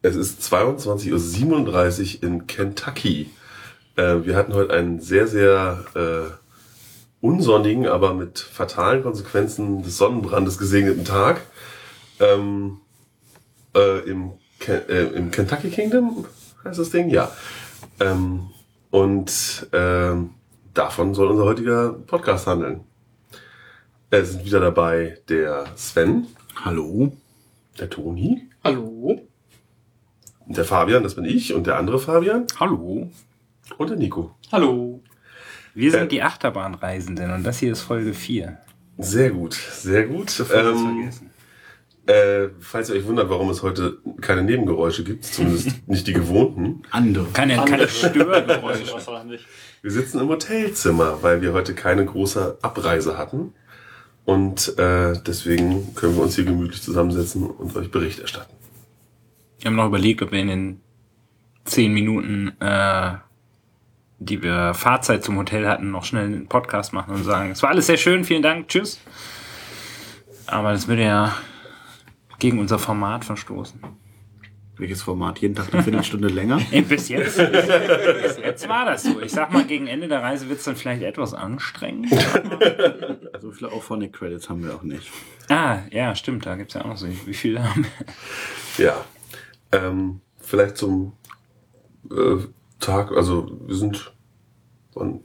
Es 0.00 0.14
ist 0.14 0.40
22.37 0.42 2.16
Uhr 2.16 2.22
in 2.22 2.46
Kentucky. 2.46 3.30
Äh, 3.96 4.18
wir 4.24 4.36
hatten 4.36 4.54
heute 4.54 4.72
einen 4.72 5.00
sehr, 5.00 5.26
sehr 5.26 5.84
äh, 5.94 6.30
unsonnigen, 7.20 7.88
aber 7.88 8.14
mit 8.14 8.38
fatalen 8.38 9.02
Konsequenzen 9.02 9.82
des 9.82 9.98
Sonnenbrandes 9.98 10.56
gesegneten 10.58 11.04
Tag. 11.04 11.40
Ähm, 12.20 12.78
äh, 13.74 14.08
im, 14.08 14.34
Ke 14.60 14.88
äh, 14.88 15.16
Im 15.16 15.32
Kentucky 15.32 15.68
Kingdom 15.68 16.26
heißt 16.64 16.78
das 16.78 16.90
Ding? 16.90 17.08
Ja. 17.08 17.32
Ähm, 17.98 18.50
und 18.90 19.66
ähm, 19.72 20.30
davon 20.74 21.14
soll 21.14 21.28
unser 21.28 21.44
heutiger 21.44 21.92
Podcast 22.06 22.46
handeln. 22.46 22.84
Es 24.10 24.30
sind 24.30 24.44
wieder 24.44 24.60
dabei 24.60 25.18
der 25.28 25.66
Sven. 25.74 26.28
Hallo. 26.64 27.12
Der 27.80 27.90
Toni. 27.90 28.48
Hallo. 28.62 29.28
Der 30.48 30.64
Fabian, 30.64 31.02
das 31.02 31.14
bin 31.14 31.26
ich. 31.26 31.52
Und 31.52 31.66
der 31.66 31.76
andere 31.76 31.98
Fabian. 31.98 32.46
Hallo. 32.58 33.10
Und 33.76 33.90
der 33.90 33.98
Nico. 33.98 34.34
Hallo. 34.50 35.02
Wir 35.74 35.90
sind 35.90 36.04
äh, 36.04 36.08
die 36.08 36.22
Achterbahnreisenden 36.22 37.32
und 37.32 37.44
das 37.44 37.58
hier 37.58 37.72
ist 37.72 37.82
Folge 37.82 38.14
4. 38.14 38.56
Sehr 38.96 39.30
gut, 39.30 39.52
sehr 39.54 40.06
gut. 40.06 40.42
Ähm, 40.52 41.10
äh, 42.06 42.48
falls 42.60 42.88
ihr 42.88 42.96
euch 42.96 43.06
wundert, 43.06 43.28
warum 43.28 43.50
es 43.50 43.62
heute 43.62 43.98
keine 44.22 44.42
Nebengeräusche 44.42 45.04
gibt, 45.04 45.26
zumindest 45.26 45.68
nicht 45.86 46.06
die 46.06 46.14
gewohnten. 46.14 46.82
Andere. 46.90 47.26
Keine, 47.34 47.62
keine 47.66 47.86
Störgeräusche. 47.86 48.94
wir 49.82 49.90
sitzen 49.90 50.20
im 50.20 50.28
Hotelzimmer, 50.28 51.22
weil 51.22 51.42
wir 51.42 51.52
heute 51.52 51.74
keine 51.74 52.06
große 52.06 52.58
Abreise 52.62 53.18
hatten. 53.18 53.52
Und 54.24 54.78
äh, 54.78 55.12
deswegen 55.26 55.94
können 55.94 56.16
wir 56.16 56.22
uns 56.22 56.36
hier 56.36 56.44
gemütlich 56.44 56.82
zusammensetzen 56.82 57.46
und 57.46 57.76
euch 57.76 57.90
Bericht 57.90 58.20
erstatten. 58.20 58.57
Wir 59.58 59.66
haben 59.66 59.76
noch 59.76 59.86
überlegt, 59.86 60.22
ob 60.22 60.32
wir 60.32 60.40
in 60.40 60.48
den 60.48 60.80
zehn 61.64 61.92
Minuten, 61.92 62.52
äh, 62.60 63.14
die 64.18 64.42
wir 64.42 64.74
Fahrzeit 64.74 65.24
zum 65.24 65.36
Hotel 65.36 65.68
hatten, 65.68 65.90
noch 65.90 66.04
schnell 66.04 66.26
einen 66.26 66.48
Podcast 66.48 66.92
machen 66.92 67.14
und 67.14 67.24
sagen, 67.24 67.50
es 67.50 67.62
war 67.62 67.70
alles 67.70 67.86
sehr 67.86 67.96
schön, 67.96 68.24
vielen 68.24 68.42
Dank, 68.42 68.68
tschüss. 68.68 69.00
Aber 70.46 70.72
das 70.72 70.88
würde 70.88 71.04
ja 71.04 71.36
gegen 72.38 72.58
unser 72.58 72.78
Format 72.78 73.24
verstoßen. 73.24 73.80
Welches 74.76 75.02
Format? 75.02 75.40
Jeden 75.40 75.56
Tag 75.56 75.74
eine 75.74 75.82
Viertelstunde 75.82 76.28
länger? 76.28 76.60
Bis 76.88 77.08
jetzt, 77.08 77.36
bis 77.36 78.38
jetzt 78.38 78.68
war 78.68 78.84
das 78.84 79.02
so. 79.02 79.20
Ich 79.20 79.32
sag 79.32 79.52
mal, 79.52 79.64
gegen 79.64 79.88
Ende 79.88 80.06
der 80.06 80.22
Reise 80.22 80.48
wird 80.48 80.60
es 80.60 80.64
dann 80.64 80.76
vielleicht 80.76 81.02
etwas 81.02 81.34
anstrengend. 81.34 82.12
Also 83.32 83.52
viele 83.52 83.70
Auphonic 83.70 84.14
Credits 84.14 84.48
haben 84.48 84.64
wir 84.64 84.74
auch 84.74 84.82
nicht. 84.82 85.08
Ah, 85.48 85.78
ja, 85.92 86.12
stimmt. 86.16 86.44
Da 86.44 86.56
gibt's 86.56 86.74
ja 86.74 86.80
auch 86.80 86.86
noch 86.86 86.96
so. 86.96 87.06
Wie 87.24 87.34
viele 87.34 87.62
haben 87.62 87.86
wir? 88.76 88.86
Ja. 88.86 89.04
Ähm, 89.72 90.20
vielleicht 90.38 90.76
zum 90.76 91.12
äh, 92.10 92.36
Tag, 92.80 93.12
also 93.12 93.50
wir 93.66 93.74
sind 93.74 94.12
wann, 94.98 95.20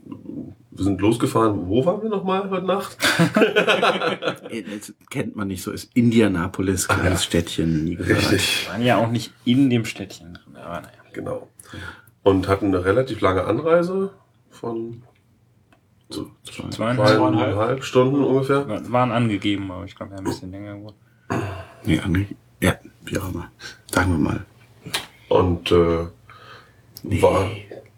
wir 0.70 0.84
sind 0.84 1.00
losgefahren. 1.00 1.68
Wo 1.68 1.84
waren 1.84 2.02
wir 2.02 2.10
nochmal 2.10 2.48
heute 2.50 2.66
Nacht? 2.66 2.96
das 3.18 4.94
kennt 5.10 5.36
man 5.36 5.48
nicht 5.48 5.62
so. 5.62 5.70
Ist 5.70 5.90
Indianapolis, 5.94 6.88
kleines 6.88 7.20
ja. 7.20 7.26
Städtchen, 7.26 7.84
nie 7.84 7.96
gehört. 7.96 8.32
Richtig. 8.32 8.66
Wir 8.66 8.72
waren 8.72 8.82
ja 8.82 8.96
auch 8.96 9.10
nicht 9.10 9.32
in 9.44 9.70
dem 9.70 9.84
Städtchen 9.84 10.34
drin, 10.34 10.56
aber 10.56 10.80
naja. 10.80 10.88
Genau. 11.12 11.48
Und 12.22 12.48
hatten 12.48 12.66
eine 12.66 12.84
relativ 12.84 13.20
lange 13.20 13.44
Anreise 13.44 14.12
von 14.50 15.02
so 16.08 16.30
zwei, 16.44 16.68
zweieinhalb, 16.70 17.18
zweieinhalb 17.18 17.84
Stunden 17.84 18.22
ungefähr. 18.22 18.66
Waren 18.90 19.12
angegeben, 19.12 19.70
aber 19.70 19.84
ich 19.84 19.94
glaube, 19.94 20.12
wir 20.12 20.16
haben 20.18 20.26
ein 20.26 20.30
bisschen 20.30 20.50
länger 20.50 20.76
geworden. 20.76 20.96
Nee, 21.84 22.00
angegeben. 22.00 22.36
Ja, 22.60 22.76
wie 23.04 23.18
auch 23.18 23.28
immer. 23.32 23.50
Sagen 23.90 24.12
wir 24.12 24.18
mal. 24.18 24.46
Und 25.28 25.70
äh, 25.70 26.06
nee. 27.02 27.22
war 27.22 27.48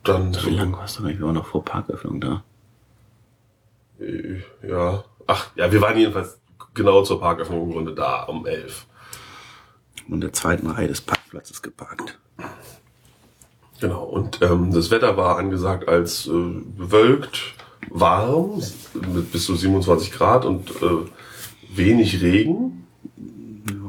dann. 0.05 0.33
So 0.33 0.51
lange 0.51 0.77
warst 0.77 0.99
du 0.99 1.05
nicht, 1.05 1.19
wir 1.19 1.27
waren 1.27 1.35
noch 1.35 1.47
vor 1.47 1.65
Parköffnung 1.65 2.21
da. 2.21 2.45
Äh, 4.01 4.43
ja. 4.67 5.05
Ach, 5.27 5.51
ja, 5.57 5.71
wir 5.71 5.81
waren 5.81 5.97
jedenfalls 5.99 6.39
genau 6.75 7.03
zur 7.03 7.21
Parköffnung 7.21 7.65
im 7.65 7.73
Grunde 7.73 7.95
da, 7.95 8.25
um 8.25 8.47
elf. 8.47 8.87
Und 10.09 10.21
der 10.21 10.33
zweiten 10.33 10.69
Reihe 10.69 10.89
des 10.89 11.01
Parkplatzes 11.01 11.63
geparkt. 11.63 12.19
Genau, 13.81 14.05
und 14.05 14.41
ähm, 14.41 14.73
das 14.73 14.91
Wetter 14.91 15.17
war 15.17 15.37
angesagt 15.37 15.89
als 15.89 16.27
äh, 16.27 16.31
bewölkt, 16.31 17.55
warm, 17.91 18.63
mit 19.13 19.33
bis 19.33 19.47
zu 19.47 19.55
27 19.55 20.13
Grad 20.13 20.45
und 20.45 20.71
äh, 20.83 21.77
wenig 21.77 22.23
Regen. 22.23 22.86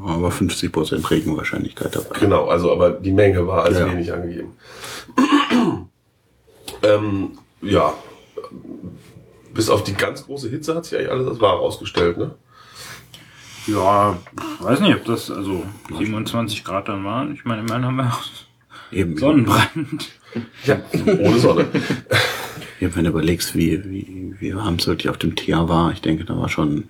Aber 0.06 0.30
50 0.30 0.72
Prozent 0.72 1.10
Regenwahrscheinlichkeit 1.10 1.94
dabei. 1.94 2.18
Genau, 2.18 2.46
also 2.46 2.72
aber 2.72 2.90
die 2.90 3.12
Menge 3.12 3.46
war 3.46 3.64
als 3.64 3.78
ja. 3.78 3.90
wenig 3.90 4.12
angegeben. 4.12 4.52
ähm, 6.82 7.38
ja, 7.62 7.94
bis 9.54 9.70
auf 9.70 9.82
die 9.84 9.94
ganz 9.94 10.24
große 10.24 10.48
Hitze 10.48 10.74
hat 10.74 10.84
sich 10.84 10.98
eigentlich 10.98 11.10
alles 11.10 11.26
als 11.26 11.40
wahr 11.40 11.54
ausgestellt, 11.54 12.18
ne? 12.18 12.34
Ja, 13.66 14.16
weiß 14.60 14.80
nicht, 14.80 14.94
ob 14.94 15.04
das 15.04 15.30
also 15.30 15.64
27 15.94 16.64
Grad 16.64 16.88
dann 16.88 17.04
waren. 17.04 17.34
Ich 17.34 17.44
meine, 17.44 17.60
immerhin 17.60 17.84
haben 17.84 17.96
wir 17.96 18.06
auch 18.06 18.22
Eben. 18.90 19.16
Sonnenbrand. 19.16 20.08
Ja, 20.64 20.80
ohne 21.04 21.38
Sonne. 21.38 21.66
Ja, 22.80 22.94
wenn 22.94 23.04
du 23.04 23.10
überlegst, 23.10 23.54
wie, 23.54 23.82
wie, 23.84 24.34
wie 24.38 24.54
warm 24.54 24.74
es 24.76 24.86
wirklich 24.86 25.08
auf 25.08 25.18
dem 25.18 25.34
Tier 25.34 25.68
war, 25.68 25.92
ich 25.92 26.00
denke, 26.00 26.24
da 26.24 26.36
war 26.38 26.48
schon, 26.48 26.84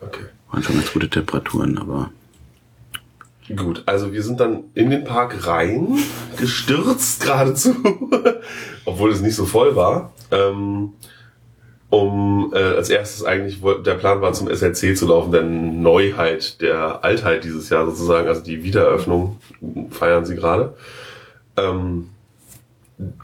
okay. 0.00 0.24
waren 0.50 0.62
schon 0.62 0.76
ganz 0.76 0.92
gute 0.92 1.10
Temperaturen, 1.10 1.78
aber. 1.78 2.10
Gut, 3.56 3.82
also 3.86 4.12
wir 4.12 4.22
sind 4.22 4.38
dann 4.38 4.64
in 4.74 4.90
den 4.90 5.04
Park 5.04 5.46
rein, 5.46 5.98
gestürzt 6.38 7.22
geradezu, 7.22 7.74
obwohl 8.84 9.10
es 9.10 9.20
nicht 9.20 9.34
so 9.34 9.46
voll 9.46 9.74
war. 9.74 10.12
Ähm, 10.30 10.92
um 11.88 12.52
äh, 12.54 12.58
als 12.58 12.88
erstes 12.88 13.24
eigentlich 13.24 13.60
der 13.84 13.94
Plan 13.94 14.20
war 14.20 14.32
zum 14.32 14.48
SLC 14.48 14.96
zu 14.96 15.08
laufen, 15.08 15.32
denn 15.32 15.82
Neuheit 15.82 16.60
der 16.60 17.04
Altheit 17.04 17.42
dieses 17.42 17.68
Jahr 17.68 17.84
sozusagen, 17.86 18.28
also 18.28 18.42
die 18.42 18.62
Wiedereröffnung 18.62 19.38
feiern 19.90 20.24
sie 20.24 20.36
gerade. 20.36 20.74
Ähm, 21.56 22.10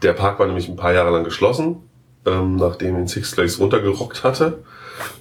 der 0.03 0.15
Park 0.15 0.41
war 0.41 0.47
nämlich 0.47 0.69
ein 0.69 0.77
paar 0.77 0.93
Jahre 0.93 1.13
lang 1.13 1.23
geschlossen, 1.23 1.77
ähm, 2.25 2.57
nachdem 2.57 2.99
ihn 2.99 3.07
Six 3.07 3.35
Flags 3.35 3.61
runtergerockt 3.61 4.25
hatte. 4.25 4.65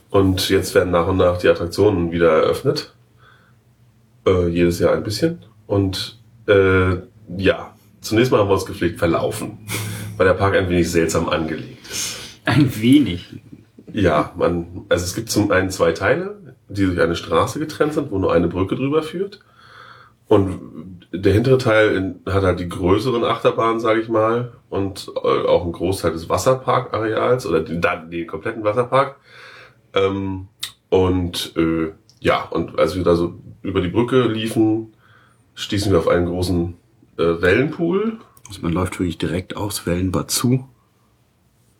Und 0.09 0.49
jetzt 0.49 0.73
werden 0.73 0.89
nach 0.91 1.07
und 1.07 1.17
nach 1.17 1.37
die 1.37 1.49
Attraktionen 1.49 2.11
wieder 2.11 2.31
eröffnet. 2.31 2.94
Äh, 4.25 4.47
jedes 4.47 4.79
Jahr 4.79 4.93
ein 4.93 5.03
bisschen. 5.03 5.39
Und 5.67 6.19
äh, 6.47 6.97
ja, 7.37 7.75
zunächst 8.01 8.31
mal 8.31 8.39
haben 8.39 8.49
wir 8.49 8.53
uns 8.53 8.65
gepflegt 8.65 8.99
verlaufen, 8.99 9.67
weil 10.17 10.27
der 10.27 10.33
Park 10.33 10.55
ein 10.55 10.69
wenig 10.69 10.91
seltsam 10.91 11.29
angelegt 11.29 11.87
ist. 11.89 12.39
Ein 12.45 12.75
wenig. 12.81 13.41
Ja, 13.91 14.33
man, 14.35 14.85
also 14.89 15.05
es 15.05 15.15
gibt 15.15 15.29
zum 15.29 15.51
einen 15.51 15.69
zwei 15.69 15.91
Teile, 15.91 16.55
die 16.67 16.85
durch 16.85 16.99
eine 16.99 17.15
Straße 17.15 17.59
getrennt 17.59 17.93
sind, 17.93 18.11
wo 18.11 18.19
nur 18.19 18.33
eine 18.33 18.47
Brücke 18.47 18.75
drüber 18.75 19.03
führt. 19.03 19.39
Und 20.27 21.05
der 21.13 21.33
hintere 21.33 21.59
Teil 21.59 22.15
hat 22.25 22.43
halt 22.43 22.59
die 22.59 22.67
größeren 22.69 23.23
Achterbahnen, 23.23 23.79
sage 23.79 24.01
ich 24.01 24.09
mal, 24.09 24.53
und 24.69 25.11
äh, 25.23 25.47
auch 25.47 25.63
einen 25.63 25.71
Großteil 25.71 26.11
des 26.11 26.29
Wasserparkareals 26.29 27.45
oder 27.45 27.61
den, 27.61 27.81
den 27.81 28.27
kompletten 28.27 28.63
Wasserpark. 28.63 29.17
Ähm, 29.93 30.47
und 30.89 31.53
äh, 31.57 31.91
ja, 32.19 32.43
und 32.43 32.79
als 32.79 32.95
wir 32.95 33.03
da 33.03 33.15
so 33.15 33.39
über 33.61 33.81
die 33.81 33.89
Brücke 33.89 34.27
liefen, 34.27 34.93
stießen 35.55 35.91
wir 35.91 35.99
auf 35.99 36.07
einen 36.07 36.27
großen 36.27 36.75
äh, 37.17 37.41
Wellenpool. 37.41 38.19
Also 38.47 38.61
man 38.61 38.73
läuft 38.73 38.99
wirklich 38.99 39.17
direkt 39.17 39.55
aufs 39.55 39.85
Wellenbad 39.85 40.29
zu. 40.29 40.67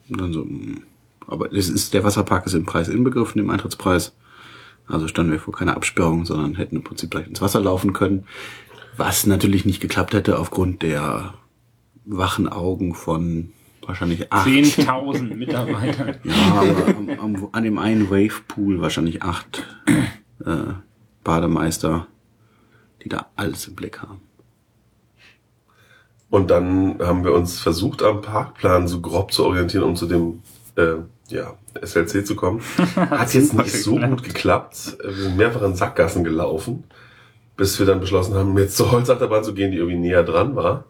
Und 0.09 0.22
dann 0.22 0.34
so, 0.34 0.41
hm. 0.44 0.84
aber 1.28 1.51
es 1.53 1.69
ist, 1.69 1.94
der 1.94 2.03
Wasserpark 2.03 2.45
ist 2.45 2.53
im 2.53 2.66
Preis 2.66 2.88
inbegriffen, 2.88 3.41
im 3.41 3.50
Eintrittspreis. 3.50 4.16
Also 4.88 5.07
standen 5.07 5.31
wir 5.31 5.40
vor 5.40 5.53
keiner 5.53 5.75
Absperrung, 5.75 6.25
sondern 6.25 6.56
hätten 6.56 6.75
im 6.75 6.84
Prinzip 6.84 7.09
gleich 7.09 7.28
ins 7.28 7.41
Wasser 7.41 7.59
laufen 7.59 7.94
können. 7.94 8.25
Was 8.97 9.25
natürlich 9.25 9.66
nicht 9.66 9.81
geklappt 9.81 10.13
hätte 10.13 10.39
aufgrund 10.39 10.83
der 10.83 11.33
wachen 12.06 12.48
Augen 12.48 12.94
von 12.94 13.51
wahrscheinlich 13.86 14.31
acht. 14.31 14.48
10.000 14.48 15.36
Mitarbeiter. 15.36 16.15
ja, 16.24 16.54
aber 16.54 16.88
am, 16.95 17.36
am, 17.36 17.50
an 17.51 17.63
dem 17.63 17.77
einen 17.77 18.10
Wavepool 18.10 18.80
wahrscheinlich 18.80 19.24
acht 19.24 19.65
äh, 20.44 20.74
Bademeister, 21.24 22.08
die 23.04 23.10
da 23.10 23.28
alles 23.36 23.68
im 23.68 23.76
Blick 23.76 24.02
haben. 24.02 24.22
Und 26.30 26.50
dann 26.50 27.00
haben 27.00 27.24
wir 27.24 27.34
uns 27.34 27.60
versucht, 27.60 28.02
am 28.04 28.22
Parkplan 28.22 28.88
so 28.88 29.00
grob 29.00 29.32
zu 29.32 29.46
orientieren, 29.46 29.84
um 29.84 29.96
zu 29.96 30.06
dem 30.06 30.42
äh, 30.76 30.96
ja, 31.30 31.54
SLC 31.82 32.26
zu 32.26 32.36
kommen. 32.36 32.62
Hat 32.96 33.34
jetzt 33.34 33.54
nicht 33.54 33.72
so 33.72 33.98
gut 33.98 34.24
geklappt. 34.24 34.98
Wir 35.04 35.14
sind 35.14 35.38
mehrfach 35.38 35.62
in 35.62 35.76
Sackgassen 35.76 36.24
gelaufen, 36.24 36.84
bis 37.56 37.80
wir 37.80 37.86
dann 37.86 38.00
beschlossen 38.00 38.36
haben, 38.36 38.58
jetzt 38.58 38.78
zur 38.78 38.92
Holzachterbahn 38.92 39.44
zu 39.44 39.54
gehen, 39.54 39.72
die 39.72 39.78
irgendwie 39.78 39.98
näher 39.98 40.24
dran 40.24 40.56
war. 40.56 40.86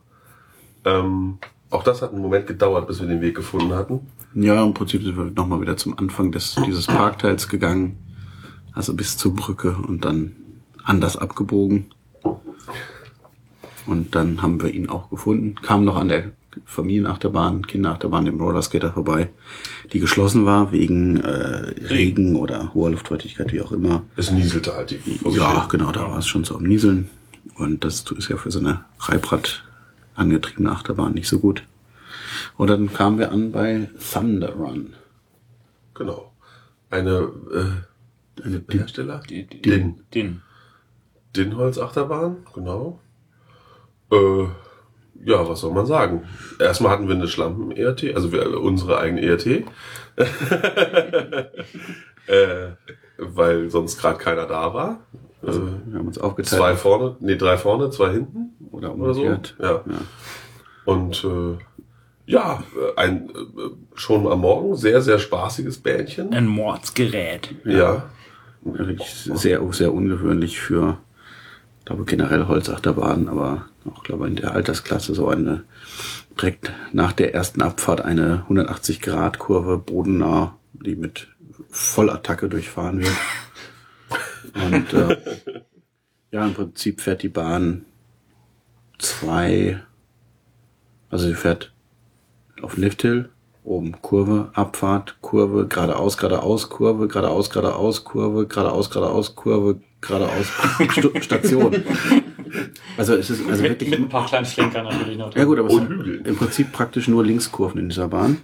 Ähm, 0.83 1.37
auch 1.69 1.83
das 1.83 2.01
hat 2.01 2.11
einen 2.11 2.21
Moment 2.21 2.47
gedauert, 2.47 2.87
bis 2.87 3.01
wir 3.01 3.07
den 3.07 3.21
Weg 3.21 3.35
gefunden 3.35 3.73
hatten. 3.73 4.07
Ja, 4.33 4.63
im 4.63 4.73
Prinzip 4.73 5.03
sind 5.03 5.17
wir 5.17 5.25
nochmal 5.25 5.61
wieder 5.61 5.77
zum 5.77 5.97
Anfang 5.97 6.31
des, 6.31 6.55
dieses 6.65 6.87
Parkteils 6.87 7.47
gegangen. 7.47 7.97
Also 8.75 8.93
bis 8.93 9.17
zur 9.17 9.33
Brücke 9.33 9.75
und 9.75 10.05
dann 10.05 10.35
anders 10.83 11.17
abgebogen. 11.17 11.87
Und 13.87 14.15
dann 14.15 14.41
haben 14.41 14.61
wir 14.61 14.71
ihn 14.73 14.89
auch 14.89 15.09
gefunden, 15.09 15.55
kam 15.61 15.85
noch 15.85 15.95
an 15.95 16.09
der 16.09 16.31
Familienachterbahn, 16.65 17.67
Kinderachterbahn 17.67 18.27
im 18.27 18.39
Rollerskater 18.39 18.93
vorbei, 18.93 19.29
die 19.91 19.99
geschlossen 19.99 20.45
war 20.45 20.71
wegen 20.71 21.17
äh, 21.17 21.73
Regen 21.89 22.35
oder 22.35 22.73
hoher 22.73 22.91
Luftfeuchtigkeit, 22.91 23.51
wie 23.51 23.61
auch 23.61 23.71
immer. 23.71 24.03
Es 24.15 24.31
nieselte 24.31 24.73
halt 24.75 24.91
die 24.91 24.97
vor 24.97 25.31
sich 25.31 25.41
Ja, 25.41 25.67
genau, 25.69 25.91
da 25.91 26.09
war 26.09 26.19
es 26.19 26.27
schon 26.27 26.43
so 26.43 26.55
am 26.55 26.63
Nieseln. 26.63 27.09
Und 27.55 27.83
das 27.83 28.05
ist 28.17 28.29
ja 28.29 28.37
für 28.37 28.51
so 28.51 28.59
eine 28.59 28.83
Reibrad 28.99 29.63
angetriebene 30.15 30.71
Achterbahn 30.71 31.13
nicht 31.13 31.27
so 31.27 31.39
gut. 31.39 31.63
Und 32.57 32.69
dann 32.69 32.91
kamen 32.91 33.19
wir 33.19 33.31
an 33.31 33.51
bei 33.51 33.89
Thunder 34.13 34.53
Run. 34.53 34.93
Genau. 35.93 36.31
Eine, 36.89 37.29
äh, 37.53 37.94
Eine 38.43 38.59
der 38.59 38.79
Hersteller? 38.79 39.21
Die- 39.29 39.47
die- 39.47 39.61
Den. 39.61 40.01
Den. 40.13 40.41
Dinholz-Achterbahn, 41.35 42.45
genau. 42.53 42.99
Äh, 44.11 44.43
ja, 45.23 45.47
was 45.47 45.61
soll 45.61 45.73
man 45.73 45.85
sagen? 45.85 46.23
Erstmal 46.59 46.91
hatten 46.91 47.07
wir 47.07 47.15
eine 47.15 47.27
Schlampen-ERT, 47.27 48.13
also 48.15 48.31
wir, 48.31 48.59
unsere 48.61 48.99
eigene 48.99 49.21
ERT. 49.21 49.45
äh, 52.27 52.71
weil 53.17 53.69
sonst 53.69 53.99
gerade 53.99 54.17
keiner 54.19 54.45
da 54.45 54.73
war. 54.73 54.99
Also 55.41 55.61
äh, 55.61 55.71
wir 55.87 55.99
haben 55.99 56.07
uns 56.07 56.17
aufgeteilt. 56.17 56.57
zwei 56.59 56.75
vorne, 56.75 57.15
nee, 57.19 57.35
drei 57.35 57.57
vorne, 57.57 57.89
zwei 57.91 58.11
hinten. 58.11 58.55
oder 58.71 58.95
oder 58.95 59.13
so. 59.13 59.21
umgekehrt. 59.21 59.55
Ja. 59.59 59.83
Und 60.85 61.23
äh, 61.23 61.57
ja, 62.27 62.63
äh, 62.95 62.99
ein 62.99 63.29
äh, 63.29 63.33
schon 63.95 64.27
am 64.27 64.41
Morgen 64.41 64.75
sehr, 64.75 65.01
sehr 65.01 65.19
spaßiges 65.19 65.79
Bähnchen. 65.79 66.33
Ein 66.33 66.47
Mordsgerät. 66.47 67.53
Ja. 67.63 68.09
Wirklich 68.65 69.07
sehr, 69.07 69.61
sehr 69.73 69.93
ungewöhnlich 69.93 70.59
für, 70.59 70.97
glaube 71.85 72.05
generell 72.05 72.47
Holzachterbahnen, 72.47 73.29
aber 73.29 73.67
auch, 73.85 74.03
glaube 74.03 74.27
in 74.27 74.35
der 74.35 74.53
Altersklasse 74.53 75.13
so 75.13 75.27
eine 75.27 75.63
direkt 76.35 76.71
nach 76.91 77.13
der 77.13 77.33
ersten 77.33 77.61
Abfahrt 77.61 78.01
eine 78.01 78.41
180 78.43 79.01
Grad 79.01 79.39
Kurve 79.39 79.77
bodennah, 79.77 80.57
die 80.73 80.95
mit 80.95 81.27
Vollattacke 81.69 82.49
durchfahren 82.49 82.99
wird. 82.99 83.15
Und 84.55 84.93
äh, 84.93 85.17
ja, 86.31 86.45
im 86.45 86.53
Prinzip 86.53 87.01
fährt 87.01 87.23
die 87.23 87.29
Bahn 87.29 87.85
zwei, 88.97 89.81
also 91.09 91.27
sie 91.27 91.33
fährt 91.33 91.71
auf 92.61 92.77
Lifthill, 92.77 93.29
oben 93.65 93.93
Kurve, 94.01 94.49
Abfahrt, 94.53 95.17
Kurve, 95.21 95.67
geradeaus, 95.67 96.17
geradeaus, 96.17 96.69
Kurve, 96.69 97.07
geradeaus, 97.07 97.49
geradeaus, 97.49 98.05
Kurve, 98.05 98.45
geradeaus, 98.47 98.89
geradeaus, 98.89 99.35
Kurve, 99.35 99.79
geradeaus, 100.01 100.47
Station. 101.23 101.75
Also 102.97 103.15
es 103.15 103.29
ist 103.29 103.47
also 103.49 103.61
Mit, 103.61 103.71
wirklich 103.71 103.89
mit 103.89 103.99
ein 103.99 104.09
paar 104.09 104.25
kleinen 104.27 104.45
Schlenkern 104.45 104.85
natürlich 104.85 105.17
noch. 105.17 105.35
ja 105.35 105.43
gut, 105.43 105.59
aber 105.59 105.67
es 105.67 105.73
sind 105.75 106.25
im 106.25 106.35
Prinzip 106.35 106.71
praktisch 106.71 107.07
nur 107.07 107.25
Linkskurven 107.25 107.79
in 107.79 107.89
dieser 107.89 108.07
Bahn, 108.07 108.37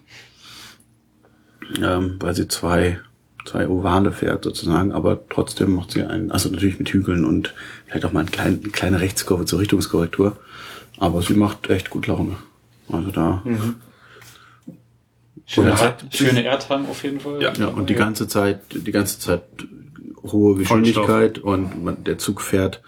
ähm, 1.82 2.18
weil 2.20 2.36
sie 2.36 2.48
zwei 2.48 3.00
zwei 3.46 3.68
Ovale 3.68 4.12
fährt 4.12 4.44
sozusagen, 4.44 4.92
aber 4.92 5.28
trotzdem 5.30 5.76
macht 5.76 5.92
sie 5.92 6.04
einen, 6.04 6.32
also 6.32 6.50
natürlich 6.50 6.78
mit 6.78 6.90
Hügeln 6.90 7.26
und 7.26 7.54
vielleicht 7.88 8.06
auch 8.06 8.12
mal 8.12 8.22
eine 8.22 8.30
kleine, 8.30 8.60
eine 8.62 8.70
kleine 8.70 9.00
Rechtskurve 9.00 9.46
zur 9.46 9.60
Richtungskorrektur, 9.60 10.38
aber 11.00 11.22
sie 11.22 11.34
macht 11.34 11.70
echt 11.70 11.90
gut 11.90 12.08
Laune. 12.08 12.36
Also 12.92 13.10
da, 13.12 13.42
Schöne, 15.46 15.72
Erd, 15.72 16.06
schöne 16.12 16.44
Erdhang 16.44 16.88
auf 16.88 17.04
jeden 17.04 17.20
Fall. 17.20 17.42
Ja. 17.42 17.54
ja, 17.54 17.68
und 17.68 17.90
die 17.90 17.96
ganze 17.96 18.28
Zeit, 18.28 18.60
die 18.74 18.92
ganze 18.92 19.20
Zeit 19.20 19.44
hohe 20.24 20.56
Geschwindigkeit 20.56 21.40
und 21.40 21.84
man, 21.84 22.04
der 22.04 22.18
Zug 22.18 22.42
fährt 22.42 22.82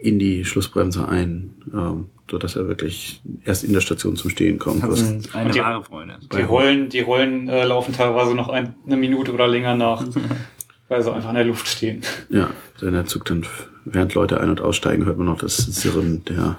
in 0.00 0.18
die 0.18 0.44
Schlussbremse 0.44 1.06
ein, 1.08 1.54
ähm, 1.74 2.06
so 2.30 2.38
dass 2.38 2.56
er 2.56 2.66
wirklich 2.68 3.20
erst 3.44 3.64
in 3.64 3.72
der 3.72 3.80
Station 3.80 4.16
zum 4.16 4.30
Stehen 4.30 4.58
kommt. 4.58 4.82
Das 4.82 5.00
ist 5.00 5.34
eine 5.34 5.50
die- 5.50 5.60
wahre 5.60 5.82
Freunde. 5.84 6.18
Die 6.32 6.42
Rollen, 6.42 6.88
die 6.88 7.00
Rollen 7.00 7.48
äh, 7.48 7.64
laufen 7.64 7.92
teilweise 7.94 8.34
noch 8.34 8.48
ein, 8.48 8.74
eine 8.86 8.96
Minute 8.96 9.32
oder 9.32 9.46
länger 9.48 9.74
nach, 9.76 10.04
weil 10.88 11.02
sie 11.02 11.12
einfach 11.12 11.28
in 11.30 11.34
der 11.36 11.44
Luft 11.44 11.68
stehen. 11.68 12.02
Ja, 12.30 12.50
wenn 12.80 12.94
der 12.94 13.06
Zug 13.06 13.24
dann, 13.26 13.44
während 13.84 14.14
Leute 14.14 14.40
ein- 14.40 14.50
und 14.50 14.60
aussteigen, 14.60 15.04
hört 15.04 15.18
man 15.18 15.26
noch 15.26 15.38
das 15.38 15.56
Sirren 15.58 16.24
der, 16.24 16.58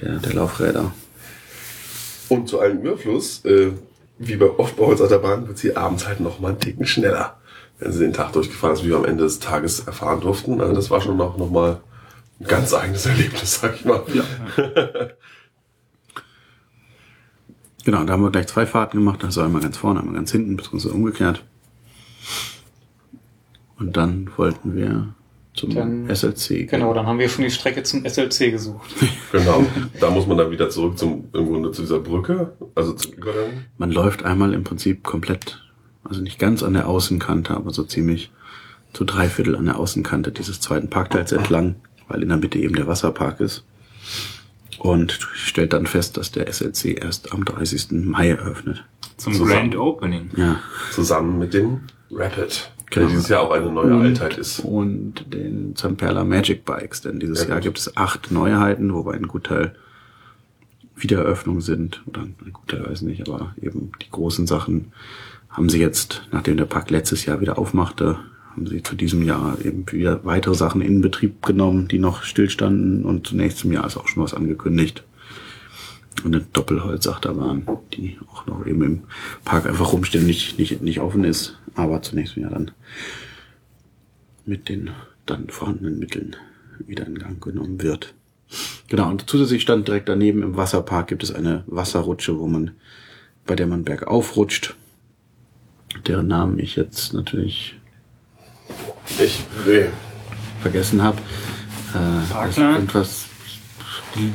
der, 0.00 0.18
der 0.18 0.34
Laufräder. 0.34 0.92
Und 2.28 2.48
zu 2.48 2.60
einem 2.60 2.80
Überfluss, 2.80 3.44
äh, 3.44 3.72
wie 4.18 4.36
bei 4.36 4.46
oft 4.46 4.76
bei 4.76 4.84
Holzachterbahn, 4.84 5.48
wird 5.48 5.58
sie 5.58 5.76
abends 5.76 6.06
halt 6.06 6.20
noch 6.20 6.40
mal 6.40 6.48
einen 6.48 6.60
Ticken 6.60 6.86
schneller, 6.86 7.38
wenn 7.78 7.92
sie 7.92 8.00
den 8.00 8.12
Tag 8.12 8.32
durchgefahren 8.32 8.74
ist, 8.74 8.84
wie 8.84 8.88
wir 8.88 8.96
am 8.96 9.04
Ende 9.04 9.24
des 9.24 9.38
Tages 9.38 9.80
erfahren 9.80 10.20
durften. 10.20 10.60
Also 10.60 10.74
das 10.74 10.90
war 10.90 11.00
schon 11.00 11.16
noch, 11.16 11.36
noch 11.36 11.50
mal 11.50 11.80
ein 12.40 12.46
ganz 12.46 12.72
eigenes 12.72 13.06
Erlebnis, 13.06 13.60
sag 13.60 13.74
ich 13.74 13.84
mal. 13.84 14.02
Genau, 17.84 18.04
da 18.04 18.14
haben 18.14 18.22
wir 18.22 18.30
gleich 18.30 18.46
zwei 18.46 18.64
Fahrten 18.64 18.96
gemacht, 18.96 19.22
also 19.24 19.42
einmal 19.42 19.60
ganz 19.60 19.76
vorne, 19.76 20.00
einmal 20.00 20.14
ganz 20.14 20.32
hinten, 20.32 20.56
beziehungsweise 20.56 20.94
umgekehrt. 20.94 21.44
Und 23.78 23.96
dann 23.96 24.30
wollten 24.36 24.74
wir 24.74 25.14
zum 25.54 25.74
Dann- 25.74 26.08
SLC. 26.08 26.66
Genau, 26.68 26.92
dann 26.94 27.06
haben 27.06 27.18
wir 27.18 27.28
schon 27.28 27.44
die 27.44 27.50
Strecke 27.50 27.82
zum 27.82 28.04
SLC 28.04 28.50
gesucht. 28.50 28.90
Genau. 29.32 29.64
Da 29.98 30.10
muss 30.10 30.26
man 30.28 30.36
dann 30.38 30.50
wieder 30.52 30.70
zurück 30.70 30.96
zum, 30.96 31.24
im 31.32 31.46
Grunde 31.46 31.72
zu 31.72 31.82
dieser 31.82 31.98
Brücke, 31.98 32.52
also 32.76 32.92
zum 32.92 33.12
Übergang. 33.14 33.64
Man 33.78 33.90
läuft 33.90 34.24
einmal 34.24 34.54
im 34.54 34.62
Prinzip 34.62 35.02
komplett, 35.02 35.60
also 36.04 36.20
nicht 36.20 36.38
ganz 36.38 36.62
an 36.62 36.74
der 36.74 36.86
Außenkante, 36.88 37.52
aber 37.54 37.70
so 37.72 37.82
ziemlich 37.82 38.30
zu 38.92 39.04
drei 39.04 39.28
Viertel 39.28 39.56
an 39.56 39.64
der 39.64 39.76
Außenkante 39.78 40.30
dieses 40.30 40.60
zweiten 40.60 40.88
Parkteils 40.88 41.32
entlang, 41.32 41.74
weil 42.06 42.22
in 42.22 42.28
der 42.28 42.38
Mitte 42.38 42.58
eben 42.58 42.76
der 42.76 42.86
Wasserpark 42.86 43.40
ist. 43.40 43.64
Und 44.78 45.12
stellt 45.34 45.72
dann 45.72 45.86
fest, 45.86 46.16
dass 46.16 46.30
der 46.30 46.52
SLC 46.52 47.02
erst 47.02 47.32
am 47.32 47.44
30. 47.44 47.88
Mai 47.92 48.28
eröffnet. 48.30 48.84
Zum 49.16 49.32
Zusammen. 49.32 49.50
Grand 49.70 49.76
Opening. 49.76 50.30
Ja. 50.36 50.60
Zusammen 50.92 51.38
mit 51.38 51.54
dem 51.54 51.80
Rapid. 52.10 52.70
Der 52.94 53.02
Genau. 53.02 53.14
dieses 53.14 53.28
Jahr 53.28 53.42
auch 53.42 53.50
eine 53.50 53.70
neue 53.70 53.94
Altheit 53.94 54.38
ist. 54.38 54.60
Und 54.60 55.32
den 55.32 55.74
Zamperla 55.76 56.24
Magic 56.24 56.64
Bikes, 56.64 57.00
denn 57.02 57.18
dieses 57.18 57.40
Sehr 57.40 57.48
Jahr 57.48 57.58
gut. 57.58 57.64
gibt 57.64 57.78
es 57.78 57.96
acht 57.96 58.30
Neuheiten, 58.30 58.92
wobei 58.94 59.14
ein 59.14 59.28
Gutteil 59.28 59.74
Wiedereröffnungen 60.96 61.60
sind, 61.60 62.02
oder 62.06 62.22
ein 62.22 62.36
Gutteil 62.52 62.86
weiß 62.86 63.02
nicht, 63.02 63.28
aber 63.28 63.54
eben 63.60 63.90
die 64.00 64.10
großen 64.10 64.46
Sachen 64.46 64.92
haben 65.50 65.68
sie 65.68 65.80
jetzt, 65.80 66.22
nachdem 66.30 66.56
der 66.56 66.66
Park 66.66 66.90
letztes 66.90 67.26
Jahr 67.26 67.40
wieder 67.40 67.58
aufmachte, 67.58 68.18
haben 68.52 68.66
sie 68.68 68.82
zu 68.82 68.94
diesem 68.94 69.22
Jahr 69.22 69.56
eben 69.64 69.84
wieder 69.90 70.24
weitere 70.24 70.54
Sachen 70.54 70.80
in 70.80 71.00
Betrieb 71.00 71.44
genommen, 71.44 71.88
die 71.88 71.98
noch 71.98 72.22
stillstanden 72.22 73.04
und 73.04 73.26
zu 73.26 73.36
nächstem 73.36 73.72
Jahr 73.72 73.86
ist 73.86 73.96
auch 73.96 74.06
schon 74.06 74.22
was 74.22 74.34
angekündigt. 74.34 75.02
Und 76.24 76.32
eine 76.32 76.44
Doppelholzachterbahn, 76.52 77.66
die 77.92 78.18
auch 78.32 78.46
noch 78.46 78.64
eben 78.64 78.82
im 78.82 79.02
Park 79.44 79.66
einfach 79.66 79.92
rumstehen, 79.92 80.26
nicht, 80.26 80.60
nicht, 80.60 80.80
nicht 80.80 81.00
offen 81.00 81.24
ist, 81.24 81.58
aber 81.74 82.02
zunächst 82.02 82.36
Jahr 82.36 82.50
dann 82.50 82.70
mit 84.46 84.68
den 84.68 84.90
dann 85.26 85.48
vorhandenen 85.48 85.98
Mitteln 85.98 86.36
wieder 86.86 87.06
in 87.06 87.18
Gang 87.18 87.42
genommen 87.42 87.80
wird. 87.82 88.14
Genau, 88.88 89.08
und 89.10 89.28
zusätzlich 89.28 89.62
stand 89.62 89.88
direkt 89.88 90.08
daneben 90.08 90.42
im 90.42 90.56
Wasserpark 90.56 91.08
gibt 91.08 91.22
es 91.22 91.34
eine 91.34 91.64
Wasserrutsche, 91.66 92.38
wo 92.38 92.46
man, 92.46 92.72
bei 93.46 93.56
der 93.56 93.66
man 93.66 93.84
bergauf 93.84 94.36
rutscht, 94.36 94.74
deren 96.06 96.26
Namen 96.28 96.58
ich 96.58 96.76
jetzt 96.76 97.14
natürlich 97.14 97.76
Ich, 99.18 99.40
nee. 99.66 99.86
vergessen 100.60 101.02
habe. 101.02 101.18
Äh, 101.94 102.30
Parkland? 102.32 102.76
irgendwas 102.76 103.26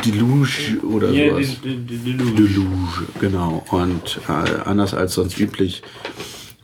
Deluge 0.05 0.79
oder 0.83 1.09
Ja, 1.11 1.31
sowas. 1.35 1.57
die- 1.63 1.77
Deluge, 1.85 3.05
genau. 3.19 3.63
Und 3.69 4.19
äh, 4.27 4.31
anders 4.65 4.93
als 4.93 5.13
sonst 5.13 5.39
üblich 5.39 5.81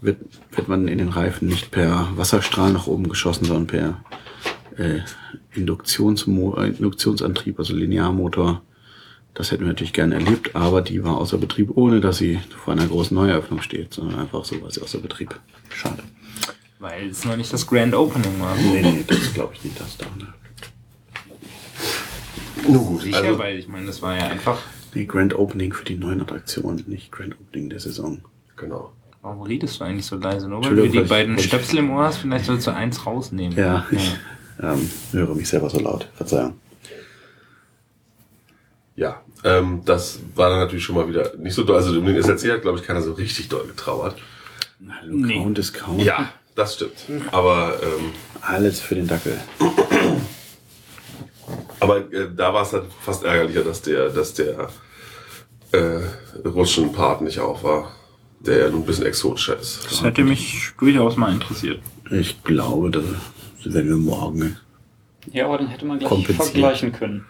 wird, 0.06 0.18
wird 0.52 0.68
man 0.68 0.88
in 0.88 0.98
den 0.98 1.10
Reifen 1.10 1.48
nicht 1.48 1.72
per 1.72 2.10
Wasserstrahl 2.16 2.72
nach 2.72 2.88
oben 2.88 3.10
geschossen, 3.10 3.46
sondern 3.46 3.68
per 3.68 4.04
äh, 4.78 5.00
Induktionsmo 5.54 6.56
äh, 6.58 6.70
Induktionsantrieb, 6.70 7.60
also 7.60 7.76
Linearmotor. 7.76 8.62
Das 9.34 9.52
hätten 9.52 9.64
wir 9.64 9.68
natürlich 9.68 9.94
gerne 9.94 10.16
erlebt, 10.16 10.56
aber 10.56 10.82
die 10.82 11.04
war 11.04 11.18
außer 11.18 11.38
Betrieb, 11.38 11.72
ohne 11.76 12.00
dass 12.00 12.18
sie 12.18 12.40
vor 12.64 12.74
einer 12.74 12.88
großen 12.88 13.14
Neueröffnung 13.16 13.62
steht, 13.62 13.94
sondern 13.94 14.20
einfach 14.20 14.46
so 14.46 14.62
war 14.62 14.72
sie 14.72 14.82
außer 14.82 15.00
Betrieb. 15.00 15.38
Schade. 15.70 16.04
Weil 16.80 17.10
es 17.10 17.26
noch 17.26 17.36
nicht 17.36 17.52
das 17.52 17.68
Grand 17.68 17.94
Opening 17.94 18.40
war. 18.40 18.56
Nee, 18.56 18.82
nee, 18.82 19.04
das 19.06 19.34
glaube 19.34 19.54
ich 19.56 19.64
nicht, 19.64 19.80
dass 19.80 19.98
da. 19.98 20.06
Ne? 20.18 20.34
Nur 22.68 22.84
gut. 22.86 23.02
Sicher, 23.02 23.18
Also, 23.18 23.40
weil 23.40 23.60
ich 23.60 23.68
meine, 23.68 23.88
das 23.88 24.02
war 24.02 24.18
ja 24.18 24.28
einfach. 24.28 24.60
Nee, 24.94 25.06
Grand 25.06 25.34
Opening 25.36 25.74
für 25.74 25.84
die 25.86 25.96
neuen 25.96 26.22
Attraktionen, 26.22 26.84
nicht 26.88 27.12
Grand 27.12 27.36
Opening 27.40 27.70
der 27.70 27.80
Saison. 27.80 28.22
genau. 28.56 28.94
Warum 29.26 29.42
redest 29.42 29.80
du 29.80 29.84
eigentlich 29.86 30.06
so 30.06 30.18
leise? 30.18 30.48
Nur 30.48 30.64
weil 30.64 30.76
du 30.76 30.88
die 30.88 31.00
beiden 31.00 31.40
Stöpsel 31.40 31.80
im 31.80 31.90
Ohr 31.90 32.04
hast, 32.04 32.18
vielleicht 32.18 32.46
sollst 32.46 32.68
du 32.68 32.72
eins 32.72 33.08
rausnehmen. 33.08 33.58
Ja, 33.58 33.84
ich 33.90 34.16
ähm, 34.62 34.88
höre 35.14 35.34
mich 35.34 35.50
selber 35.50 35.68
so 35.68 35.80
laut. 35.80 36.08
Verzeihung. 36.14 36.60
Ja, 38.96 39.24
ähm, 39.44 39.82
das 39.84 40.20
war 40.36 40.52
dann 40.52 40.60
natürlich 40.60 40.84
schon 40.86 40.94
mal 40.94 41.08
wieder 41.10 41.36
nicht 41.38 41.56
so 41.56 41.64
doll. 41.64 41.78
Also 41.78 41.98
um 41.98 42.06
den 42.06 42.22
SLC 42.22 42.52
hat, 42.52 42.62
glaube 42.62 42.78
ich, 42.78 42.86
keiner 42.86 43.02
so 43.02 43.14
richtig 43.14 43.50
doll 43.50 43.66
getrauert. 43.66 44.16
Hallo, 45.02 45.16
Nee. 45.16 45.40
Count 45.40 45.58
ist 45.58 45.74
Count. 45.74 46.04
Ja, 46.04 46.30
das 46.54 46.76
stimmt. 46.76 46.94
Aber 47.32 47.80
ähm, 47.82 48.12
Alles 48.42 48.80
für 48.80 48.94
den 48.94 49.08
Dackel. 49.08 49.40
Aber 51.80 51.98
äh, 52.14 52.30
da 52.36 52.54
war 52.54 52.62
es 52.62 52.74
halt 52.74 52.86
fast 53.02 53.24
ärgerlicher, 53.24 53.64
dass 53.64 53.82
der, 53.82 54.10
dass 54.10 54.36
der 54.36 54.70
äh, 55.72 56.02
Rutschenpart 56.48 57.22
nicht 57.22 57.40
auf 57.40 57.64
war. 57.64 57.92
Der 58.46 58.60
ja 58.60 58.70
nun 58.70 58.82
ein 58.82 58.86
bisschen 58.86 59.06
exotischer 59.06 59.60
ist. 59.60 59.86
Das 59.86 60.04
hätte 60.04 60.24
mich 60.24 60.72
durchaus 60.80 61.18
mal 61.18 61.34
interessiert. 61.34 61.82
Ich 62.12 62.44
glaube, 62.44 62.92
da 62.92 63.02
werden 63.64 63.90
wir 63.90 63.98
morgen. 63.98 64.58
Ja, 65.32 65.46
aber 65.46 65.58
dann 65.58 65.68
hätte 65.68 65.86
man 65.86 66.00
gleich 66.00 66.28
vergleichen 66.28 66.92
können. 66.92 67.26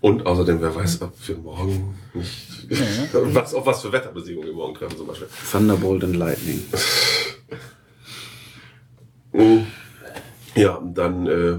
Und 0.00 0.26
außerdem, 0.26 0.60
wer 0.60 0.74
weiß, 0.74 1.02
ob 1.02 1.12
wir 1.26 1.36
morgen 1.36 1.94
nicht, 2.14 2.68
was, 3.12 3.54
auf 3.54 3.66
was 3.66 3.82
für 3.82 3.92
Wetterbedingungen 3.92 4.48
wir 4.48 4.54
morgen 4.54 4.74
treffen 4.74 4.96
zum 4.96 5.06
Beispiel. 5.06 5.28
Thunderbolt 5.50 6.04
and 6.04 6.16
Lightning. 6.16 6.62
Ja, 10.54 10.74
und 10.74 10.94
dann 10.94 11.26
äh, 11.26 11.56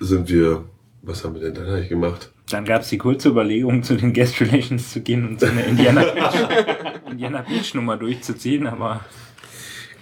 sind 0.00 0.28
wir, 0.28 0.64
was 1.02 1.24
haben 1.24 1.34
wir 1.34 1.42
denn 1.42 1.54
dann 1.54 1.66
eigentlich 1.74 1.88
gemacht? 1.88 2.30
Dann 2.50 2.64
gab 2.64 2.82
es 2.82 2.88
die 2.88 2.98
kurze 2.98 3.28
Überlegung, 3.30 3.82
zu 3.82 3.96
den 3.96 4.12
Guest 4.12 4.40
Relations 4.40 4.92
zu 4.92 5.00
gehen 5.00 5.26
und 5.26 5.40
so 5.40 5.46
eine 5.46 5.62
Indiana 5.62 6.02
Beach, 6.14 7.10
Indiana 7.10 7.42
Beach 7.42 7.74
Nummer 7.74 7.96
durchzuziehen, 7.96 8.66
aber 8.66 9.00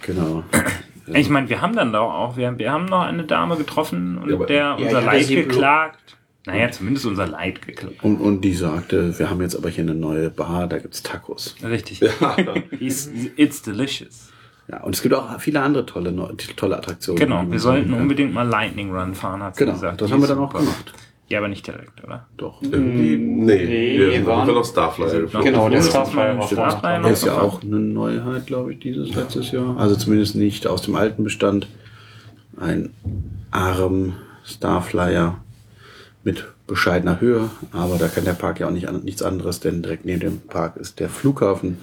Genau. 0.03 0.43
ich 1.13 1.29
meine, 1.29 1.47
wir 1.49 1.61
haben 1.61 1.75
dann 1.75 1.93
doch 1.93 2.11
auch, 2.11 2.37
wir, 2.37 2.57
wir 2.57 2.71
haben 2.71 2.85
noch 2.85 3.01
eine 3.03 3.23
Dame 3.23 3.55
getroffen 3.57 4.17
und 4.17 4.29
Ja, 4.29 4.35
aber- 4.35 4.45
der 4.47 4.75
unser 4.77 4.99
ja, 4.99 5.05
Leid 5.05 5.27
geklagt. 5.27 6.17
Naja, 6.47 6.71
zumindest 6.71 7.05
unser 7.05 7.27
Leid 7.27 7.61
geklagt. 7.61 8.03
Und, 8.03 8.17
und 8.19 8.41
die 8.41 8.53
sagte, 8.53 9.17
wir 9.19 9.29
haben 9.29 9.41
jetzt 9.41 9.55
aber 9.55 9.69
hier 9.69 9.83
eine 9.83 9.93
neue 9.93 10.31
Bar, 10.31 10.65
da 10.65 10.79
gibt's 10.79 11.03
Tacos. 11.03 11.55
Richtig. 11.63 11.99
Ja, 12.19 12.35
It's, 12.79 13.11
it's 13.35 13.61
delicious. 13.61 14.30
Ja, 14.67 14.81
und 14.83 14.95
es 14.95 15.01
gibt 15.01 15.13
auch 15.13 15.39
viele 15.39 15.61
andere 15.61 15.85
tolle, 15.85 16.13
tolle 16.55 16.77
Attraktionen. 16.77 17.19
Genau, 17.19 17.43
wir 17.49 17.59
sollten 17.59 17.87
machen 17.89 17.93
kann. 17.93 18.01
unbedingt 18.03 18.33
mal 18.33 18.47
Lightning 18.47 18.95
Run 18.95 19.15
fahren, 19.15 19.43
hat 19.43 19.55
sie 19.55 19.65
Genau, 19.65 19.73
gesagt. 19.73 20.01
das 20.01 20.07
Die 20.07 20.13
haben 20.13 20.21
wir 20.21 20.27
dann 20.27 20.39
auch 20.39 20.53
gemacht. 20.53 20.93
Ja, 21.27 21.39
aber 21.39 21.47
nicht 21.47 21.65
direkt, 21.65 22.03
oder? 22.03 22.27
Doch. 22.37 22.61
irgendwie, 22.61 23.15
nee, 23.15 23.65
Nee, 23.65 23.97
wir, 23.97 24.07
wir 24.07 24.11
wir 24.11 24.25
waren- 24.27 24.47
waren 24.47 24.57
auf 24.57 24.67
Starflyer. 24.67 25.27
Genau, 25.43 25.69
der 25.69 25.79
Ja, 25.79 25.85
Starflyer 25.85 26.37
war 26.37 26.47
Starflyer 26.47 26.99
noch 26.99 27.09
ist 27.09 27.25
ja 27.25 27.39
auch 27.41 27.61
eine 27.63 27.79
Neuheit, 27.79 28.47
glaube 28.47 28.73
ich, 28.73 28.79
dieses 28.79 29.15
letztes 29.15 29.51
Jahr. 29.51 29.77
Also 29.77 29.95
zumindest 29.95 30.35
nicht 30.35 30.67
aus 30.67 30.81
dem 30.81 30.95
alten 30.95 31.23
Bestand. 31.23 31.67
Ein 32.57 32.89
Arm 33.49 34.13
Starflyer 34.43 35.37
mit 36.23 36.45
bescheidener 36.67 37.19
Höhe, 37.21 37.49
aber 37.71 37.97
da 37.97 38.07
kann 38.09 38.25
der 38.25 38.33
Park 38.33 38.59
ja 38.59 38.67
auch 38.67 38.71
nicht 38.71 38.87
an, 38.89 39.01
nichts 39.03 39.21
anderes, 39.21 39.59
denn 39.61 39.81
direkt 39.81 40.05
neben 40.05 40.19
dem 40.19 40.39
Park 40.41 40.75
ist 40.77 40.99
der 40.99 41.09
Flughafen 41.09 41.77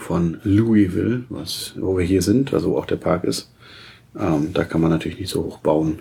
von 0.00 0.40
Louisville, 0.44 1.24
was, 1.28 1.74
wo 1.76 1.96
wir 1.98 2.04
hier 2.04 2.22
sind, 2.22 2.54
also 2.54 2.70
wo 2.70 2.78
auch 2.78 2.86
der 2.86 2.96
Park 2.96 3.24
ist. 3.24 3.50
Ähm, 4.18 4.52
da 4.54 4.64
kann 4.64 4.80
man 4.80 4.90
natürlich 4.90 5.20
nicht 5.20 5.30
so 5.30 5.44
hoch 5.44 5.58
bauen. 5.58 6.00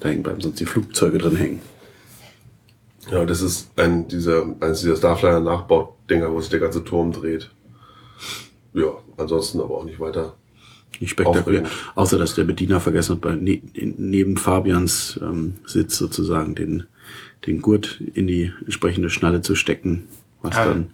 Da 0.00 0.08
hängen 0.08 0.22
bleiben 0.22 0.40
sonst 0.40 0.58
die 0.58 0.64
Flugzeuge 0.64 1.18
drin 1.18 1.36
hängen. 1.36 1.60
Ja, 3.10 3.24
das 3.24 3.42
ist 3.42 3.70
ein 3.78 4.08
dieser, 4.08 4.46
eines 4.60 4.80
dieser 4.80 4.96
Starflyer 4.96 5.40
Nachbaudinger, 5.40 6.32
wo 6.32 6.40
sich 6.40 6.50
der 6.50 6.60
ganze 6.60 6.82
Turm 6.82 7.12
dreht. 7.12 7.50
Ja, 8.72 8.92
ansonsten 9.16 9.60
aber 9.60 9.76
auch 9.76 9.84
nicht 9.84 10.00
weiter. 10.00 10.34
Nicht 10.98 11.10
spektakulär. 11.10 11.62
Aufregend. 11.62 11.92
Außer, 11.94 12.18
dass 12.18 12.34
der 12.34 12.44
Bediener 12.44 12.80
vergessen 12.80 13.16
hat, 13.16 13.20
bei, 13.20 13.36
ne, 13.36 13.62
neben 13.74 14.38
Fabians 14.38 15.20
ähm, 15.22 15.54
Sitz 15.66 15.98
sozusagen 15.98 16.54
den, 16.54 16.84
den 17.46 17.60
Gurt 17.60 18.00
in 18.14 18.26
die 18.26 18.52
entsprechende 18.64 19.10
Schnalle 19.10 19.42
zu 19.42 19.54
stecken, 19.54 20.08
was 20.42 20.54
Ah. 20.56 20.66
dann 20.66 20.90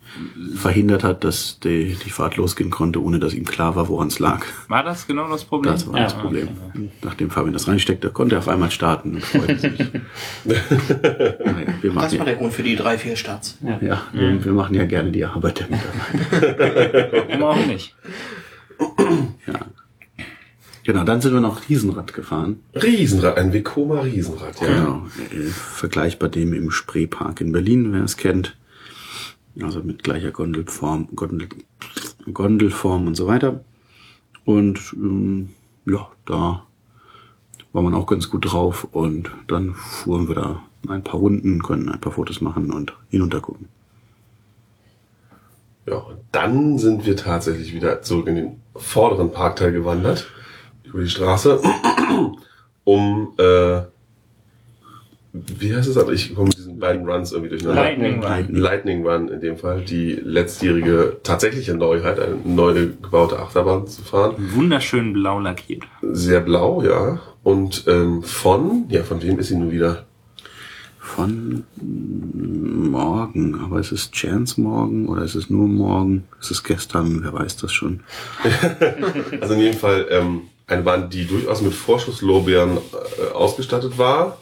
verhindert 0.57 1.05
hat, 1.05 1.25
dass 1.25 1.59
die, 1.61 1.97
die 2.05 2.11
Fahrt 2.11 2.37
losgehen 2.37 2.71
konnte, 2.71 3.03
ohne 3.03 3.19
dass 3.19 3.35
ihm 3.35 3.45
klar 3.45 3.77
war, 3.77 3.89
woran 3.89 4.09
es 4.09 4.19
lag. 4.19 4.45
War 4.69 4.83
das 4.83 5.07
genau 5.07 5.29
das 5.29 5.45
Problem? 5.45 5.73
Das 5.73 5.87
war 5.87 5.99
das 6.01 6.13
Ja, 6.15 6.19
Problem. 6.21 6.49
okay. 6.71 6.89
Nachdem 7.03 7.31
Fabian 7.31 7.53
das 7.53 7.69
reinsteckte, 7.69 8.11
konnte 8.11 8.37
er 8.37 8.39
auf 8.39 8.49
einmal 8.49 8.71
starten 8.71 9.17
und 9.17 9.25
freute 9.25 9.59
sich. 9.59 9.79
naja, 10.45 11.67
wir 11.81 11.93
Das 11.93 11.95
war 11.97 12.13
ja, 12.13 12.25
der 12.25 12.37
Grund 12.37 12.53
für 12.55 12.63
die 12.63 12.77
drei, 12.77 12.97
vier 12.99 13.17
Starts. 13.17 13.59
ja, 13.63 14.03
wir, 14.13 14.45
wir 14.45 14.53
machen 14.53 14.75
ja 14.75 14.87
gerne 14.87 15.11
die 15.11 15.25
Arbeit 15.25 15.61
der 15.61 15.69
Mitarbeiter. 15.69 17.29
Warum 17.29 17.43
auch 17.43 17.67
nicht? 17.67 17.95
Ja. 19.47 19.55
Genau, 20.85 21.05
dann 21.05 21.21
sind 21.21 21.33
wir 21.33 21.41
noch 21.41 21.69
Riesenrad 21.69 22.13
gefahren. 22.13 22.61
Riesenrad, 22.75 23.37
ein 23.39 23.53
Vekoma 23.53 24.01
Riesenrad, 24.01 24.61
ja. 24.61 24.67
Genau. 24.67 25.07
Äh, 25.31 25.45
vergleichbar 25.51 26.29
dem 26.29 26.53
im 26.55 26.71
Spreepark 26.73 27.41
in 27.41 27.53
Berlin, 27.53 27.93
wer 27.93 28.03
es 28.03 28.17
kennt. 28.17 28.57
Also 29.61 29.83
mit 29.83 30.03
gleicher 30.03 30.31
Gondelform, 30.31 31.09
Gondel, 31.15 31.49
Gondelform 32.33 33.07
und 33.07 33.17
so 33.17 33.27
weiter. 33.27 33.65
Und 34.45 34.79
ähm, 34.95 35.51
ja, 35.87 36.09
da 36.27 36.67
war 37.73 37.83
man 37.83 37.95
auch 37.95 38.07
ganz 38.07 38.31
gut 38.31 38.51
drauf 38.51 38.87
und 38.93 39.31
dann 39.49 39.75
fuhren 39.75 40.29
wir 40.29 40.35
da 40.35 40.63
ein 40.89 41.05
paar 41.05 41.21
Runden, 41.21 41.63
konnten 41.63 41.89
ein 41.89 42.01
paar 42.01 42.13
Fotos 42.13 42.41
machen 42.41 42.73
und 42.73 42.93
hinunter 43.09 43.41
gucken. 43.41 43.69
Ja, 45.87 45.97
und 45.97 46.19
dann 46.31 46.79
sind 46.79 47.07
wir 47.07 47.17
tatsächlich 47.17 47.75
wieder 47.75 48.03
zurück 48.03 48.29
in 48.29 48.37
den 48.37 48.61
vorderen 48.77 49.33
Parkteil 49.33 49.73
gewandert, 49.73 50.31
über 50.85 51.03
die 51.03 51.09
Straße, 51.09 51.61
um, 52.85 53.33
äh, 53.39 53.83
wie 55.33 55.75
heißt 55.75 55.89
es? 55.89 56.09
Ich 56.09 56.35
komme 56.35 56.51
beiden 56.83 57.09
Runs 57.09 57.33
irgendwie 57.33 57.51
durcheinander. 57.51 57.83
Lightning 57.83 58.23
Run. 58.23 58.55
Lightning 58.55 59.07
Run 59.07 59.29
in 59.29 59.41
dem 59.41 59.57
Fall, 59.57 59.83
die 59.83 60.15
letztjährige 60.15 61.19
tatsächliche 61.23 61.75
Neuheit, 61.75 62.19
eine 62.19 62.37
neu 62.45 62.75
gebaute 63.01 63.39
Achterbahn 63.39 63.87
zu 63.87 64.03
fahren. 64.03 64.35
Wunderschön 64.53 65.13
blau 65.13 65.39
lackiert. 65.39 65.85
Sehr 66.03 66.41
blau, 66.41 66.83
ja. 66.83 67.21
Und 67.45 67.85
ähm, 67.87 68.25
von, 68.25 68.87
ja, 68.89 69.05
von 69.05 69.23
wem 69.23 69.39
ist 69.39 69.49
sie 69.49 69.57
nun 69.57 69.71
wieder? 69.71 70.05
Von 70.99 71.65
morgen, 71.81 73.61
aber 73.61 73.79
ist 73.79 73.93
es 73.93 74.11
Chance 74.11 74.61
morgen 74.61 75.09
oder 75.09 75.23
ist 75.23 75.37
es 75.37 75.51
nur 75.51 75.69
morgen? 75.69 76.25
Ist 76.41 76.51
es 76.51 76.65
gestern? 76.65 77.23
Wer 77.23 77.33
weiß 77.33 77.57
das 77.59 77.73
schon? 77.73 78.01
Also 79.41 79.55
in 79.55 79.61
jedem 79.61 79.79
Fall 79.79 80.07
ähm, 80.11 80.43
eine 80.67 80.83
Bahn, 80.83 81.11
die 81.11 81.27
durchaus 81.27 81.63
mit 81.63 81.75
Vorschusslorbeeren 81.75 82.77
äh, 82.77 83.33
ausgestattet 83.35 83.99
war. 83.99 84.39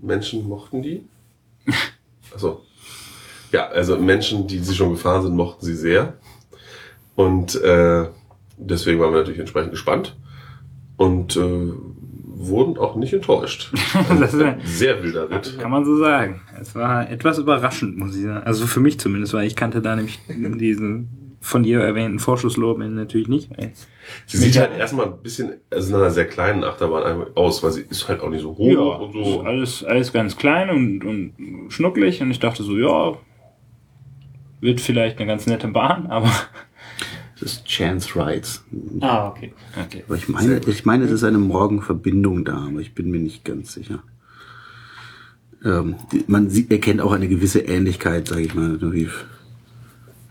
Menschen 0.00 0.48
mochten 0.48 0.82
die. 0.82 1.02
Also 2.32 2.62
ja, 3.52 3.68
also 3.68 3.96
Menschen, 3.98 4.46
die 4.46 4.58
sie 4.58 4.74
schon 4.74 4.90
gefahren 4.90 5.22
sind, 5.22 5.36
mochten 5.36 5.64
sie 5.64 5.74
sehr. 5.76 6.14
Und 7.14 7.54
äh, 7.62 8.06
deswegen 8.58 9.00
waren 9.00 9.12
wir 9.12 9.18
natürlich 9.20 9.38
entsprechend 9.40 9.70
gespannt 9.70 10.16
und 10.96 11.36
äh, 11.36 11.72
wurden 12.38 12.76
auch 12.76 12.96
nicht 12.96 13.12
enttäuscht. 13.14 13.72
Das 14.20 14.34
ist 14.34 14.40
ja- 14.40 14.56
Sehr 14.64 15.02
wilder 15.02 15.30
Ritt. 15.30 15.58
Kann 15.58 15.70
man 15.70 15.84
so 15.84 15.96
sagen. 15.98 16.42
Es 16.60 16.74
war 16.74 17.08
etwas 17.10 17.38
überraschend, 17.38 17.96
muss 17.96 18.14
ich 18.16 18.24
sagen. 18.24 18.44
Also 18.44 18.66
für 18.66 18.80
mich 18.80 19.00
zumindest, 19.00 19.32
weil 19.32 19.46
ich 19.46 19.56
kannte 19.56 19.80
da 19.80 19.96
nämlich 19.96 20.18
diesen 20.28 21.25
von 21.46 21.62
dir 21.62 21.80
erwähnten 21.80 22.18
Vorschusslorbeeren 22.18 22.94
natürlich 22.94 23.28
nicht. 23.28 23.50
Sie 24.26 24.36
sieht 24.36 24.58
halt 24.58 24.76
erstmal 24.76 25.06
ein 25.06 25.22
bisschen, 25.22 25.54
also 25.70 25.90
in 25.90 25.94
einer 25.94 26.10
sehr 26.10 26.26
kleinen 26.26 26.64
Achterbahn 26.64 27.26
aus, 27.36 27.62
weil 27.62 27.70
sie 27.70 27.82
ist 27.82 28.08
halt 28.08 28.20
auch 28.20 28.30
nicht 28.30 28.42
so 28.42 28.56
hoch 28.56 29.00
und 29.00 29.12
so. 29.12 29.40
alles, 29.42 29.84
alles 29.84 30.12
ganz 30.12 30.36
klein 30.36 30.70
und, 30.70 31.04
und 31.04 31.70
schnucklig 31.70 32.20
und 32.20 32.32
ich 32.32 32.40
dachte 32.40 32.64
so, 32.64 32.76
ja, 32.76 33.16
wird 34.60 34.80
vielleicht 34.80 35.18
eine 35.18 35.26
ganz 35.28 35.46
nette 35.46 35.68
Bahn, 35.68 36.06
aber 36.08 36.30
Es 37.36 37.42
ist 37.42 37.66
Chance 37.66 38.08
Rides. 38.16 38.64
Ah, 39.00 39.28
okay. 39.28 39.52
okay. 39.78 40.02
Aber 40.06 40.16
ich 40.16 40.28
meine, 40.28 40.60
ich 40.66 40.84
meine, 40.86 41.04
es 41.04 41.10
ist 41.10 41.22
eine 41.22 41.38
Morgenverbindung 41.38 42.46
da, 42.46 42.66
aber 42.66 42.80
ich 42.80 42.94
bin 42.94 43.10
mir 43.10 43.20
nicht 43.20 43.44
ganz 43.44 43.74
sicher. 43.74 44.02
Ähm, 45.62 45.96
man 46.28 46.48
sieht, 46.48 46.70
erkennt 46.70 47.02
auch 47.02 47.12
eine 47.12 47.28
gewisse 47.28 47.60
Ähnlichkeit, 47.60 48.26
sage 48.26 48.40
ich 48.40 48.54
mal, 48.54 48.80
wie, 48.92 49.10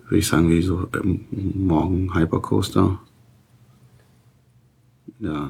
würde 0.05 0.17
ich 0.17 0.27
sagen, 0.27 0.49
wie 0.49 0.61
so 0.61 0.87
ähm, 0.95 1.25
Morgen 1.31 2.13
Hypercoaster. 2.13 2.99
Ja, 5.19 5.49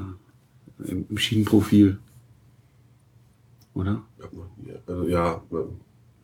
im, 0.85 1.17
Schienenprofil. 1.17 1.99
Oder? 3.73 4.03
Also, 4.87 5.07
ja, 5.07 5.41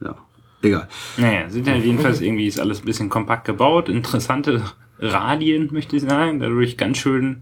Ja, 0.02 0.16
egal. 0.62 0.88
Naja, 1.18 1.50
sind 1.50 1.68
ja 1.68 1.76
jedenfalls 1.76 2.22
irgendwie 2.22 2.48
ist 2.48 2.60
alles 2.60 2.80
ein 2.82 2.86
bisschen 2.86 3.10
kompakt 3.10 3.46
gebaut, 3.46 3.90
interessante 3.90 4.64
Radien, 5.00 5.70
möchte 5.72 5.96
ich 5.96 6.04
sagen, 6.04 6.40
dadurch 6.40 6.78
ganz 6.78 6.98
schön 6.98 7.42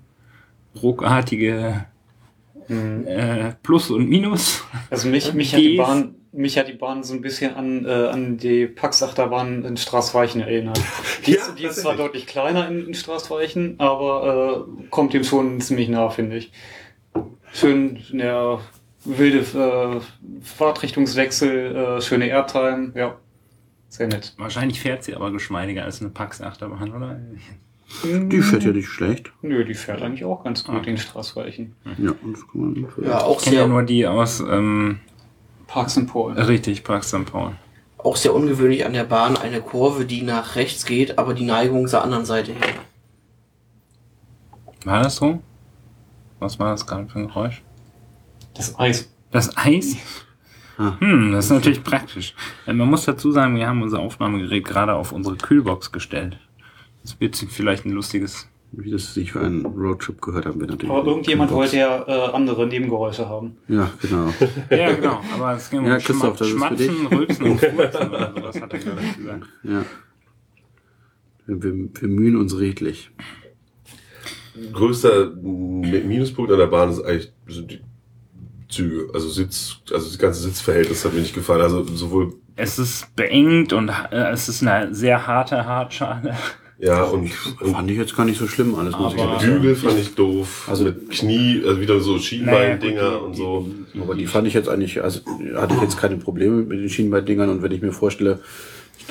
ruckartige 0.81 1.85
äh, 2.69 3.53
Plus 3.63 3.89
und 3.91 4.09
Minus. 4.09 4.63
Also 4.89 5.09
mich, 5.09 5.33
mich 5.33 5.53
hat 5.53 5.61
die. 5.61 5.77
Bahn, 5.77 6.15
mich 6.31 6.57
hat 6.57 6.67
die 6.67 6.73
Bahn 6.73 7.03
so 7.03 7.13
ein 7.13 7.21
bisschen 7.21 7.55
an, 7.55 7.85
äh, 7.85 7.89
an 8.07 8.37
die 8.37 8.67
Pax-Achterbahn 8.67 9.65
in 9.65 9.77
Straßweichen 9.77 10.41
erinnert. 10.41 10.79
Die, 11.25 11.31
Ja, 11.33 11.37
ist, 11.41 11.55
die 11.59 11.63
ist 11.65 11.81
zwar 11.81 11.95
deutlich 11.95 12.27
kleiner 12.27 12.67
in, 12.69 12.87
in 12.87 12.93
Straßweichen, 12.93 13.75
aber 13.79 14.65
äh, 14.81 14.87
kommt 14.89 15.13
dem 15.13 15.23
schon 15.23 15.59
ziemlich 15.61 15.89
nah, 15.89 16.09
finde 16.09 16.37
ich. 16.37 16.51
Schön, 17.51 17.99
ja, 18.13 18.59
wilde 19.03 19.39
äh, 19.39 19.99
Fahrtrichtungswechsel, 20.43 21.75
äh, 21.75 22.01
schöne 22.01 22.27
Airtime, 22.27 22.91
ja, 22.95 23.15
sehr 23.89 24.07
nett. 24.07 24.33
Wahrscheinlich 24.37 24.79
fährt 24.79 25.03
sie 25.03 25.15
aber 25.15 25.31
geschmeidiger 25.31 25.83
als 25.83 25.99
eine 26.01 26.09
Pax-Achterbahn, 26.11 26.93
oder? 26.93 27.19
Die 28.03 28.41
fährt 28.43 28.63
ja 28.63 28.71
nicht 28.71 28.87
schlecht. 28.87 29.31
Nö, 29.41 29.65
die 29.65 29.73
fährt 29.73 30.03
eigentlich 30.03 30.23
auch 30.23 30.43
ganz 30.43 30.63
gut 30.63 30.85
in 30.85 30.97
Straßweichen. 30.97 31.75
Ja, 31.97 32.11
und 32.23 32.33
das 32.33 32.47
kann 32.47 32.61
man 32.61 32.87
Ja, 33.03 33.23
auch 33.23 33.39
Ich 33.39 33.45
kenne 33.45 33.55
ja 33.55 33.61
sehr. 33.63 33.67
nur 33.67 33.81
die 33.83 34.05
aus 34.05 34.41
ähm, 34.41 34.99
Park 35.69 35.89
St. 35.91 36.07
Paul. 36.07 36.33
Richtig, 36.33 36.83
Park 36.83 37.03
St. 37.03 37.25
Paul. 37.25 37.55
Auch 37.99 38.15
sehr 38.15 38.33
ungewöhnlich 38.33 38.85
an 38.85 38.93
der 38.93 39.03
Bahn 39.03 39.37
eine 39.37 39.61
Kurve, 39.61 40.05
die 40.05 40.23
nach 40.23 40.55
rechts 40.55 40.85
geht, 40.85 41.19
aber 41.19 41.33
die 41.33 41.45
Neigung 41.45 41.87
zur 41.87 42.01
anderen 42.03 42.25
Seite 42.25 42.53
hin. 42.53 42.63
War 44.83 45.03
das 45.03 45.17
so? 45.17 45.41
Was 46.39 46.57
war 46.57 46.71
das 46.71 46.87
gerade 46.87 47.07
für 47.07 47.19
ein 47.19 47.27
Geräusch? 47.27 47.61
Das 48.55 48.79
Eis. 48.79 49.09
Das 49.31 49.55
Eis? 49.57 49.95
Hm, 50.77 51.33
das 51.33 51.45
ist 51.45 51.51
natürlich 51.51 51.83
praktisch. 51.83 52.33
Äh, 52.65 52.73
Man 52.73 52.89
muss 52.89 53.05
dazu 53.05 53.31
sagen, 53.31 53.55
wir 53.57 53.67
haben 53.67 53.81
unser 53.81 53.99
Aufnahmegerät 53.99 54.65
gerade 54.65 54.95
auf 54.95 55.11
unsere 55.11 55.35
Kühlbox 55.35 55.91
gestellt. 55.91 56.39
Das 57.03 57.19
wird 57.19 57.35
vielleicht 57.35 57.85
ein 57.85 57.91
lustiges. 57.91 58.48
Wie 58.71 58.91
das 58.91 59.15
sich 59.15 59.31
für 59.31 59.39
einen 59.41 59.65
Roadtrip 59.65 60.21
gehört 60.21 60.45
haben 60.45 60.59
wir 60.59 60.67
natürlich. 60.67 60.91
Aber 60.95 61.07
irgendjemand 61.07 61.51
wollte 61.51 61.77
ja 61.77 62.03
äh, 62.07 62.31
andere 62.33 62.67
Nebengeräusche 62.67 63.27
haben. 63.27 63.57
Ja, 63.67 63.89
genau. 64.01 64.31
Ja, 64.69 64.93
genau. 64.93 65.21
Aber 65.33 65.53
es 65.55 65.69
ging 65.71 65.79
um 65.79 65.85
Ja, 65.87 65.97
Christoph, 65.97 66.37
das 66.37 66.47
ist 66.47 66.53
für 66.53 66.59
Schmatzen, 66.59 67.07
Rülpsen 67.07 67.45
und 67.47 67.59
Furzen 67.59 68.09
oder 68.09 68.33
sowas, 68.35 68.61
hat 68.61 68.71
er 68.73 68.79
gerade 68.79 69.01
gesagt. 69.17 69.45
Ja. 69.63 69.85
Wir, 71.47 71.63
wir, 71.63 71.89
wir 71.99 72.07
mühen 72.07 72.35
uns 72.37 72.59
redlich. 72.59 73.09
Größter 74.73 75.31
Mi- 75.41 76.03
Minuspunkt 76.03 76.51
an 76.51 76.59
der 76.59 76.67
Bahn 76.67 76.89
ist 76.91 77.01
eigentlich 77.01 77.31
sind 77.47 77.71
die 77.71 77.81
Züge. 78.67 79.09
Also 79.13 79.29
Sitz, 79.29 79.77
also 79.91 80.05
das 80.07 80.17
ganze 80.19 80.41
Sitzverhältnis 80.41 81.03
hat 81.05 81.13
mir 81.13 81.21
nicht 81.21 81.33
gefallen. 81.33 81.61
Also 81.61 81.83
sowohl, 81.85 82.33
Es 82.55 82.77
ist 82.77 83.15
beengt 83.15 83.73
und 83.73 83.89
äh, 84.11 84.29
es 84.31 84.47
ist 84.49 84.61
eine 84.61 84.93
sehr 84.93 85.25
harte 85.25 85.65
Hartschale. 85.65 86.35
Ja, 86.79 87.03
und, 87.03 87.29
und 87.59 87.73
Fand 87.73 87.91
ich 87.91 87.97
jetzt 87.97 88.15
gar 88.15 88.25
nicht 88.25 88.39
so 88.39 88.47
schlimm 88.47 88.73
alles, 88.75 88.97
muss 88.97 89.13
ich 89.13 89.19
sagen. 89.19 89.45
Bügel 89.45 89.75
fand 89.75 89.99
ich 89.99 90.15
doof. 90.15 90.67
Also- 90.69 90.85
Also 90.85 90.97
mit 90.99 91.09
Knie, 91.11 91.61
also 91.65 91.81
wieder 91.81 91.99
so 91.99 92.17
Schienbeindinger 92.19 93.01
Naja, 93.01 93.15
und 93.17 93.35
so. 93.35 93.69
Aber 94.01 94.15
die 94.15 94.25
fand 94.25 94.47
ich 94.47 94.53
jetzt 94.53 94.69
eigentlich, 94.69 95.03
also 95.03 95.19
hatte 95.55 95.75
ich 95.75 95.81
jetzt 95.81 95.97
keine 95.97 96.17
Probleme 96.17 96.57
mit 96.63 96.79
den 96.79 96.89
Schienbeindingern 96.89 97.49
und 97.49 97.61
wenn 97.61 97.71
ich 97.71 97.81
mir 97.81 97.91
vorstelle, 97.91 98.39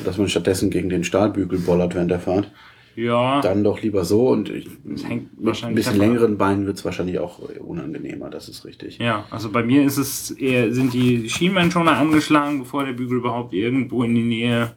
dass 0.04 0.16
man 0.18 0.28
stattdessen 0.28 0.70
gegen 0.70 0.88
den 0.88 1.04
Stahlbügel 1.04 1.58
bollert 1.58 1.94
während 1.94 2.10
der 2.10 2.20
Fahrt, 2.20 2.50
Ja, 2.96 3.40
dann 3.42 3.62
doch 3.64 3.82
lieber 3.82 4.04
so 4.04 4.28
und 4.28 4.48
ich, 4.48 4.66
hängt 5.06 5.40
mit 5.40 5.62
ein 5.64 5.74
bisschen 5.74 5.98
längeren 5.98 6.38
Beinen 6.38 6.66
wird's 6.66 6.84
wahrscheinlich 6.84 7.18
auch 7.18 7.38
unangenehmer, 7.60 8.30
das 8.30 8.48
ist 8.48 8.64
richtig. 8.64 8.98
ja, 8.98 9.24
also 9.30 9.50
bei 9.50 9.62
mir 9.62 9.84
ist 9.84 9.98
es 9.98 10.30
eher, 10.30 10.72
sind 10.72 10.94
die 10.94 11.28
Schienbeinschoner 11.28 11.96
angeschlagen, 11.96 12.60
bevor 12.60 12.84
der 12.84 12.92
Bügel 12.92 13.18
überhaupt 13.18 13.52
irgendwo 13.54 14.02
in 14.04 14.14
die 14.14 14.22
Nähe 14.22 14.76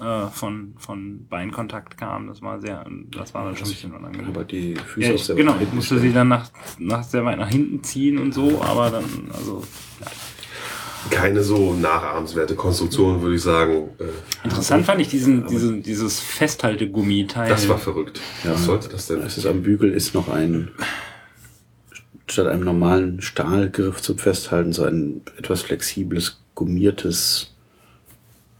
äh, 0.00 0.26
von, 0.28 0.74
von 0.78 1.26
Beinkontakt 1.28 1.96
kam. 1.96 2.28
Das 2.28 2.42
war 2.42 2.60
sehr, 2.60 2.84
das 3.10 3.34
war 3.34 3.44
dann 3.44 3.56
schon 3.56 3.66
ein 3.66 3.70
bisschen 3.70 3.94
unangenehm. 3.94 4.28
Aber 4.28 4.44
die 4.44 4.74
Füße 4.74 5.06
Ja, 5.06 5.12
auch 5.12 5.16
ich, 5.16 5.24
sehr 5.24 5.36
genau, 5.36 5.56
ich 5.60 5.72
musste 5.72 5.98
sie 5.98 6.12
dann 6.12 6.28
nach, 6.28 6.48
nach 6.78 7.02
sehr 7.02 7.24
weit 7.24 7.38
nach 7.38 7.48
hinten 7.48 7.82
ziehen 7.82 8.18
und 8.18 8.32
so, 8.32 8.62
aber 8.62 8.90
dann, 8.90 9.04
also 9.32 9.62
Keine 11.10 11.42
so 11.42 11.74
nachahmenswerte 11.74 12.54
Konstruktion, 12.54 13.22
würde 13.22 13.36
ich 13.36 13.42
sagen. 13.42 13.90
Äh, 13.98 14.44
interessant 14.44 14.84
fand 14.84 15.00
ich 15.00 15.08
diesen, 15.08 15.46
diesen, 15.46 15.82
dieses 15.82 16.20
Festhaltegummiteil. 16.20 17.48
Das 17.48 17.68
war 17.68 17.78
verrückt. 17.78 18.20
Was 18.44 18.64
sollte 18.64 18.88
das 18.88 19.06
denn? 19.06 19.20
Es 19.22 19.38
ist 19.38 19.46
am 19.46 19.62
Bügel 19.62 19.92
ist 19.92 20.14
noch 20.14 20.28
ein 20.28 20.70
statt 22.30 22.46
einem 22.46 22.64
normalen 22.64 23.20
Stahlgriff 23.20 24.02
zum 24.02 24.18
Festhalten 24.18 24.72
so 24.72 24.84
ein 24.84 25.22
etwas 25.38 25.62
flexibles, 25.62 26.40
gummiertes 26.54 27.54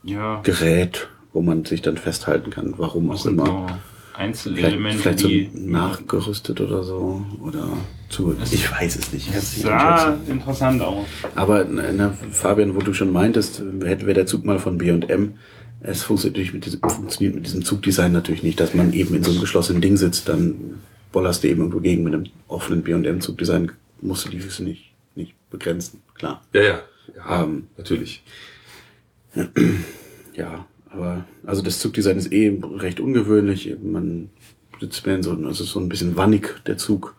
ja, 0.02 0.40
Gerät, 0.42 1.08
wo 1.32 1.42
man 1.42 1.64
sich 1.64 1.82
dann 1.82 1.96
festhalten 1.96 2.50
kann. 2.50 2.74
Warum 2.76 3.10
auch 3.10 3.14
das 3.14 3.22
sind 3.24 3.34
immer. 3.34 3.46
so 3.46 3.66
Vielleicht, 3.66 4.18
Einzelelemente, 4.18 4.98
vielleicht 4.98 5.18
so 5.20 5.28
die 5.28 5.50
nachgerüstet 5.54 6.60
oder 6.60 6.82
so. 6.82 7.24
Oder 7.40 7.68
zu. 8.08 8.34
Ich 8.50 8.70
weiß 8.70 8.96
es 8.96 9.12
nicht. 9.12 9.32
Nicht 9.32 9.42
sah 9.42 10.16
interessant 10.28 10.82
aus. 10.82 11.06
Aber 11.36 11.64
na, 11.64 12.12
Fabian, 12.32 12.74
wo 12.74 12.80
du 12.80 12.94
schon 12.94 13.12
meintest, 13.12 13.62
hätte 13.84 14.06
wäre 14.06 14.14
der 14.14 14.26
Zug 14.26 14.44
mal 14.44 14.58
von 14.58 14.78
B&M, 14.78 15.34
es 15.80 16.02
funktioniert 16.02 16.34
natürlich 16.34 16.54
mit 16.54 16.66
diesem, 16.66 16.80
funktioniert 16.80 17.36
mit 17.36 17.46
diesem 17.46 17.64
Zugdesign 17.64 18.12
natürlich 18.12 18.42
nicht, 18.42 18.58
dass 18.58 18.74
man 18.74 18.92
eben 18.92 19.14
in 19.14 19.22
so 19.22 19.30
einem 19.30 19.40
geschlossenen 19.40 19.80
Ding 19.80 19.96
sitzt, 19.96 20.28
dann 20.28 20.80
bollerst 21.12 21.44
du 21.44 21.48
eben 21.48 21.60
irgendwo 21.60 21.80
gegen 21.80 22.02
mit 22.02 22.14
einem 22.14 22.26
offenen 22.48 22.82
B&M 22.82 23.20
Zugdesign, 23.20 23.70
musst 24.00 24.24
du 24.26 24.30
die 24.30 24.40
Füße 24.40 24.64
nicht, 24.64 24.92
nicht 25.14 25.34
begrenzen, 25.50 26.02
klar. 26.14 26.42
Ja, 26.52 26.62
ja. 26.62 26.82
ja 27.14 27.44
Ähm, 27.44 27.68
natürlich. 27.76 28.22
Ja, 30.34 30.66
aber 30.90 31.24
also 31.44 31.62
das 31.62 31.78
Zugdesign 31.80 32.16
ist 32.18 32.32
eh 32.32 32.58
recht 32.76 33.00
ungewöhnlich. 33.00 33.74
Man 33.82 34.30
sitzt 34.80 35.04
mehr 35.06 35.16
in 35.16 35.22
so, 35.22 35.32
also 35.32 35.64
so 35.64 35.80
ein 35.80 35.88
bisschen 35.88 36.16
wannig 36.16 36.62
der 36.66 36.78
Zug. 36.78 37.14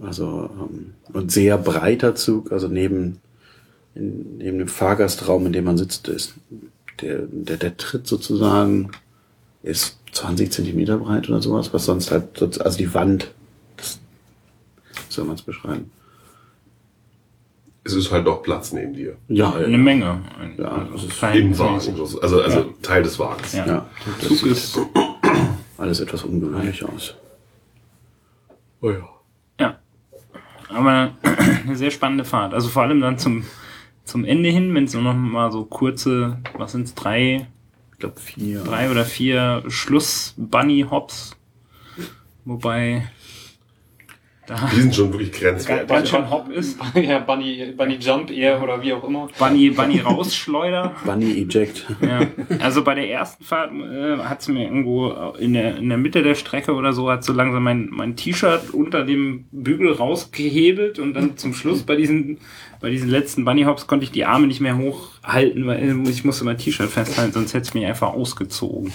Also 0.00 0.48
ähm, 0.58 0.94
und 1.12 1.32
sehr 1.32 1.58
breiter 1.58 2.14
Zug, 2.14 2.52
also 2.52 2.68
neben 2.68 3.18
in, 3.94 4.38
neben 4.38 4.58
dem 4.58 4.68
Fahrgastraum, 4.68 5.46
in 5.46 5.52
dem 5.52 5.64
man 5.64 5.76
sitzt, 5.78 6.08
ist 6.08 6.34
der 7.00 7.22
der, 7.26 7.56
der 7.56 7.76
Tritt 7.76 8.06
sozusagen 8.06 8.90
ist 9.62 9.98
20 10.12 10.52
Zentimeter 10.52 10.98
breit 10.98 11.28
oder 11.28 11.42
sowas, 11.42 11.72
was 11.74 11.84
sonst 11.84 12.10
halt 12.12 12.38
so- 12.38 12.46
also 12.60 12.78
die 12.78 12.94
Wand, 12.94 13.32
das, 13.76 13.98
soll 15.08 15.24
man 15.24 15.34
es 15.34 15.42
beschreiben? 15.42 15.90
Es 17.88 17.94
ist 17.94 18.12
halt 18.12 18.26
noch 18.26 18.42
Platz 18.42 18.72
neben 18.72 18.92
dir. 18.92 19.16
Ja, 19.28 19.52
Eine 19.54 19.78
Menge. 19.78 20.20
Ja, 20.58 20.86
das 20.92 21.04
ist 21.04 21.22
Im. 21.22 21.58
Wagen. 21.58 21.74
Also, 22.20 22.20
also 22.42 22.74
Teil 22.82 23.02
des 23.02 23.18
Wagens. 23.18 23.54
Ja. 23.54 23.66
ja, 23.66 23.86
Der 24.20 24.28
das 24.28 24.38
Zug 24.38 24.46
ist, 24.46 24.78
alles 25.78 26.00
etwas 26.00 26.22
ungewöhnlich 26.24 26.84
aus. 26.84 27.14
Oh 28.82 28.90
ja. 28.90 29.08
ja. 29.58 29.78
Aber 30.68 31.12
eine 31.64 31.76
sehr 31.76 31.90
spannende 31.90 32.24
Fahrt. 32.26 32.52
Also 32.52 32.68
vor 32.68 32.82
allem 32.82 33.00
dann 33.00 33.18
zum, 33.18 33.44
zum 34.04 34.24
Ende 34.26 34.50
hin, 34.50 34.74
wenn 34.74 34.84
es 34.84 34.92
nur 34.92 35.02
noch 35.02 35.14
mal 35.14 35.50
so 35.50 35.64
kurze, 35.64 36.38
was 36.58 36.72
sind's, 36.72 36.94
drei, 36.94 37.48
Ich 37.94 37.98
glaube 38.00 38.20
vier. 38.20 38.62
drei 38.64 38.90
oder 38.90 39.04
vier 39.06 39.64
Schluss-Bunny-Hops. 39.66 41.36
Wobei 42.44 43.08
Die 44.48 44.80
sind 44.80 44.94
schon 44.94 45.12
wirklich 45.12 45.32
grenzwertig. 45.32 45.88
ganz 45.88 46.08
schön 46.08 46.30
Hop 46.30 46.50
ist. 46.50 46.78
ja, 46.94 47.18
Bunny, 47.18 47.74
Bunny 47.76 47.96
Jump 47.96 48.30
eher 48.30 48.62
oder 48.62 48.80
wie 48.82 48.92
auch 48.92 49.04
immer. 49.04 49.28
Bunny, 49.38 49.70
Bunny 49.70 50.00
rausschleuder. 50.00 50.94
Bunny 51.04 51.42
Eject. 51.42 51.86
Ja. 52.00 52.26
Also 52.60 52.82
bei 52.82 52.94
der 52.94 53.10
ersten 53.10 53.44
Fahrt 53.44 53.72
äh, 53.72 54.18
hat 54.18 54.40
es 54.40 54.48
mir 54.48 54.64
irgendwo 54.64 55.10
in 55.38 55.52
der, 55.52 55.76
in 55.76 55.88
der 55.88 55.98
Mitte 55.98 56.22
der 56.22 56.34
Strecke 56.34 56.72
oder 56.72 56.92
so, 56.92 57.10
hat 57.10 57.24
so 57.24 57.32
langsam 57.32 57.62
mein, 57.62 57.88
mein 57.90 58.16
T-Shirt 58.16 58.70
unter 58.72 59.04
dem 59.04 59.46
Bügel 59.50 59.92
rausgehebelt 59.92 60.98
und 60.98 61.14
dann 61.14 61.36
zum 61.36 61.52
Schluss 61.52 61.82
bei 61.82 61.96
diesen, 61.96 62.38
bei 62.80 62.90
diesen 62.90 63.10
letzten 63.10 63.44
Bunny 63.44 63.64
Hops 63.64 63.86
konnte 63.86 64.04
ich 64.04 64.12
die 64.12 64.24
Arme 64.24 64.46
nicht 64.46 64.60
mehr 64.60 64.78
hochhalten, 64.78 65.66
weil 65.66 66.08
ich 66.08 66.24
musste 66.24 66.44
mein 66.44 66.58
T-Shirt 66.58 66.88
festhalten, 66.88 67.32
sonst 67.32 67.52
hätte 67.52 67.68
es 67.68 67.74
mich 67.74 67.84
einfach 67.84 68.14
ausgezogen. 68.14 68.92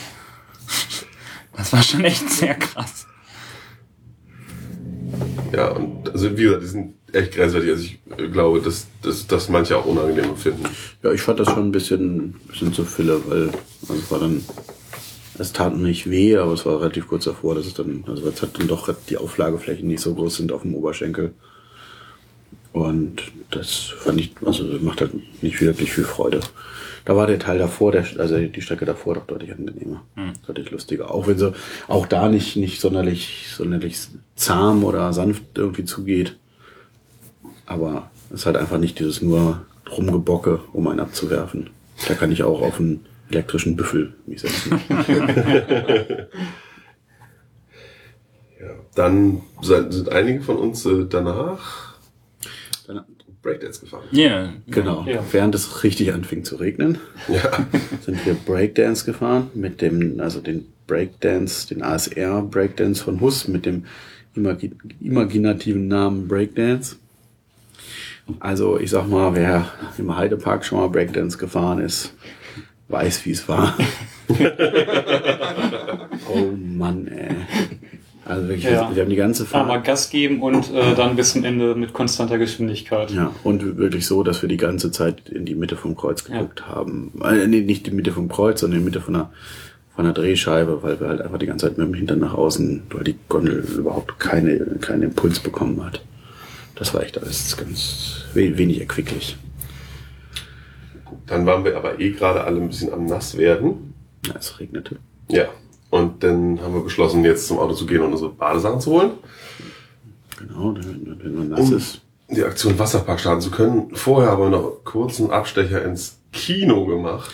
Das 1.55 1.71
war 1.71 1.83
schon 1.83 2.03
echt 2.03 2.29
sehr 2.29 2.55
krass. 2.55 3.07
Ja, 5.53 5.69
und 5.71 6.09
also 6.11 6.37
wie 6.37 6.43
gesagt, 6.43 6.63
die 6.63 6.67
sind 6.67 6.93
echt 7.11 7.33
grenzwertig. 7.33 7.69
Also 7.69 7.83
ich 7.83 8.31
glaube, 8.31 8.61
dass, 8.61 8.87
dass, 9.01 9.27
dass 9.27 9.49
manche 9.49 9.77
auch 9.77 9.85
unangenehm 9.85 10.31
empfinden. 10.31 10.63
Ja, 11.03 11.11
ich 11.11 11.21
fand 11.21 11.39
das 11.39 11.49
schon 11.49 11.67
ein 11.67 11.71
bisschen, 11.71 12.33
bisschen 12.47 12.73
zu 12.73 12.85
Fülle, 12.85 13.21
weil 13.27 13.49
also 13.81 13.93
es 13.93 14.11
war 14.11 14.19
dann, 14.19 14.43
es 15.37 15.53
tat 15.53 15.75
nicht 15.77 16.09
weh, 16.09 16.37
aber 16.37 16.53
es 16.53 16.65
war 16.65 16.79
relativ 16.79 17.07
kurz 17.07 17.25
davor, 17.25 17.55
dass 17.55 17.65
es 17.65 17.73
dann, 17.73 18.03
also 18.07 18.27
es 18.27 18.41
hat 18.41 18.57
dann 18.57 18.67
doch 18.67 18.93
die 19.09 19.17
Auflageflächen 19.17 19.87
nicht 19.87 20.01
so 20.01 20.15
groß 20.15 20.37
sind 20.37 20.51
auf 20.51 20.63
dem 20.63 20.75
Oberschenkel. 20.75 21.33
Und 22.71 23.21
das 23.51 23.93
fand 23.99 24.19
ich, 24.19 24.33
also 24.43 24.63
macht 24.81 25.01
halt 25.01 25.11
nicht 25.43 25.61
wirklich 25.61 25.93
viel 25.93 26.05
Freude. 26.05 26.39
Da 27.05 27.15
war 27.15 27.27
der 27.27 27.39
Teil 27.39 27.57
davor, 27.57 27.91
der, 27.91 28.05
also 28.17 28.37
die 28.37 28.61
Strecke 28.61 28.85
davor 28.85 29.15
doch 29.15 29.25
deutlich 29.25 29.51
angenehmer, 29.51 30.03
deutlich 30.47 30.71
lustiger. 30.71 31.13
Auch 31.13 31.27
wenn 31.27 31.37
sie 31.37 31.53
auch 31.87 32.05
da 32.07 32.29
nicht, 32.29 32.55
nicht 32.55 32.79
sonderlich, 32.79 33.47
sonderlich 33.55 33.97
zahm 34.35 34.83
oder 34.83 35.11
sanft 35.11 35.43
irgendwie 35.55 35.83
zugeht. 35.85 36.37
Aber 37.65 38.09
es 38.29 38.41
ist 38.41 38.45
halt 38.45 38.57
einfach 38.57 38.77
nicht 38.77 38.99
dieses 38.99 39.21
nur 39.21 39.65
Rumgebocke, 39.91 40.61
um 40.71 40.87
einen 40.87 41.01
abzuwerfen. 41.01 41.69
Da 42.07 42.13
kann 42.13 42.31
ich 42.31 42.43
auch 42.43 42.61
auf 42.61 42.79
einen 42.79 43.05
elektrischen 43.29 43.75
Büffel 43.75 44.13
mich 44.25 44.41
setzen. 44.41 44.79
Ja. 48.63 48.75
Dann 48.95 49.41
sind 49.61 50.09
einige 50.09 50.41
von 50.41 50.55
uns 50.55 50.85
äh, 50.85 51.05
danach 51.09 51.95
Breakdance 53.43 53.81
gefahren. 53.81 54.03
Ja, 54.11 54.53
Genau. 54.67 55.05
Ja. 55.07 55.23
Während 55.31 55.53
es 55.53 55.83
richtig 55.83 56.13
anfing 56.13 56.43
zu 56.43 56.55
regnen, 56.55 56.97
Ja. 57.27 57.67
sind 58.01 58.25
wir 58.25 58.33
Breakdance 58.33 59.05
gefahren 59.05 59.51
mit 59.53 59.81
dem, 59.81 60.19
also 60.19 60.39
den 60.41 60.65
Breakdance, 60.87 61.67
den 61.67 61.83
ASR 61.83 62.41
Breakdance 62.41 63.03
von 63.03 63.21
Huss 63.21 63.47
mit 63.47 63.65
dem 63.65 63.85
imagi 64.35 64.71
imaginativen 65.01 65.87
Namen 65.87 66.27
Breakdance. 66.27 66.95
Also 68.39 68.79
ich 68.79 68.89
sag 68.89 69.07
mal, 69.07 69.35
wer 69.35 69.69
im 69.97 70.15
Heidepark 70.15 70.65
schon 70.65 70.79
mal 70.79 70.87
Breakdance 70.87 71.37
gefahren 71.37 71.79
ist, 71.79 72.13
weiß, 72.87 73.25
wie 73.25 73.31
es 73.31 73.47
war. 73.49 73.77
oh 76.33 76.51
Mann, 76.57 77.07
ey. 77.07 77.35
Also 78.25 78.47
wirklich, 78.47 78.63
Ja. 78.65 78.89
wir 78.95 79.01
haben 79.01 79.09
die 79.09 79.15
ganze 79.17 79.45
Fahrt. 79.45 79.63
Einmal 79.63 79.81
Gas 79.81 80.09
geben 80.09 80.41
und 80.41 80.71
äh, 80.73 80.95
dann 80.95 81.15
bis 81.17 81.33
zum 81.33 81.43
Ende 81.43 81.75
mit 81.75 81.91
konstanter 81.93 82.37
Geschwindigkeit. 82.37 83.11
Ja, 83.11 83.31
und 83.43 83.77
wirklich 83.77 84.05
so, 84.07 84.23
dass 84.23 84.41
wir 84.41 84.47
die 84.49 84.57
ganze 84.57 84.91
Zeit 84.91 85.29
in 85.29 85.45
die 85.45 85.55
Mitte 85.55 85.75
vom 85.75 85.95
Kreuz 85.97 86.23
geguckt 86.23 86.65
haben. 86.67 87.11
Äh, 87.23 87.47
nee, 87.47 87.61
nicht 87.61 87.85
die 87.85 87.91
Mitte 87.91 88.11
vom 88.13 88.29
Kreuz, 88.29 88.61
sondern 88.61 88.79
in 88.79 88.85
die 88.85 88.91
Mitte 88.91 89.01
von 89.01 89.13
der, 89.15 89.29
von 89.95 90.05
der 90.05 90.13
Drehscheibe, 90.13 90.83
weil 90.83 90.99
wir 91.01 91.09
halt 91.09 91.21
einfach 91.21 91.37
die 91.37 91.47
ganze 91.47 91.67
Zeit 91.67 91.77
mit 91.77 91.85
dem 91.85 91.93
Hintern 91.93 92.19
nach 92.19 92.33
außen, 92.33 92.83
weil 92.91 93.03
die 93.03 93.15
Gondel 93.27 93.59
überhaupt 93.77 94.19
keine, 94.19 94.57
keinen 94.79 95.03
Impuls 95.03 95.39
bekommen 95.41 95.83
hat. 95.83 96.01
Das 96.75 96.93
war 96.93 97.03
echt 97.03 97.17
alles 97.21 97.57
ganz 97.57 98.23
we 98.33 98.57
wenig 98.57 98.79
erquicklich. 98.79 99.35
Dann 101.27 101.45
waren 101.45 101.63
wir 101.63 101.75
aber 101.77 101.99
eh 101.99 102.11
gerade 102.11 102.43
alle 102.43 102.61
ein 102.61 102.67
bisschen 102.69 102.91
am 102.93 103.05
nass 103.05 103.37
werden. 103.37 103.93
Ja, 104.25 104.33
es 104.39 104.59
regnete. 104.59 104.95
Ja. 105.29 105.45
Und 105.93 106.23
dann 106.23 106.59
haben 106.59 106.73
wir 106.73 106.81
beschlossen, 106.81 107.23
jetzt 107.23 107.45
zum 107.45 107.59
Auto 107.59 107.75
zu 107.75 107.85
gehen 107.85 108.01
und 108.01 108.13
unsere 108.13 108.31
Badesachen 108.31 108.81
zu 108.81 108.93
holen. 108.93 109.11
Genau, 110.39 110.73
wenn 110.75 111.35
man 111.35 111.49
nass 111.49 111.59
Um 111.59 111.77
ist. 111.77 112.01
die 112.31 112.43
Aktion 112.43 112.79
Wasserpark 112.79 113.19
starten 113.19 113.41
zu 113.41 113.51
können. 113.51 113.95
Vorher 113.95 114.31
haben 114.31 114.41
wir 114.41 114.49
noch 114.49 114.81
einen 115.19 115.29
Abstecher 115.29 115.85
ins 115.85 116.17
Kino 116.31 116.87
gemacht. 116.87 117.31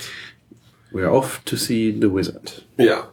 We're 0.92 1.08
off 1.08 1.40
to 1.46 1.56
see 1.56 1.98
the 2.02 2.14
wizard. 2.14 2.66
Ja. 2.76 3.08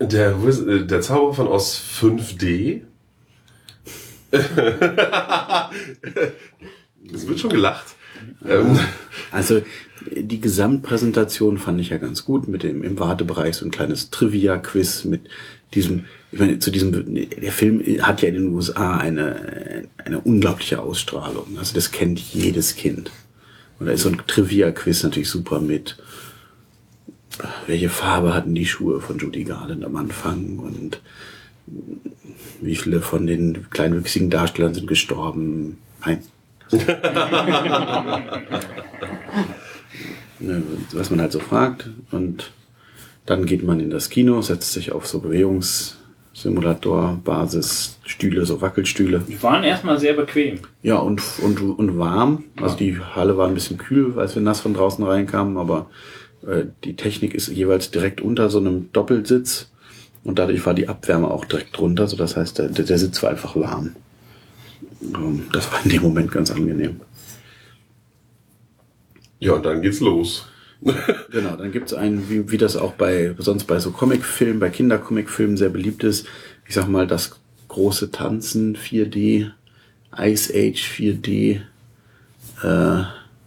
Der, 0.00 0.44
Wiz 0.44 0.58
äh, 0.62 0.84
der 0.84 1.00
Zauber 1.00 1.32
von 1.32 1.46
Oz 1.46 1.80
5D. 2.00 2.80
es 4.32 4.50
wird 7.28 7.38
schon 7.38 7.50
gelacht. 7.50 7.94
Ähm, 8.44 8.76
Also 9.30 9.62
die 10.06 10.40
Gesamtpräsentation 10.40 11.58
fand 11.58 11.80
ich 11.80 11.90
ja 11.90 11.98
ganz 11.98 12.24
gut 12.24 12.48
mit 12.48 12.62
dem 12.62 12.82
im 12.82 12.98
Wartebereich 12.98 13.56
so 13.56 13.64
ein 13.64 13.70
kleines 13.70 14.10
Trivia-Quiz 14.10 15.04
mit 15.04 15.22
diesem, 15.74 16.06
ich 16.32 16.38
meine, 16.38 16.58
zu 16.58 16.70
diesem, 16.70 17.14
der 17.14 17.52
Film 17.52 17.82
hat 18.02 18.22
ja 18.22 18.28
in 18.28 18.34
den 18.34 18.54
USA 18.54 18.96
eine, 18.96 19.88
eine 20.04 20.20
unglaubliche 20.20 20.80
Ausstrahlung. 20.80 21.58
Also 21.58 21.74
das 21.74 21.90
kennt 21.90 22.18
jedes 22.18 22.76
Kind. 22.76 23.10
Und 23.78 23.86
da 23.86 23.92
ist 23.92 24.02
so 24.02 24.08
ein 24.08 24.20
Trivia-Quiz 24.26 25.02
natürlich 25.02 25.28
super 25.28 25.60
mit, 25.60 25.98
welche 27.66 27.88
Farbe 27.88 28.34
hatten 28.34 28.54
die 28.54 28.66
Schuhe 28.66 29.00
von 29.00 29.18
Judy 29.18 29.44
Garland 29.44 29.84
am 29.84 29.96
Anfang 29.96 30.58
und 30.58 31.00
wie 32.60 32.76
viele 32.76 33.00
von 33.00 33.26
den 33.26 33.70
kleinwüchsigen 33.70 34.30
Darstellern 34.30 34.74
sind 34.74 34.86
gestorben. 34.86 35.78
Nein, 36.04 36.22
ne, 36.72 36.84
was 40.92 41.10
man 41.10 41.20
halt 41.20 41.32
so 41.32 41.40
fragt. 41.40 41.90
Und 42.10 42.52
dann 43.26 43.46
geht 43.46 43.62
man 43.62 43.80
in 43.80 43.90
das 43.90 44.10
Kino, 44.10 44.40
setzt 44.42 44.72
sich 44.72 44.92
auf 44.92 45.06
so 45.06 45.20
Bewegungssimulator, 45.20 47.20
Basis, 47.24 47.98
Stühle, 48.04 48.46
so 48.46 48.60
Wackelstühle. 48.60 49.22
Die 49.28 49.42
waren 49.42 49.64
erstmal 49.64 49.98
sehr 49.98 50.14
bequem. 50.14 50.60
Ja, 50.82 50.96
und, 50.96 51.22
und, 51.42 51.60
und 51.60 51.98
warm. 51.98 52.44
Also 52.60 52.76
die 52.76 52.98
Halle 52.98 53.36
war 53.36 53.48
ein 53.48 53.54
bisschen 53.54 53.78
kühl, 53.78 54.18
als 54.18 54.34
wir 54.34 54.42
nass 54.42 54.60
von 54.60 54.74
draußen 54.74 55.04
reinkamen, 55.04 55.56
aber 55.56 55.90
äh, 56.46 56.64
die 56.84 56.96
Technik 56.96 57.34
ist 57.34 57.48
jeweils 57.48 57.90
direkt 57.90 58.20
unter 58.20 58.50
so 58.50 58.58
einem 58.58 58.90
Doppelsitz. 58.92 59.70
Und 60.24 60.38
dadurch 60.38 60.64
war 60.66 60.74
die 60.74 60.88
Abwärme 60.88 61.30
auch 61.30 61.44
direkt 61.44 61.76
drunter, 61.76 62.06
so 62.06 62.16
das 62.16 62.36
heißt, 62.36 62.58
der, 62.58 62.68
der 62.68 62.98
Sitz 62.98 63.22
war 63.22 63.30
einfach 63.30 63.56
warm. 63.56 63.94
Ähm, 65.02 65.44
Das 65.52 65.70
war 65.72 65.84
in 65.84 65.90
dem 65.90 66.02
Moment 66.02 66.32
ganz 66.32 66.50
angenehm. 66.50 67.00
Ja, 69.40 69.52
und 69.52 69.64
dann 69.66 69.82
geht's 69.82 70.00
los. 70.00 70.46
Genau, 71.32 71.56
dann 71.56 71.72
gibt's 71.72 71.92
einen, 71.92 72.30
wie, 72.30 72.50
wie 72.52 72.56
das 72.56 72.76
auch 72.76 72.92
bei 72.92 73.34
sonst 73.38 73.64
bei 73.64 73.78
so 73.80 73.90
Comicfilmen, 73.90 74.60
bei 74.60 74.70
Kindercomicfilmen 74.70 75.56
sehr 75.56 75.68
beliebt 75.70 76.04
ist, 76.04 76.26
ich 76.66 76.74
sag 76.74 76.86
mal, 76.88 77.06
das 77.06 77.38
große 77.68 78.10
Tanzen 78.12 78.76
4D, 78.76 79.50
Ice 80.16 80.52
Age 80.54 80.88
4D, 80.88 81.60
äh, 82.62 83.02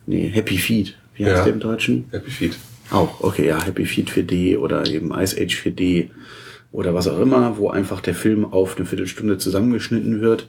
nee, 0.06 0.28
Happy 0.30 0.58
Feet. 0.58 0.96
Wie 1.16 1.26
heißt 1.26 1.38
Ja. 1.38 1.44
der 1.46 1.54
im 1.54 1.60
Deutschen? 1.60 2.06
Happy 2.12 2.32
Feet. 2.32 2.58
Auch, 2.92 3.22
okay, 3.22 3.48
ja, 3.48 3.64
Happy 3.64 3.86
Feet 3.86 4.10
4D 4.10 4.58
oder 4.58 4.86
eben 4.88 5.12
Ice 5.14 5.36
Age 5.42 5.56
4D 5.56 6.10
oder 6.74 6.94
was 6.94 7.08
auch 7.08 7.20
immer, 7.20 7.58
wo 7.58 7.70
einfach 7.70 8.02
der 8.02 8.16
Film 8.16 8.46
auf 8.46 8.76
eine 8.78 8.86
Viertelstunde 8.86 9.38
zusammengeschnitten 9.38 10.22
wird 10.22 10.48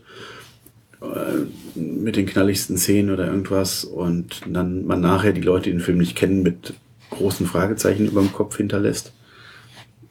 mit 1.75 2.17
den 2.17 2.27
knalligsten 2.27 2.77
Szenen 2.77 3.11
oder 3.11 3.27
irgendwas 3.27 3.85
und 3.85 4.43
dann 4.49 4.87
man 4.87 5.01
nachher 5.01 5.33
die 5.33 5.41
Leute, 5.41 5.65
die 5.65 5.71
den 5.73 5.81
Film 5.81 5.99
nicht 5.99 6.17
kennen, 6.17 6.43
mit 6.43 6.75
großen 7.11 7.47
Fragezeichen 7.47 8.07
über 8.07 8.21
dem 8.21 8.33
Kopf 8.33 8.57
hinterlässt. 8.57 9.13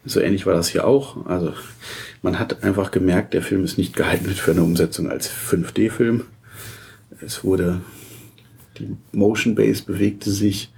So 0.05 0.19
ähnlich 0.19 0.45
war 0.45 0.53
das 0.53 0.69
hier 0.69 0.87
auch. 0.87 1.25
Also 1.25 1.53
man 2.21 2.39
hat 2.39 2.63
einfach 2.63 2.91
gemerkt, 2.91 3.33
der 3.33 3.41
Film 3.41 3.63
ist 3.63 3.77
nicht 3.77 3.95
geeignet 3.95 4.37
für 4.37 4.51
eine 4.51 4.63
Umsetzung 4.63 5.09
als 5.09 5.29
5D-Film. 5.29 6.23
Es 7.23 7.43
wurde 7.43 7.81
die 8.77 8.95
Motion 9.11 9.55
Base 9.55 9.83
bewegte 9.83 10.31
sich, 10.31 10.71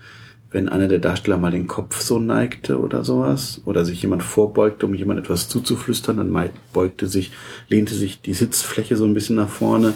wenn 0.54 0.70
einer 0.70 0.88
der 0.88 1.00
Darsteller 1.00 1.38
mal 1.38 1.52
den 1.52 1.68
Kopf 1.68 2.00
so 2.00 2.20
neigte 2.20 2.80
oder 2.80 3.04
sowas, 3.04 3.62
oder 3.66 3.84
sich 3.84 4.02
jemand 4.02 4.24
vorbeugte, 4.24 4.86
um 4.86 4.94
jemand 4.94 5.20
etwas 5.20 5.50
zuzuflüstern, 5.50 6.18
dann 6.18 6.50
beugte 6.72 7.08
sich, 7.08 7.32
lehnte 7.68 7.96
sich 7.96 8.22
die 8.22 8.34
Sitzfläche 8.34 8.96
so 8.96 9.04
ein 9.06 9.16
bisschen 9.16 9.36
nach 9.36 9.50
vorne. 9.50 9.96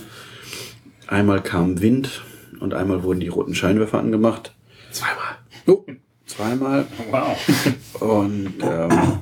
Einmal 1.07 1.41
kam 1.41 1.81
Wind 1.81 2.23
und 2.59 2.73
einmal 2.73 3.03
wurden 3.03 3.19
die 3.19 3.27
roten 3.27 3.55
Scheinwerfer 3.55 3.99
angemacht. 3.99 4.55
Zweimal. 4.91 5.37
Oh, 5.67 5.85
zweimal. 6.25 6.85
Wow. 7.11 8.01
Und 8.01 8.53
ähm, 8.61 9.19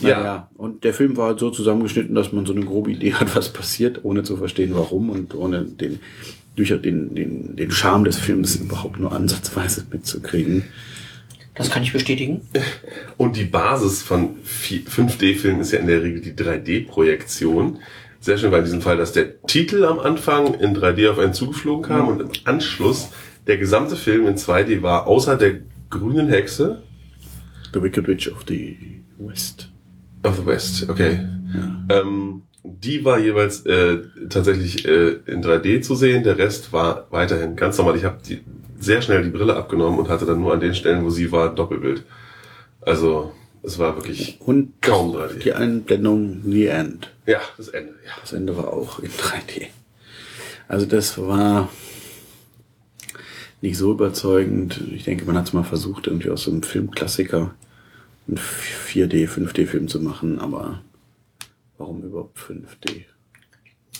Ja. 0.00 0.24
ja. 0.24 0.50
und 0.56 0.84
der 0.84 0.94
Film 0.94 1.16
war 1.16 1.28
halt 1.28 1.40
so 1.40 1.50
zusammengeschnitten, 1.50 2.14
dass 2.14 2.32
man 2.32 2.46
so 2.46 2.52
eine 2.52 2.64
grobe 2.64 2.90
Idee 2.90 3.14
hat, 3.14 3.36
was 3.36 3.52
passiert, 3.52 4.04
ohne 4.04 4.22
zu 4.22 4.36
verstehen, 4.36 4.72
warum 4.74 5.10
und 5.10 5.34
ohne 5.34 5.64
den 5.64 6.00
durch 6.56 6.68
den, 6.68 7.14
den, 7.14 7.56
den 7.56 7.70
Charme 7.70 8.04
des 8.04 8.18
Films 8.18 8.56
überhaupt 8.56 8.98
nur 8.98 9.12
ansatzweise 9.12 9.84
mitzukriegen. 9.90 10.64
Das 11.54 11.70
kann 11.70 11.82
ich 11.82 11.92
bestätigen. 11.92 12.42
Und 13.16 13.36
die 13.36 13.44
Basis 13.44 14.02
von 14.02 14.36
5D-Filmen 14.44 15.60
ist 15.60 15.72
ja 15.72 15.78
in 15.78 15.86
der 15.86 16.02
Regel 16.02 16.20
die 16.20 16.32
3D-Projektion. 16.32 17.78
Sehr 18.20 18.38
schön 18.38 18.50
war 18.50 18.58
in 18.58 18.64
diesem 18.64 18.82
Fall, 18.82 18.96
dass 18.96 19.12
der 19.12 19.40
Titel 19.42 19.84
am 19.84 19.98
Anfang 19.98 20.54
in 20.54 20.76
3D 20.76 21.10
auf 21.10 21.18
einen 21.18 21.34
zugeflogen 21.34 21.84
kam 21.84 22.08
und 22.08 22.20
im 22.20 22.30
Anschluss 22.44 23.10
der 23.46 23.58
gesamte 23.58 23.96
Film 23.96 24.26
in 24.26 24.36
2D 24.36 24.82
war, 24.82 25.06
außer 25.06 25.36
der 25.36 25.60
grünen 25.90 26.28
Hexe 26.28 26.82
The 27.74 27.82
Wicked 27.82 28.06
Witch 28.06 28.28
of 28.30 28.44
the 28.48 28.76
West. 29.18 29.68
of 30.22 30.36
the 30.36 30.46
West. 30.46 30.88
Okay. 30.88 31.18
Ähm, 31.90 32.42
die 32.64 33.04
war 33.04 33.18
jeweils 33.18 33.66
äh, 33.66 33.98
tatsächlich 34.30 34.86
äh, 34.88 35.18
in 35.26 35.44
3D 35.44 35.82
zu 35.82 35.94
sehen, 35.94 36.24
der 36.24 36.38
Rest 36.38 36.72
war 36.72 37.06
weiterhin 37.10 37.56
ganz 37.56 37.76
normal. 37.76 37.96
Ich 37.96 38.04
habe 38.04 38.18
die 38.26 38.40
sehr 38.80 39.02
schnell 39.02 39.22
die 39.22 39.30
Brille 39.30 39.54
abgenommen 39.56 39.98
und 39.98 40.08
hatte 40.08 40.24
dann 40.26 40.40
nur 40.40 40.52
an 40.54 40.60
den 40.60 40.74
Stellen, 40.74 41.04
wo 41.04 41.10
sie 41.10 41.30
war, 41.30 41.54
Doppelbild. 41.54 42.04
Also 42.80 43.32
es 43.62 43.78
war 43.78 43.96
wirklich 43.96 44.38
Und 44.40 44.80
Kaum 44.82 45.12
das, 45.12 45.32
3D. 45.32 45.38
die 45.40 45.52
Einblendung 45.52 46.42
The 46.44 46.66
End. 46.66 47.10
ja 47.26 47.40
das 47.56 47.68
Ende. 47.68 47.92
Ja. 48.04 48.12
Das 48.20 48.32
Ende 48.32 48.56
war 48.56 48.72
auch 48.72 48.98
in 48.98 49.10
3D. 49.10 49.66
Also 50.66 50.86
das 50.86 51.18
war 51.18 51.68
nicht 53.60 53.76
so 53.76 53.92
überzeugend. 53.92 54.80
Ich 54.94 55.04
denke, 55.04 55.24
man 55.26 55.36
hat 55.36 55.46
es 55.46 55.52
mal 55.52 55.64
versucht, 55.64 56.06
irgendwie 56.06 56.30
aus 56.30 56.44
so 56.44 56.50
einem 56.50 56.62
Filmklassiker 56.62 57.54
einen 58.26 58.38
4D, 58.38 59.28
5D-Film 59.28 59.88
zu 59.88 60.00
machen, 60.00 60.38
aber 60.38 60.80
warum 61.78 62.02
überhaupt 62.02 62.38
5D? 62.38 63.04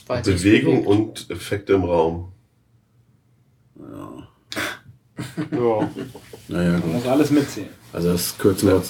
Weil 0.06 0.20
es 0.20 0.26
Bewegung 0.26 0.86
und 0.86 1.30
Effekte 1.30 1.74
im 1.74 1.84
Raum. 1.84 2.32
Ja, 3.78 4.28
Ja. 5.52 5.90
naja, 6.48 6.72
Man 6.72 6.82
gut. 6.82 6.92
muss 6.94 7.06
alles 7.06 7.30
mitzählen. 7.30 7.68
Also 7.92 8.10
das 8.12 8.36
Kürzenwort. 8.36 8.84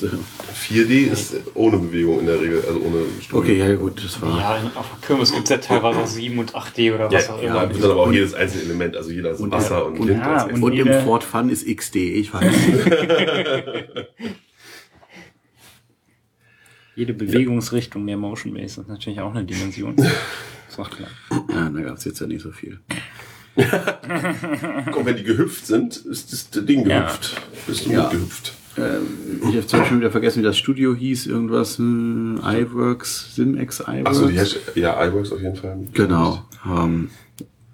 4D 0.55 1.11
ist 1.13 1.35
ohne 1.55 1.77
Bewegung 1.77 2.21
in 2.21 2.27
der 2.27 2.41
Regel, 2.41 2.63
also 2.67 2.81
ohne 2.81 3.05
Studio. 3.21 3.39
Okay, 3.39 3.59
ja 3.59 3.75
gut, 3.75 4.03
das 4.03 4.21
war. 4.23 4.39
Ja, 4.41 4.57
in- 4.57 4.75
auf 4.75 4.87
der 4.91 5.07
Kirmes 5.07 5.31
gibt 5.33 5.45
es 5.45 5.51
ja 5.51 5.59
teilweise 5.59 6.01
auch 6.01 6.07
7 6.07 6.39
und 6.39 6.55
8D 6.55 6.95
oder 6.95 7.11
Ja, 7.11 7.19
was 7.19 7.29
auch 7.29 7.43
ja, 7.43 7.51
immer. 7.51 7.61
da 7.67 7.71
wird 7.75 7.85
dann 7.85 7.91
aber 7.91 8.01
auch 8.03 8.13
jedes 8.13 8.33
einzelne 8.33 8.65
Element, 8.65 8.97
also 8.97 9.11
jeder 9.11 9.33
ist 9.33 9.41
Und- 9.41 9.53
Wasser 9.53 9.85
und, 9.87 9.99
und- 10.01 10.09
Wind. 10.09 10.21
ja, 10.21 10.33
als 10.45 10.53
und- 10.55 10.63
Und 10.63 10.73
im 10.73 11.05
Ford 11.05 11.23
Fun 11.23 11.51
ist 11.51 11.67
XD, 11.67 11.97
ich 12.15 12.33
weiß. 12.33 12.55
Jede 16.97 17.13
Bewegungsrichtung 17.15 18.07
der 18.07 18.17
Motion 18.17 18.55
Base 18.55 18.81
ist 18.81 18.89
natürlich 18.89 19.21
auch 19.21 19.35
eine 19.35 19.45
Dimension. 19.45 19.97
Ist 20.69 20.79
auch 20.81 20.91
klar. 20.91 21.09
ja, 21.51 21.69
da 21.69 21.81
gab 21.83 21.99
es 21.99 22.05
jetzt 22.05 22.21
ja 22.21 22.27
nicht 22.27 22.43
so 22.43 22.51
viel. 22.51 22.81
Und 23.57 25.07
wenn 25.07 25.17
die 25.17 25.23
gehüpft 25.23 25.67
sind, 25.67 25.97
ist 25.97 26.33
das 26.33 26.51
Ding 26.67 26.85
Ja. 26.89 27.01
gehüpft. 27.07 27.41
Bist 27.67 27.87
du 27.87 27.91
Ja. 27.93 28.03
mitgehüpft. 28.05 28.55
Ähm, 28.77 29.41
ich 29.51 29.55
habe 29.57 29.67
zum 29.69 29.79
Beispiel 29.81 29.99
wieder 29.99 30.11
vergessen, 30.11 30.41
wie 30.41 30.45
das 30.45 30.59
Studio 30.59 30.95
hieß. 30.95 31.27
Irgendwas, 31.27 31.79
hm, 31.79 32.41
iWorks, 32.43 33.35
SimX 33.37 33.81
iWorks. 33.81 34.07
Achso, 34.07 34.29
ja, 34.75 35.07
iWorks 35.07 35.31
auf 35.31 35.41
jeden 35.41 35.55
Fall. 35.55 35.79
Genau. 35.93 36.45
Ähm, 36.67 37.11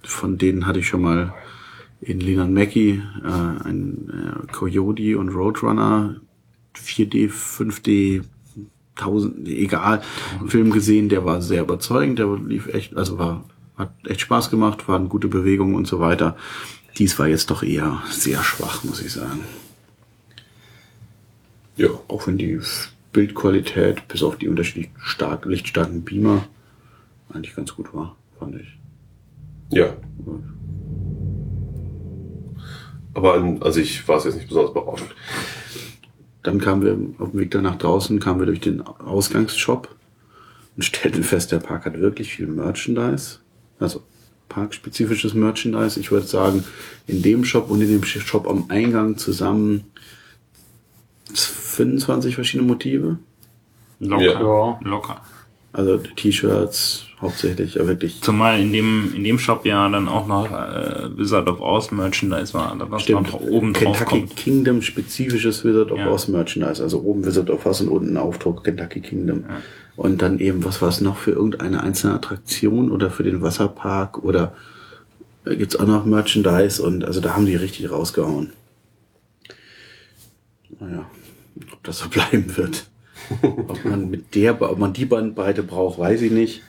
von 0.02 0.36
denen 0.36 0.66
hatte 0.66 0.80
ich 0.80 0.88
schon 0.88 1.00
mal 1.00 1.32
in 2.02 2.20
Leland 2.20 2.52
Mackie 2.52 3.02
äh, 3.24 3.28
ein 3.66 4.10
äh, 4.10 4.52
Coyote 4.52 5.16
und 5.18 5.30
Roadrunner 5.30 6.16
4D, 6.76 7.30
5D 7.30 8.22
tausend, 9.00 9.48
egal, 9.48 10.02
Film 10.46 10.70
gesehen, 10.70 11.08
der 11.08 11.24
war 11.24 11.42
sehr 11.42 11.62
überzeugend, 11.62 12.18
der 12.18 12.36
lief 12.36 12.66
echt, 12.68 12.96
also 12.96 13.18
war, 13.18 13.44
hat 13.76 13.92
echt 14.06 14.20
Spaß 14.20 14.50
gemacht, 14.50 14.88
waren 14.88 15.08
gute 15.08 15.28
Bewegungen 15.28 15.74
und 15.74 15.86
so 15.86 16.00
weiter. 16.00 16.36
Dies 16.98 17.18
war 17.18 17.28
jetzt 17.28 17.50
doch 17.50 17.62
eher 17.62 18.02
sehr 18.10 18.42
schwach, 18.42 18.84
muss 18.84 19.00
ich 19.00 19.12
sagen. 19.12 19.40
Ja. 21.76 21.88
Auch 22.08 22.26
wenn 22.26 22.36
die 22.36 22.60
Bildqualität 23.12 24.06
bis 24.08 24.22
auf 24.22 24.36
die 24.36 24.48
unterschiedlich 24.48 24.90
stark, 24.98 25.46
lichtstarken 25.46 26.02
Beamer 26.02 26.44
eigentlich 27.32 27.56
ganz 27.56 27.74
gut 27.74 27.94
war, 27.94 28.16
fand 28.38 28.56
ich. 28.56 28.78
Ja. 29.70 29.96
Aber 33.14 33.34
an, 33.34 33.62
an 33.62 33.72
sich 33.72 34.06
war 34.06 34.18
es 34.18 34.24
jetzt 34.24 34.36
nicht 34.36 34.48
besonders 34.48 34.74
berauschend. 34.74 35.10
Dann 36.42 36.58
kamen 36.58 36.82
wir 36.82 37.22
auf 37.22 37.32
dem 37.32 37.40
Weg 37.40 37.50
da 37.50 37.60
nach 37.60 37.76
draußen, 37.76 38.18
kamen 38.18 38.40
wir 38.40 38.46
durch 38.46 38.60
den 38.60 38.80
Ausgangsshop 38.80 39.94
und 40.76 40.82
stellten 40.82 41.22
fest, 41.22 41.52
der 41.52 41.58
Park 41.58 41.84
hat 41.84 42.00
wirklich 42.00 42.32
viel 42.32 42.46
Merchandise. 42.46 43.38
Also 43.78 44.02
parkspezifisches 44.48 45.34
Merchandise. 45.34 45.98
Ich 45.98 46.10
würde 46.10 46.26
sagen, 46.26 46.64
in 47.06 47.22
dem 47.22 47.44
Shop 47.44 47.70
und 47.70 47.80
in 47.80 47.88
dem 47.88 48.04
Shop 48.04 48.46
am 48.46 48.66
Eingang 48.68 49.16
zusammen 49.16 49.84
25 51.34 52.34
verschiedene 52.34 52.68
Motive. 52.68 53.18
Locker. 54.00 54.24
Ja. 54.24 54.80
Locker. 54.82 55.20
Also 55.72 55.98
T-Shirts 55.98 57.06
hauptsächlich, 57.20 57.74
ja 57.74 57.86
wirklich. 57.86 58.20
Zumal 58.22 58.60
in 58.60 58.72
dem, 58.72 59.12
in 59.14 59.24
dem 59.24 59.38
Shop 59.38 59.64
ja 59.66 59.88
dann 59.88 60.08
auch 60.08 60.26
noch 60.26 60.50
äh, 60.50 61.16
Wizard 61.16 61.48
of 61.48 61.60
Oz 61.60 61.90
Merchandise 61.90 62.54
war, 62.54 62.74
da 62.78 62.90
was 62.90 63.02
Stimmt, 63.02 63.32
noch 63.32 63.40
oben 63.40 63.72
drauf 63.72 63.98
Kentucky 63.98 64.20
kommt. 64.20 64.36
Kingdom 64.36 64.82
spezifisches 64.82 65.64
Wizard 65.64 65.92
of 65.92 65.98
Ja. 65.98 66.10
Oz 66.10 66.28
Merchandise. 66.28 66.82
Also 66.82 67.00
oben 67.02 67.24
Wizard 67.24 67.50
of 67.50 67.66
Oz 67.66 67.80
und 67.80 67.88
unten 67.88 68.16
Aufdruck 68.16 68.64
Kentucky 68.64 69.00
Kingdom. 69.00 69.44
Und 69.96 70.22
dann 70.22 70.38
eben, 70.38 70.64
was 70.64 70.80
war 70.80 70.88
es 70.88 71.00
noch 71.00 71.18
für 71.18 71.32
irgendeine 71.32 71.82
einzelne 71.82 72.14
Attraktion 72.14 72.90
oder 72.90 73.10
für 73.10 73.22
den 73.22 73.42
Wasserpark 73.42 74.24
oder 74.24 74.54
äh, 75.44 75.56
gibt's 75.56 75.76
auch 75.76 75.86
noch 75.86 76.06
Merchandise 76.06 76.82
und 76.82 77.04
also 77.04 77.20
da 77.20 77.34
haben 77.34 77.46
die 77.46 77.56
richtig 77.56 77.90
rausgehauen. 77.90 78.52
Naja, 80.78 81.04
ob 81.72 81.82
das 81.84 81.98
so 81.98 82.08
bleiben 82.10 82.56
wird. 82.56 82.86
ob 83.42 83.84
man 83.84 84.10
mit 84.10 84.34
der, 84.34 84.60
ob 84.60 84.78
man 84.78 84.92
die 84.92 85.04
Bandbreite 85.04 85.62
braucht, 85.62 85.98
weiß 85.98 86.22
ich 86.22 86.32
nicht. 86.32 86.62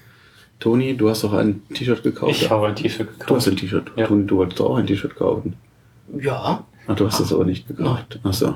Toni, 0.62 0.96
du 0.96 1.10
hast 1.10 1.24
doch 1.26 1.34
ein 1.34 1.62
T-Shirt 1.74 2.04
gekauft. 2.04 2.32
Ich 2.32 2.50
habe 2.50 2.68
ein 2.68 2.76
T-Shirt 2.76 3.08
Du 3.08 3.12
hast 3.36 3.46
gekauft. 3.46 3.48
ein 3.48 3.58
T-Shirt. 3.58 3.92
Ja. 3.98 4.08
Toni, 4.08 4.26
du 4.28 4.38
wolltest 4.38 4.62
auch 4.62 4.78
ein 4.78 4.88
T-Shirt 4.88 5.16
kaufen. 5.16 5.56
Ja. 6.18 6.64
Ach, 6.88 6.96
du 6.96 7.06
hast 7.08 7.20
es 7.20 7.34
aber 7.34 7.44
nicht 7.46 7.68
gekauft. 7.68 8.20
Ach 8.24 8.34
so. 8.34 8.56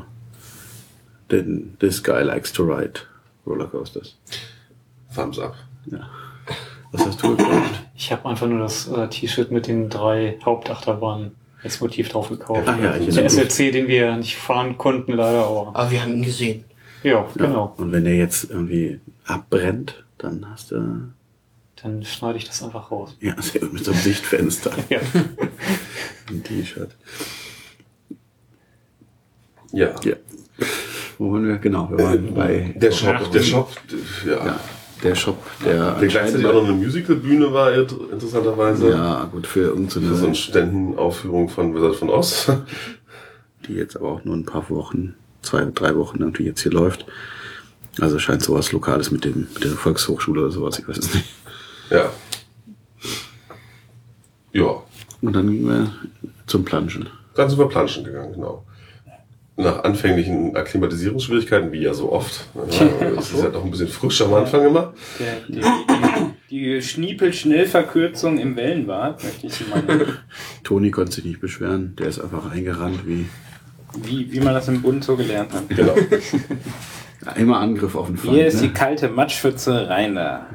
Denn 1.32 1.76
this 1.80 2.04
guy 2.04 2.22
likes 2.24 2.54
to 2.54 2.64
ride 2.64 3.02
Rollercoasters. 3.46 4.16
Thumbs 5.14 5.40
up. 5.40 5.56
Ja. 5.88 6.08
Was 6.92 7.06
hast 7.08 7.24
du 7.24 7.36
gekauft? 7.36 7.82
Ich 7.96 8.12
habe 8.12 8.28
einfach 8.30 8.48
nur 8.48 8.60
das 8.60 8.88
äh, 8.88 9.08
T-Shirt 9.10 9.52
mit 9.52 9.68
den 9.68 9.90
drei 9.90 10.38
Hauptachterbahnen 10.46 11.32
als 11.64 11.82
Motiv 11.82 12.10
drauf 12.10 12.30
gekauft. 12.30 12.64
Ach 12.68 12.80
ja, 12.80 12.96
ich 12.98 13.14
Der 13.16 13.28
SLC, 13.30 13.72
den 13.72 13.88
wir 13.88 14.16
nicht 14.18 14.36
fahren 14.36 14.78
konnten, 14.78 15.14
leider, 15.14 15.46
aber 15.46 15.72
Aber 15.74 15.90
wir 15.92 16.02
haben 16.04 16.14
ihn 16.14 16.24
gesehen. 16.24 16.64
ja, 17.04 17.12
Ja. 17.14 17.28
genau. 17.36 17.74
Und 17.78 17.92
wenn 17.92 18.04
der 18.04 18.16
jetzt 18.16 18.50
irgendwie 18.52 19.00
abbrennt, 19.26 20.04
dann 20.20 20.46
hast 20.52 20.72
du 20.72 21.10
Dann 21.86 22.04
schneide 22.04 22.40
ich 22.40 22.46
das 22.46 22.64
einfach 22.64 22.90
raus. 22.90 23.16
ja 23.22 23.40
sehr 23.40 23.62
gut, 23.62 23.74
mit 23.74 23.86
so 23.86 23.92
einem 23.92 24.00
Sichtfenster 24.02 24.72
Ja. 24.90 25.00
ein 26.30 26.44
T-Shirt. 26.44 26.90
Ja. 29.72 29.94
Ja. 30.04 30.16
Wo 31.20 31.32
waren 31.32 31.48
wir? 31.48 31.58
Genau, 31.58 31.88
wir 31.92 31.98
waren 32.04 32.34
bei 32.34 32.74
Der 32.78 32.92
Shop, 32.92 33.32
der 33.32 33.42
Shop, 33.44 33.72
ja. 34.26 34.46
ja, 34.48 34.60
der 35.04 35.14
Shop, 35.16 35.38
der, 35.64 35.94
Der 36.00 36.08
gleichzeitig 36.08 36.46
auch 36.48 36.54
noch 36.54 36.64
eine 36.64 36.74
Musical-Bühne 36.74 37.54
war, 37.54 37.72
int- 37.72 37.96
interessanterweise. 38.12 38.90
ja 38.90 39.26
gut 39.26 39.46
für 39.46 39.62
irgendeine, 39.62 40.08
Für 40.08 40.16
so 40.16 40.26
eine 40.26 40.36
Ständenaufführung 40.36 41.50
von 41.50 41.76
Wizard 41.76 41.96
von 41.98 42.10
Oz. 42.10 42.52
die 43.68 43.74
jetzt 43.74 43.96
aber 43.96 44.10
auch 44.10 44.24
nur 44.26 44.36
ein 44.36 44.46
paar 44.46 44.68
Wochen, 44.72 45.14
zwei, 45.44 45.66
drei 45.66 45.96
Wochen 45.96 46.20
irgendwie 46.22 46.46
jetzt 46.46 46.62
hier 46.62 46.72
läuft. 46.72 47.06
Also 48.00 48.18
scheint 48.20 48.42
sowas 48.44 48.72
Lokales 48.72 49.12
mit 49.12 49.24
dem 49.24 49.48
mit 49.54 49.64
der 49.64 49.72
Volkshochschule 49.72 50.42
oder 50.42 50.52
sowas, 50.52 50.80
ich 50.80 50.88
weiß 50.88 50.98
es 50.98 51.14
nicht. 51.14 51.26
Ja. 51.90 52.10
Ja. 54.54 54.84
Und 55.22 55.34
dann 55.34 55.50
gingen 55.50 55.68
wir 55.68 55.92
zum 56.46 56.64
Planschen. 56.64 57.10
Dann 57.36 57.50
sind 57.50 57.60
wir 57.60 57.68
planschen 57.68 58.04
gegangen, 58.04 58.34
genau. 58.34 58.66
Nach 59.58 59.84
anfänglichen 59.84 60.56
Akklimatisierungsschwierigkeiten, 60.56 61.72
wie 61.72 61.82
ja 61.82 61.94
so 61.94 62.12
oft. 62.12 62.46
Es 63.18 63.32
ist 63.32 63.42
ja 63.42 63.50
doch 63.50 63.64
ein 63.64 63.72
bisschen 63.72 63.88
frisch 63.88 64.22
am 64.22 64.34
Anfang 64.34 64.66
immer. 64.66 64.94
Der, 65.20 65.38
die, 65.48 65.62
die, 66.50 66.76
die 66.76 66.82
Schniepel-Schnellverkürzung 66.82 68.38
im 68.38 68.56
Wellenbad, 68.56 69.24
möchte 69.24 69.48
ich 69.48 69.68
mal 69.68 69.82
nennen. 69.82 70.18
Toni 70.64 70.92
konnte 70.92 71.14
sich 71.14 71.26
nicht 71.26 71.40
beschweren, 71.40 71.96
der 71.96 72.08
ist 72.08 72.20
einfach 72.20 72.52
eingerannt 72.52 73.06
wie 73.06 73.26
wie, 74.04 74.32
wie 74.32 74.40
man 74.40 74.54
das 74.54 74.68
im 74.68 74.82
Bund 74.82 75.04
so 75.04 75.16
gelernt 75.16 75.54
hat. 75.54 75.70
Genau. 75.70 75.96
ja, 77.26 77.32
immer 77.36 77.60
Angriff 77.60 77.96
auf 77.96 78.08
den 78.08 78.18
Feind. 78.18 78.34
Hier 78.34 78.48
ist 78.48 78.62
die 78.62 78.68
ne? 78.68 78.74
kalte 78.74 79.10
Matschpfütze 79.10 79.90
rein 79.90 80.16
da. 80.16 80.46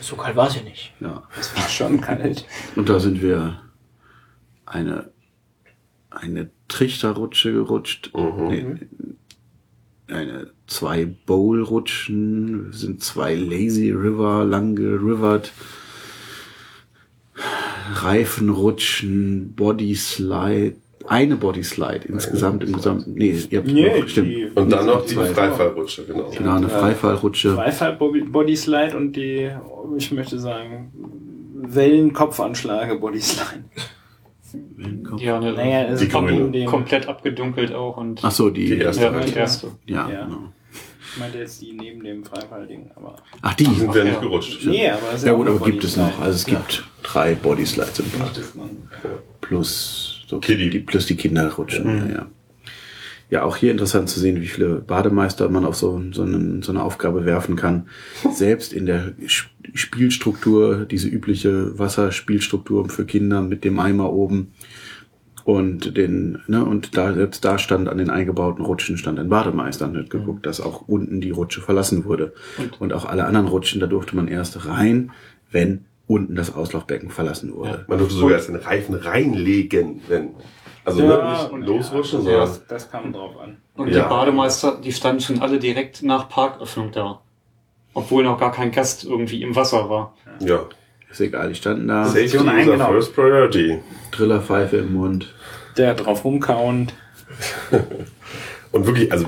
So 0.00 0.16
kalt 0.16 0.36
war 0.36 0.48
es 0.48 0.56
ja 0.56 0.62
nicht. 0.62 0.92
ja. 1.00 1.22
Es 1.38 1.56
war 1.56 1.68
schon 1.68 2.00
kalt. 2.00 2.44
Und 2.76 2.88
da 2.88 3.00
sind 3.00 3.22
wir 3.22 3.60
eine 4.66 5.10
eine 6.10 6.50
Trichterrutsche 6.68 7.52
gerutscht, 7.52 8.10
nee, 8.14 8.66
eine 10.08 10.50
zwei 10.66 11.04
Bowl-Rutschen, 11.04 12.72
sind 12.72 13.02
zwei 13.02 13.34
Lazy 13.34 13.92
River 13.92 14.44
lang 14.44 14.74
gerivert, 14.74 15.52
Reifenrutschen, 17.94 19.54
Body 19.54 19.94
Slide, 19.94 20.76
eine 21.06 21.36
Body 21.36 21.62
Slide 21.64 22.02
insgesamt 22.08 22.62
im 22.62 22.72
gesamten, 22.74 23.14
nee, 23.14 23.34
ihr 23.50 23.58
habt 23.58 23.68
Nee, 23.70 24.00
noch, 24.00 24.08
stimmt. 24.08 24.28
die- 24.28 24.46
Und 24.54 24.70
dann 24.70 24.86
noch 24.86 25.04
die 25.06 25.14
Zwei. 25.14 25.26
Freifallrutsche, 25.26 26.04
genau. 26.04 26.30
Genau, 26.36 26.56
eine 26.56 26.68
Freifallrutsche. 26.68 27.54
Freifall-Bodyslide 27.54 28.96
und 28.96 29.12
die, 29.14 29.50
ich 29.96 30.12
möchte 30.12 30.38
sagen, 30.38 30.92
Wellen-Kopfanschläge-Bodyslide. 31.62 33.64
Ja, 35.18 35.36
eine, 35.38 35.52
Naja, 35.52 35.84
es 35.88 36.00
Die 36.00 36.08
kommt 36.08 36.30
dem, 36.30 36.66
komplett 36.66 37.06
abgedunkelt 37.08 37.72
auch 37.72 37.96
und 37.96 38.20
Ach 38.24 38.30
so, 38.32 38.50
die, 38.50 38.66
Die 38.66 38.78
erste. 38.78 39.04
ja, 39.04 39.12
halt. 39.12 39.28
die 39.28 39.34
erste. 39.38 39.68
ja, 39.86 40.10
Ja. 40.10 40.24
genau. 40.24 40.38
ich 41.12 41.18
meinte 41.20 41.38
jetzt 41.38 41.62
die 41.62 41.72
neben 41.72 42.02
dem 42.02 42.24
Freifall-Ding, 42.24 42.90
aber. 42.96 43.14
Ach, 43.42 43.54
die. 43.54 43.64
Sind 43.64 43.94
wir 43.94 44.00
Ach, 44.00 44.04
nicht 44.04 44.14
ja. 44.14 44.20
gerutscht. 44.20 44.66
Nee, 44.66 44.90
aber 44.90 45.12
es 45.14 45.24
Ja 45.24 45.32
gut, 45.34 45.46
aber 45.48 45.64
gibt 45.64 45.84
es 45.84 45.96
noch. 45.96 46.04
Bodyslide. 46.06 46.24
Also 46.26 46.36
es 46.36 46.44
gibt 46.46 46.84
drei 47.04 47.34
Bodyslides 47.36 47.98
im 48.00 48.10
Park. 48.10 48.30
Plus, 49.40 50.19
so 50.30 50.38
Kiddie. 50.38 50.70
die, 50.70 50.78
plus 50.78 51.06
die 51.06 51.16
Kinderrutschen. 51.16 51.86
Ja, 51.86 52.14
ja. 52.14 52.26
ja, 53.30 53.42
auch 53.42 53.56
hier 53.56 53.72
interessant 53.72 54.08
zu 54.08 54.20
sehen, 54.20 54.40
wie 54.40 54.46
viele 54.46 54.76
Bademeister 54.76 55.48
man 55.48 55.64
auf 55.64 55.74
so, 55.74 56.00
so, 56.12 56.22
einen, 56.22 56.62
so 56.62 56.70
eine 56.70 56.82
Aufgabe 56.82 57.26
werfen 57.26 57.56
kann. 57.56 57.88
Selbst 58.32 58.72
in 58.72 58.86
der 58.86 59.12
Spielstruktur, 59.74 60.86
diese 60.86 61.08
übliche 61.08 61.76
Wasserspielstruktur 61.78 62.88
für 62.88 63.04
Kinder 63.04 63.42
mit 63.42 63.64
dem 63.64 63.80
Eimer 63.80 64.12
oben. 64.12 64.52
Und 65.42 65.96
den, 65.96 66.38
ne, 66.46 66.64
und 66.64 66.96
da, 66.96 67.12
selbst 67.12 67.44
da 67.44 67.58
stand 67.58 67.88
an 67.88 67.98
den 67.98 68.10
eingebauten 68.10 68.64
Rutschen 68.64 68.98
stand 68.98 69.18
ein 69.18 69.30
Bademeister 69.30 69.88
und 69.88 69.96
hat 69.96 70.10
geguckt, 70.10 70.46
dass 70.46 70.60
auch 70.60 70.86
unten 70.86 71.20
die 71.20 71.30
Rutsche 71.30 71.60
verlassen 71.60 72.04
wurde. 72.04 72.34
Und, 72.78 72.92
auch 72.92 73.04
alle 73.04 73.24
anderen 73.24 73.48
Rutschen, 73.48 73.80
da 73.80 73.88
durfte 73.88 74.14
man 74.14 74.28
erst 74.28 74.66
rein, 74.66 75.10
wenn 75.50 75.86
unten 76.10 76.34
das 76.34 76.52
Auslaufbecken 76.54 77.10
verlassen 77.10 77.54
wurde. 77.54 77.84
Man 77.88 77.98
durfte 77.98 78.14
sogar 78.16 78.36
erst 78.36 78.48
den 78.48 78.56
Reifen 78.56 78.94
reinlegen, 78.96 80.02
wenn. 80.08 80.30
Also 80.84 81.02
Ja, 81.02 81.44
und 81.44 81.60
nicht 81.60 81.68
losrutschen, 81.68 82.20
ja, 82.20 82.24
sondern. 82.24 82.40
das, 82.40 82.66
das 82.66 82.90
kam 82.90 83.12
drauf 83.12 83.38
an. 83.40 83.58
Und 83.76 83.88
Ja. 83.88 84.02
die 84.02 84.08
Bademeister, 84.08 84.80
die 84.82 84.92
standen 84.92 85.20
schon 85.20 85.40
alle 85.40 85.58
direkt 85.58 86.02
nach 86.02 86.28
Parköffnung 86.28 86.90
da. 86.90 87.20
Obwohl 87.94 88.24
noch 88.24 88.40
gar 88.40 88.50
kein 88.50 88.70
Gast 88.72 89.04
irgendwie 89.04 89.42
im 89.42 89.54
Wasser 89.54 89.88
war. 89.88 90.14
Ja. 90.40 90.64
Ist 91.10 91.20
egal, 91.20 91.48
die 91.50 91.54
standen 91.54 91.88
da, 91.88 92.04
Safety 92.04 92.36
is 92.36 92.82
first 92.86 93.14
priority. 93.14 93.78
Trillerpfeife 94.12 94.76
im 94.78 94.94
Mund. 94.94 95.32
Der 95.76 95.94
drauf 95.94 96.24
rumkauend. 96.24 96.92
Und 98.72 98.86
wirklich, 98.86 99.10
also 99.12 99.26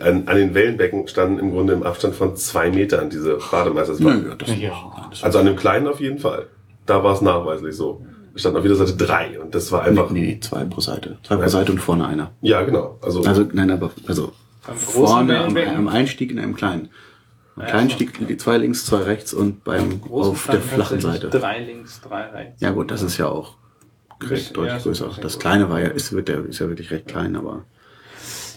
an, 0.00 0.22
an 0.26 0.36
den 0.36 0.54
Wellenbecken 0.54 1.06
standen 1.06 1.38
im 1.38 1.50
Grunde 1.50 1.74
im 1.74 1.82
Abstand 1.82 2.14
von 2.14 2.36
zwei 2.36 2.70
Metern 2.70 3.10
diese 3.10 3.38
Bademeister. 3.50 3.92
Das 3.92 4.04
war- 4.04 4.14
Naja, 4.14 4.34
das 4.34 4.58
Ja. 4.58 4.72
Also 5.20 5.38
an 5.38 5.46
dem 5.46 5.56
kleinen 5.56 5.86
auf 5.86 6.00
jeden 6.00 6.18
Fall. 6.18 6.46
Da 6.86 7.04
war 7.04 7.14
es 7.14 7.20
nachweislich 7.20 7.76
so. 7.76 8.04
Da 8.32 8.38
stand 8.38 8.56
auf 8.56 8.62
jeder 8.62 8.76
Seite 8.76 8.94
drei 8.96 9.38
und 9.38 9.54
das 9.54 9.70
war 9.72 9.82
einfach. 9.82 10.10
Nee, 10.10 10.20
nee, 10.20 10.40
zwei 10.40 10.64
pro 10.64 10.80
Seite. 10.80 11.18
Zwei 11.22 11.36
pro 11.36 11.48
Seite 11.48 11.72
und 11.72 11.78
vorne 11.78 12.06
einer. 12.06 12.32
Ja, 12.40 12.62
genau. 12.62 12.98
Also, 13.02 13.22
Also, 13.24 13.46
nein, 13.52 13.70
aber, 13.70 13.90
also, 14.06 14.32
vorne 14.74 15.38
am, 15.40 15.56
am 15.56 15.88
Einstieg 15.88 16.30
in 16.30 16.38
einem 16.38 16.54
kleinen. 16.54 16.88
Am 17.56 17.66
kleinen 17.66 17.90
Stieg, 17.90 18.26
die 18.26 18.36
zwei 18.38 18.56
links, 18.56 18.86
zwei 18.86 19.02
rechts 19.02 19.34
und 19.34 19.62
beim, 19.64 20.00
Großen 20.00 20.32
auf 20.32 20.46
der 20.50 20.60
flachen 20.62 21.00
Seite. 21.00 21.28
Drei 21.28 21.60
links, 21.60 22.00
drei 22.00 22.22
rechts. 22.30 22.62
Ja 22.62 22.70
gut, 22.70 22.90
das 22.90 23.02
ist 23.02 23.18
ja 23.18 23.28
auch 23.28 23.56
recht 24.22 24.56
deutlich 24.56 24.72
ja, 24.72 24.78
größer. 24.78 25.10
Das 25.20 25.38
kleine 25.38 25.68
war 25.68 25.80
ja, 25.80 25.88
ist, 25.88 26.12
wird 26.14 26.28
der, 26.28 26.46
ist 26.46 26.60
ja 26.60 26.68
wirklich 26.68 26.90
recht 26.90 27.08
klein, 27.08 27.36
aber 27.36 27.64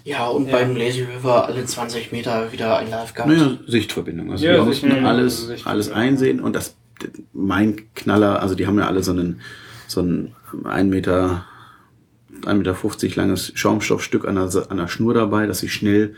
Ja, 0.05 0.27
und 0.27 0.51
beim 0.51 0.75
Lazy 0.75 1.01
River 1.01 1.47
alle 1.47 1.65
20 1.65 2.11
Meter 2.11 2.51
wieder 2.51 2.77
ein 2.77 2.91
Lifeguard. 2.91 3.27
Naja, 3.27 3.57
Sichtverbindung. 3.65 4.31
Also 4.31 4.45
Ja, 4.45 4.53
wir 4.53 4.63
mussten 4.63 4.91
alles, 5.03 5.65
alles 5.65 5.91
einsehen 5.91 6.39
und 6.39 6.55
das, 6.55 6.75
mein 7.33 7.91
Knaller, 7.95 8.39
also 8.39 8.53
die 8.53 8.67
haben 8.67 8.77
ja 8.77 8.85
alle 8.85 9.01
so 9.01 9.11
einen, 9.11 9.41
so 9.87 10.01
ein 10.01 10.35
1 10.63 10.91
Meter, 10.91 11.45
1,50 12.43 12.53
Meter 12.53 13.21
langes 13.21 13.51
Schaumstoffstück 13.55 14.27
an 14.27 14.35
der, 14.35 14.71
an 14.71 14.77
der 14.77 14.87
Schnur 14.87 15.15
dabei, 15.15 15.47
dass 15.47 15.57
sie 15.57 15.69
schnell 15.69 16.13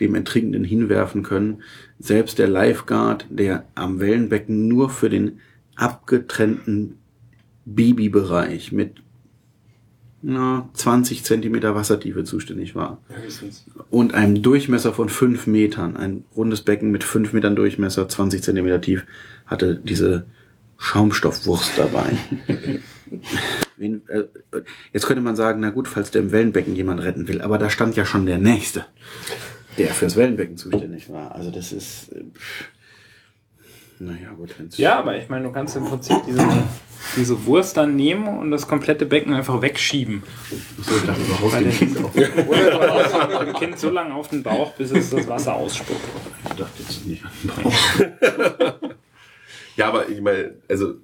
dem 0.00 0.14
Ertrinkenden 0.14 0.62
hinwerfen 0.62 1.22
können. 1.22 1.62
Selbst 1.98 2.38
der 2.38 2.46
Lifeguard, 2.48 3.24
der 3.30 3.64
am 3.74 4.00
Wellenbecken 4.00 4.68
nur 4.68 4.90
für 4.90 5.08
den 5.08 5.40
abgetrennten 5.76 6.98
Babybereich 7.64 8.70
mit 8.70 9.02
na, 10.22 10.68
20 10.74 11.24
Zentimeter 11.24 11.74
Wassertiefe 11.74 12.24
zuständig 12.24 12.74
war 12.74 12.98
und 13.90 14.14
einem 14.14 14.42
Durchmesser 14.42 14.92
von 14.92 15.08
fünf 15.08 15.46
Metern, 15.46 15.96
ein 15.96 16.24
rundes 16.36 16.62
Becken 16.62 16.90
mit 16.90 17.04
fünf 17.04 17.32
Metern 17.32 17.56
Durchmesser, 17.56 18.08
20 18.08 18.42
Zentimeter 18.42 18.80
tief, 18.80 19.04
hatte 19.46 19.76
diese 19.76 20.26
Schaumstoffwurst 20.78 21.72
dabei. 21.76 22.12
Äh, 23.80 24.24
jetzt 24.92 25.06
könnte 25.06 25.22
man 25.22 25.34
sagen, 25.34 25.60
na 25.60 25.70
gut, 25.70 25.88
falls 25.88 26.10
der 26.10 26.20
im 26.20 26.32
Wellenbecken 26.32 26.76
jemand 26.76 27.02
retten 27.02 27.28
will, 27.28 27.40
aber 27.40 27.56
da 27.56 27.70
stand 27.70 27.96
ja 27.96 28.04
schon 28.04 28.26
der 28.26 28.36
Nächste, 28.38 28.84
der 29.78 29.88
fürs 29.88 30.16
Wellenbecken 30.16 30.58
zuständig 30.58 31.08
war. 31.10 31.34
Also 31.34 31.50
das 31.50 31.72
ist, 31.72 32.12
äh, 32.12 32.24
pff. 32.32 32.68
Naja 34.00 34.32
gut, 34.36 34.54
Ja, 34.76 34.98
aber 34.98 35.16
ich 35.16 35.28
meine, 35.28 35.44
du 35.44 35.52
kannst 35.52 35.76
im 35.76 35.84
Prinzip 35.84 36.16
diese, 36.26 36.42
diese 37.16 37.46
Wurst 37.46 37.76
dann 37.76 37.96
nehmen 37.96 38.26
und 38.26 38.50
das 38.50 38.66
komplette 38.66 39.06
Becken 39.06 39.34
einfach 39.34 39.60
wegschieben. 39.62 40.22
so, 40.82 40.96
ich 40.96 41.04
dachte, 41.04 41.20
überhaupt 41.20 41.52
Bei 41.52 41.62
den. 41.62 41.96
Oder 42.48 43.44
dem 43.44 43.54
Kind 43.54 43.78
so 43.78 43.90
lange 43.90 44.14
auf 44.14 44.28
den 44.28 44.42
Bauch, 44.42 44.72
bis 44.72 44.90
es 44.90 45.10
das 45.10 45.28
Wasser 45.28 45.54
ausspuckt. 45.54 46.00
Ich 46.44 46.56
dachte 46.56 46.82
jetzt 46.82 47.06
nicht 47.06 47.24
an 47.24 47.30
den 47.42 47.62
Bauch. 47.62 48.92
Ja, 49.76 49.88
aber 49.88 50.08
ich 50.08 50.20
meine, 50.20 50.56
also 50.68 50.94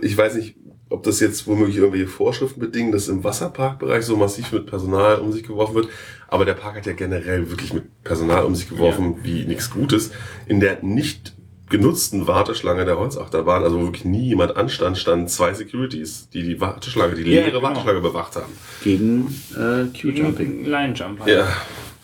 ich 0.00 0.16
weiß 0.16 0.34
nicht, 0.36 0.56
ob 0.88 1.02
das 1.02 1.20
jetzt 1.20 1.46
womöglich 1.46 1.76
irgendwelche 1.76 2.08
Vorschriften 2.08 2.60
bedingen, 2.60 2.90
dass 2.92 3.08
im 3.08 3.22
Wasserparkbereich 3.22 4.04
so 4.04 4.16
massiv 4.16 4.52
mit 4.52 4.66
Personal 4.66 5.16
um 5.16 5.32
sich 5.32 5.42
geworfen 5.42 5.74
wird. 5.74 5.88
Aber 6.28 6.44
der 6.44 6.54
Park 6.54 6.76
hat 6.76 6.86
ja 6.86 6.92
generell 6.94 7.50
wirklich 7.50 7.72
mit 7.72 7.84
Personal 8.02 8.44
um 8.44 8.54
sich 8.54 8.68
geworfen 8.68 9.18
wie 9.22 9.44
nichts 9.44 9.70
Gutes. 9.70 10.10
In 10.46 10.60
der 10.60 10.82
nicht 10.82 11.34
genutzten 11.78 12.26
Warteschlange 12.26 12.84
der 12.84 12.98
Holzachterbahn, 12.98 13.62
also 13.64 13.78
wo 13.80 13.84
wirklich 13.84 14.04
nie 14.04 14.28
jemand 14.28 14.56
anstand, 14.56 14.96
standen 14.98 15.28
zwei 15.28 15.52
Securities, 15.54 16.28
die 16.30 16.42
die 16.42 16.60
Warteschlange, 16.60 17.14
die 17.14 17.22
Ja, 17.22 17.40
leere 17.40 17.50
genau. 17.50 17.62
Warteschlange 17.62 18.00
bewacht 18.00 18.36
haben. 18.36 18.52
Gegen 18.82 19.26
äh, 19.54 19.86
Q-Jumping. 19.98 20.64
Line 20.64 20.94
Jump. 20.94 21.26
Ja. 21.26 21.46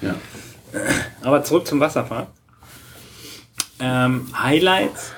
Ja. 0.02 0.14
Aber 1.22 1.42
zurück 1.44 1.66
zum 1.66 1.80
Wasserpark. 1.80 2.28
Ähm, 3.78 4.26
Highlights. 4.36 5.12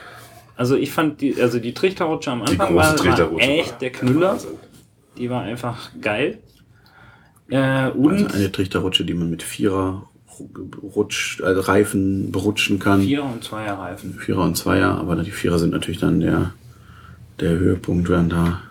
Also 0.56 0.76
ich 0.76 0.92
fand 0.92 1.20
die, 1.20 1.40
also 1.40 1.58
die 1.58 1.74
Trichterrutsche 1.74 2.30
am 2.30 2.44
Die 2.44 2.52
Anfang 2.52 2.74
große 2.74 3.04
war, 3.06 3.32
war 3.32 3.40
echt 3.40 3.80
der 3.80 3.90
Knüller. 3.90 4.32
Wahnsinn. 4.32 4.50
Die 5.18 5.28
war 5.30 5.42
einfach 5.42 5.90
geil. 6.00 6.38
Äh, 7.48 7.88
und 7.90 8.24
Also 8.24 8.36
eine 8.36 8.52
Trichterrutsche, 8.52 9.04
die 9.04 9.14
man 9.14 9.30
mit 9.30 9.42
Vierer 9.42 10.08
Rutsch, 10.82 11.40
also 11.42 11.60
Reifen 11.60 12.32
berutschen 12.32 12.78
kann. 12.78 13.02
Vierer 13.02 13.32
und 13.32 13.44
Zweier 13.44 13.74
Reifen. 13.78 14.14
Vierer 14.14 14.44
und 14.44 14.56
Zweier, 14.56 14.98
aber 14.98 15.16
die 15.16 15.30
Vierer 15.30 15.58
sind 15.58 15.70
natürlich 15.70 16.00
dann 16.00 16.20
der, 16.20 16.52
der 17.40 17.50
Höhepunkt, 17.50 18.08
werden 18.08 18.28
da 18.28 18.62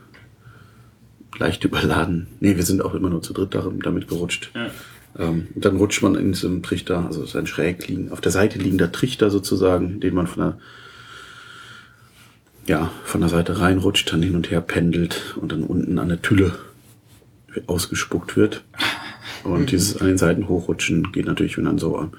leicht 1.37 1.63
überladen. 1.63 2.27
Nee, 2.39 2.55
wir 2.57 2.63
sind 2.63 2.81
auch 2.83 2.93
immer 2.93 3.09
nur 3.09 3.21
zu 3.21 3.33
dritt 3.33 3.55
da- 3.55 3.71
damit 3.83 4.07
gerutscht. 4.07 4.51
Ja. 4.53 4.69
Ähm, 5.17 5.47
und 5.55 5.65
dann 5.65 5.77
rutscht 5.77 6.01
man 6.03 6.15
in 6.15 6.33
so 6.33 6.47
einem 6.47 6.61
Trichter, 6.63 7.05
also 7.05 7.23
ist 7.23 7.35
ein 7.35 7.47
schräg 7.47 7.87
liegen, 7.87 8.11
auf 8.11 8.21
der 8.21 8.31
Seite 8.31 8.59
liegender 8.59 8.91
Trichter 8.91 9.29
sozusagen, 9.29 9.99
den 9.99 10.13
man 10.13 10.27
von 10.27 10.43
der, 10.43 10.57
ja, 12.67 12.91
von 13.03 13.21
der 13.21 13.29
Seite 13.29 13.59
reinrutscht, 13.59 14.11
dann 14.13 14.21
hin 14.23 14.35
und 14.35 14.51
her 14.51 14.61
pendelt 14.61 15.35
und 15.39 15.51
dann 15.51 15.63
unten 15.63 15.97
an 15.99 16.09
der 16.09 16.21
Tülle 16.21 16.53
ausgespuckt 17.67 18.35
wird. 18.37 18.63
Und 19.43 19.71
dieses 19.71 19.99
an 19.99 20.07
den 20.07 20.17
Seiten 20.17 20.47
hochrutschen 20.47 21.11
geht 21.11 21.25
natürlich, 21.25 21.57
wenn 21.57 21.65
dann 21.65 21.77
so 21.79 22.09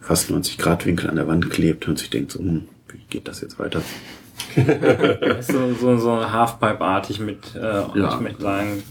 fast 0.00 0.30
90 0.30 0.58
Grad 0.58 0.84
Winkel 0.86 1.08
an 1.10 1.16
der 1.16 1.28
Wand 1.28 1.50
klebt 1.50 1.86
und 1.88 1.98
sich 1.98 2.10
denkt 2.10 2.32
so, 2.32 2.40
hm, 2.40 2.62
wie 2.88 2.98
geht 3.08 3.28
das 3.28 3.40
jetzt 3.40 3.58
weiter? 3.58 3.82
So, 5.40 5.72
so, 5.80 5.96
so 5.98 6.30
Halfpipe-artig 6.32 7.20
mit, 7.20 7.54
äh, 7.54 7.60
Ja. 7.98 8.18
möchte 8.20 8.42
sagen, 8.42 8.82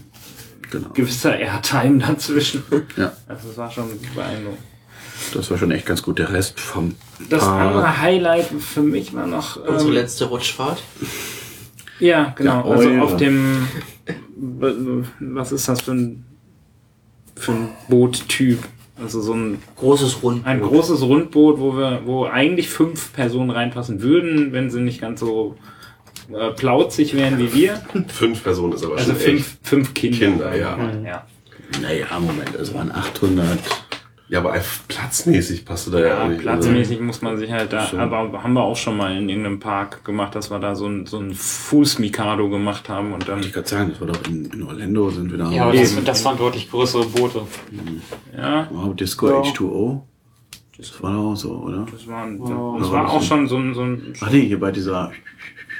Genau. 0.70 0.88
gewisser 0.94 1.38
Airtime 1.38 1.98
dazwischen. 1.98 2.62
Ja, 2.96 3.12
Also 3.28 3.50
es 3.50 3.58
war 3.58 3.70
schon 3.70 3.84
beeindruckend. 4.14 4.58
das 5.34 5.50
war 5.50 5.58
schon 5.58 5.70
echt 5.70 5.84
ganz 5.86 6.02
gut. 6.02 6.18
Der 6.18 6.32
Rest 6.32 6.58
vom 6.58 6.94
Das 7.28 7.42
Park- 7.44 7.60
andere 7.66 8.00
Highlight 8.00 8.46
für 8.46 8.82
mich 8.82 9.12
war 9.14 9.26
noch. 9.26 9.56
Unsere 9.56 9.90
ähm, 9.90 9.94
letzte 9.96 10.24
Rutschfahrt. 10.26 10.82
Ja, 12.00 12.32
genau. 12.36 12.64
Ja, 12.66 12.76
also 12.76 12.90
auf 13.02 13.16
dem, 13.18 13.68
was 15.20 15.52
ist 15.52 15.68
das 15.68 15.82
für 15.82 15.92
ein, 15.92 16.24
für 17.42 17.52
ein 17.52 17.68
Boottyp? 17.88 18.58
Also 19.02 19.20
so 19.20 19.32
ein, 19.34 19.58
Großes 19.76 20.22
Rund. 20.22 20.46
ein 20.46 20.60
großes 20.60 21.02
Rundboot, 21.02 21.58
wo 21.58 21.76
wir, 21.76 22.02
wo 22.04 22.24
eigentlich 22.26 22.68
fünf 22.68 23.12
Personen 23.12 23.50
reinpassen 23.50 24.00
würden, 24.00 24.52
wenn 24.52 24.70
sie 24.70 24.80
nicht 24.80 25.00
ganz 25.00 25.20
so 25.20 25.56
äh, 26.32 26.50
plauzig 26.50 27.14
wären 27.16 27.38
wie 27.38 27.52
wir. 27.52 27.80
Fünf 28.08 28.44
Personen 28.44 28.74
ist 28.74 28.84
aber 28.84 28.96
Also 28.96 29.12
schon 29.12 29.20
fünf, 29.20 29.40
echt. 29.40 29.58
fünf 29.62 29.94
Kinder. 29.94 30.18
Kinder, 30.18 30.56
ja. 30.56 30.78
ja. 31.04 31.26
Naja, 31.80 32.06
Moment, 32.20 32.54
es 32.54 32.72
waren 32.74 32.92
800. 32.92 33.58
Ja, 34.32 34.38
aber 34.38 34.52
einfach 34.54 34.80
platzmäßig 34.88 35.66
passt 35.66 35.86
du 35.86 35.90
da 35.90 36.00
ja, 36.00 36.06
Ja, 36.06 36.22
auch 36.24 36.28
nicht. 36.28 36.40
platzmäßig 36.40 37.00
muss 37.00 37.20
man 37.20 37.36
sich 37.36 37.52
halt 37.52 37.70
da, 37.70 37.84
So. 37.86 37.98
aber 37.98 38.42
haben 38.42 38.54
wir 38.54 38.62
auch 38.62 38.76
schon 38.76 38.96
mal 38.96 39.14
in 39.14 39.28
irgendeinem 39.28 39.60
Park 39.60 40.06
gemacht, 40.06 40.34
dass 40.34 40.50
wir 40.50 40.58
da 40.58 40.74
so 40.74 40.86
ein, 40.86 41.04
so 41.04 41.18
ein 41.18 41.34
Fußmikado 41.34 42.48
gemacht 42.48 42.88
haben 42.88 43.12
und 43.12 43.28
dann, 43.28 43.40
Ich 43.40 43.52
kann 43.52 43.66
sagen, 43.66 43.90
das 43.90 44.00
war 44.00 44.06
doch 44.08 44.26
in, 44.26 44.46
in 44.46 44.62
Orlando, 44.62 45.10
sind 45.10 45.30
wir 45.30 45.36
da. 45.36 45.50
Ja, 45.50 45.64
aber 45.64 45.74
das, 45.74 46.02
das 46.02 46.24
waren 46.24 46.38
deutlich 46.38 46.70
größere 46.70 47.04
Boote. 47.04 47.42
ja, 48.34 48.68
Wow, 48.70 48.96
Disco 48.96 49.28
Ja. 49.28 49.42
H2O. 49.42 50.00
Das 50.78 51.02
war 51.02 51.12
doch 51.12 51.32
auch 51.32 51.36
so, 51.36 51.50
oder? 51.58 51.84
das 51.92 52.06
war, 52.08 52.26
Ja. 52.26 52.78
das 52.78 52.90
war 52.90 53.10
auch 53.12 53.22
schon 53.22 53.46
so 53.46 53.58
ein, 53.58 53.74
so 53.74 53.82
ein 53.82 54.14
Ach 54.22 54.30
nee, 54.30 54.46
hier 54.46 54.58
bei 54.58 54.70
dieser, 54.72 55.12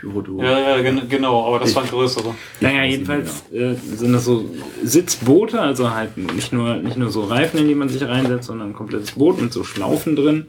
du. 0.03 0.43
Ja, 0.43 0.59
ja, 0.59 0.83
gen 0.83 1.09
genau, 1.09 1.47
aber 1.47 1.61
das 1.61 1.75
waren 1.75 1.87
größere. 1.87 2.35
Naja, 2.61 2.85
jedenfalls 2.85 3.45
äh, 3.53 3.75
sind 3.75 4.13
das 4.13 4.25
so 4.25 4.45
Sitzboote, 4.83 5.61
also 5.61 5.91
halt 5.91 6.17
nicht 6.17 6.53
nur, 6.53 6.77
nicht 6.77 6.97
nur 6.97 7.11
so 7.11 7.25
Reifen, 7.25 7.61
in 7.61 7.69
die 7.69 7.75
man 7.75 7.89
sich 7.89 8.03
reinsetzt, 8.03 8.49
sondern 8.49 8.71
ein 8.71 8.75
komplettes 8.75 9.13
Boot 9.13 9.41
mit 9.41 9.53
so 9.53 9.65
Schlaufen 9.65 10.17
drin, 10.17 10.47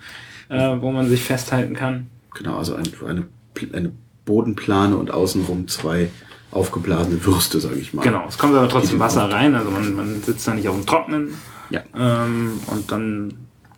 äh, 0.50 0.76
wo 0.80 0.92
man 0.92 1.08
sich 1.08 1.24
festhalten 1.24 1.76
kann. 1.76 2.08
Genau, 2.36 2.58
also 2.58 2.76
ein, 2.76 2.88
eine, 3.08 3.26
eine 3.74 3.92
Bodenplane 4.26 4.98
und 4.98 5.12
außenrum 5.12 5.68
zwei 5.68 6.10
aufgeblasene 6.52 7.24
Würste, 7.26 7.60
sage 7.60 7.76
ich 7.76 7.94
mal. 7.94 8.04
Genau, 8.04 8.26
es 8.28 8.38
kommt 8.38 8.56
aber 8.56 8.70
trotzdem 8.70 9.00
Wasser 9.00 9.32
rein, 9.32 9.56
also 9.56 9.72
man, 9.72 9.96
man 9.96 10.22
sitzt 10.22 10.48
da 10.48 10.54
nicht 10.54 10.68
auf 10.68 10.76
dem 10.76 10.86
Trocknen. 10.86 11.34
Ja. 11.70 11.82
Ähm, 11.96 12.60
und 12.68 12.92
dann 12.92 13.34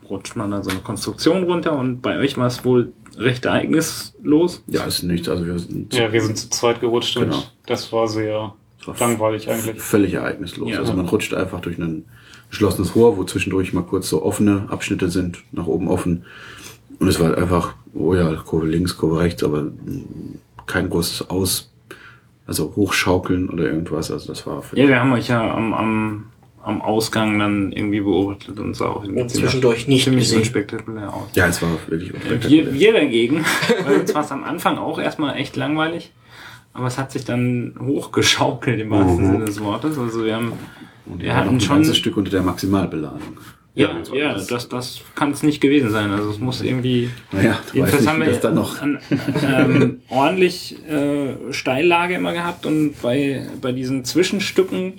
rutscht 0.10 0.36
man 0.36 0.52
da 0.52 0.64
so 0.64 0.70
eine 0.70 0.80
Konstruktion 0.80 1.44
runter 1.44 1.78
und 1.78 2.02
bei 2.02 2.18
euch 2.18 2.38
war 2.38 2.48
es 2.48 2.64
wohl 2.66 2.94
recht 3.18 3.46
ereignislos. 3.46 4.64
Ja, 4.68 4.84
ist 4.86 5.04
nichts, 5.04 5.30
also 5.30 5.46
wir 5.46 5.58
sind 5.60 5.94
Ja, 5.94 6.12
wir 6.12 6.22
sind 6.22 6.38
zu 6.38 6.50
zweit 6.50 6.80
gerutscht 6.82 7.16
Genau. 7.18 7.36
und 7.38 7.52
das 7.68 7.92
war 7.92 8.08
sehr 8.08 8.54
Das 8.80 8.88
war 9.00 9.08
langweilig 9.08 9.50
eigentlich. 9.50 9.82
völlig 9.82 10.14
ereignislos. 10.14 10.70
Ja. 10.70 10.80
Also 10.80 10.94
man 10.94 11.08
rutscht 11.08 11.34
einfach 11.34 11.62
durch 11.62 11.78
ein 11.78 12.06
geschlossenes 12.50 12.96
Rohr, 12.96 13.18
wo 13.18 13.24
zwischendurch 13.24 13.74
mal 13.74 13.84
kurz 13.84 14.10
so 14.10 14.24
offene 14.24 14.66
Abschnitte 14.70 15.10
sind, 15.10 15.40
nach 15.52 15.68
oben 15.68 15.88
offen. 15.88 16.26
Und 17.00 17.08
es 17.08 17.20
war 17.20 17.28
halt 17.30 17.38
einfach, 17.38 17.74
oh 17.94 18.14
ja, 18.16 18.34
Kurve 18.36 18.68
links, 18.68 18.96
Kurve 18.98 19.20
rechts, 19.20 19.44
aber 19.44 19.68
kein 20.66 20.90
großes 20.90 21.30
Aus, 21.30 21.72
also 22.48 22.74
hochschaukeln 22.76 23.50
oder 23.50 23.66
irgendwas. 23.66 24.12
Also 24.12 24.28
das 24.28 24.46
war 24.48 24.64
Ja, 24.74 24.88
wir 24.88 25.00
haben 25.00 25.12
euch 25.14 25.28
ja 25.28 25.54
am, 25.56 25.74
am, 25.74 26.26
am 26.66 26.82
Ausgang 26.82 27.38
dann 27.40 27.72
irgendwie 27.72 28.02
beobachtet 28.02 28.60
und 28.60 28.74
sah 28.76 28.88
auch 28.88 29.04
irgendwie 29.04 29.22
Und 29.22 29.30
zwischendurch 29.30 29.88
nicht 29.88 30.04
ziemlich 30.04 30.24
gesehen. 30.26 30.40
unspektakulär 30.40 31.14
aus. 31.14 31.30
ja, 31.36 31.48
es 31.48 31.62
war 31.62 31.70
wirklich 31.88 32.12
Wir, 32.50 32.74
wir 32.74 32.94
dagegen, 32.94 33.46
weil 33.86 34.00
uns 34.02 34.14
war 34.16 34.24
es 34.24 34.32
am 34.32 34.44
Anfang 34.44 34.78
auch 34.78 35.00
erstmal 35.00 35.38
echt 35.38 35.56
langweilig, 35.56 36.12
aber 36.74 36.88
es 36.88 36.98
hat 36.98 37.12
sich 37.12 37.24
dann 37.24 37.76
hochgeschaukelt 37.80 38.80
im 38.82 38.90
wahrsten 38.90 39.26
Sinne 39.26 39.46
des 39.46 39.62
Wortes. 39.62 39.98
Also 39.98 40.26
wir 40.26 40.36
haben, 40.36 40.54
Und 41.06 41.22
wir 41.22 41.36
hatten 41.36 41.46
hatten 41.46 41.56
ein 41.58 41.62
schon, 41.62 41.76
ganzes 41.78 41.98
Stück 41.98 42.18
unter 42.18 42.32
der 42.32 42.42
Maximalbeladung. 42.42 43.22
ja, 43.76 43.94
das 43.94 44.10
war 44.10 44.18
ja, 44.18 44.34
das. 44.34 44.48
das, 44.48 44.68
das 44.70 45.02
kann 45.14 45.32
es 45.32 45.44
nicht 45.44 45.62
gewesen 45.62 45.92
sein. 45.92 46.10
Also 46.12 46.32
es 46.32 46.40
muss 46.40 46.62
irgendwie, 46.64 47.12
Naja, 47.32 47.60
du 47.72 47.76
jedenfalls 47.78 48.02
nicht, 48.02 48.10
haben 48.12 48.20
wir 48.22 48.28
das 48.28 48.40
dann 48.40 48.56
noch. 48.56 48.82
an, 48.82 48.98
ähm, 49.48 50.00
ordentlich 50.10 50.76
äh, 50.90 51.54
Steillage 51.54 52.16
immer 52.16 52.34
gehabt 52.34 52.66
und 52.66 53.00
bei, 53.04 53.46
bei 53.62 53.72
diesen 53.72 54.04
Zwischenstücken 54.04 54.94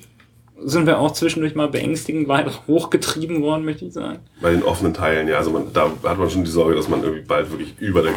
sind 0.58 0.86
wir 0.86 0.98
auch 0.98 1.12
zwischendurch 1.12 1.54
mal 1.54 1.68
beängstigend 1.68 2.28
weit 2.28 2.50
hochgetrieben 2.66 3.42
worden, 3.42 3.64
möchte 3.64 3.84
ich 3.84 3.92
sagen. 3.92 4.20
Bei 4.40 4.50
den 4.50 4.62
offenen 4.62 4.94
Teilen, 4.94 5.28
ja. 5.28 5.38
Also 5.38 5.50
man, 5.50 5.72
da 5.72 5.90
hat 6.04 6.18
man 6.18 6.30
schon 6.30 6.44
die 6.44 6.50
Sorge, 6.50 6.74
dass 6.74 6.88
man 6.88 7.02
irgendwie 7.02 7.22
bald 7.22 7.50
wirklich 7.50 7.74
über 7.78 8.02
der 8.02 8.14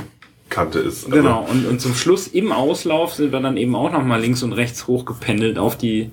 Kante 0.49 0.79
ist. 0.79 1.05
Also, 1.05 1.15
Genau, 1.15 1.45
und, 1.49 1.65
und 1.67 1.81
zum 1.81 1.93
Schluss 1.93 2.27
im 2.27 2.51
Auslauf 2.51 3.13
sind 3.13 3.31
wir 3.31 3.39
dann 3.39 3.57
eben 3.57 3.75
auch 3.75 3.91
nochmal 3.91 4.21
links 4.21 4.41
und 4.43 4.53
rechts 4.53 4.87
hochgependelt 4.87 5.57
auf 5.57 5.77
die 5.77 6.11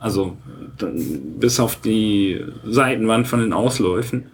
Also 0.00 0.36
dann, 0.78 1.38
bis 1.38 1.58
auf 1.60 1.76
die 1.76 2.44
Seitenwand 2.64 3.26
von 3.26 3.40
den 3.40 3.52
Ausläufen. 3.52 4.30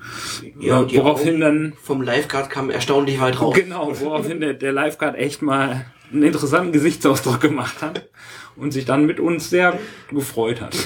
Ja, 0.60 0.82
die 0.84 0.96
woraufhin 0.96 1.40
dann 1.40 1.72
Vom 1.82 2.02
Lifeguard 2.02 2.50
kam 2.50 2.70
erstaunlich 2.70 3.20
weit 3.20 3.40
raus. 3.40 3.54
Genau, 3.54 3.92
woraufhin 4.00 4.40
der, 4.40 4.54
der 4.54 4.72
Lifeguard 4.72 5.16
echt 5.16 5.42
mal 5.42 5.86
einen 6.12 6.22
interessanten 6.22 6.72
Gesichtsausdruck 6.72 7.40
gemacht 7.40 7.82
hat 7.82 8.08
und 8.56 8.72
sich 8.72 8.84
dann 8.84 9.06
mit 9.06 9.20
uns 9.20 9.50
sehr 9.50 9.78
gefreut 10.10 10.60
hat. 10.60 10.76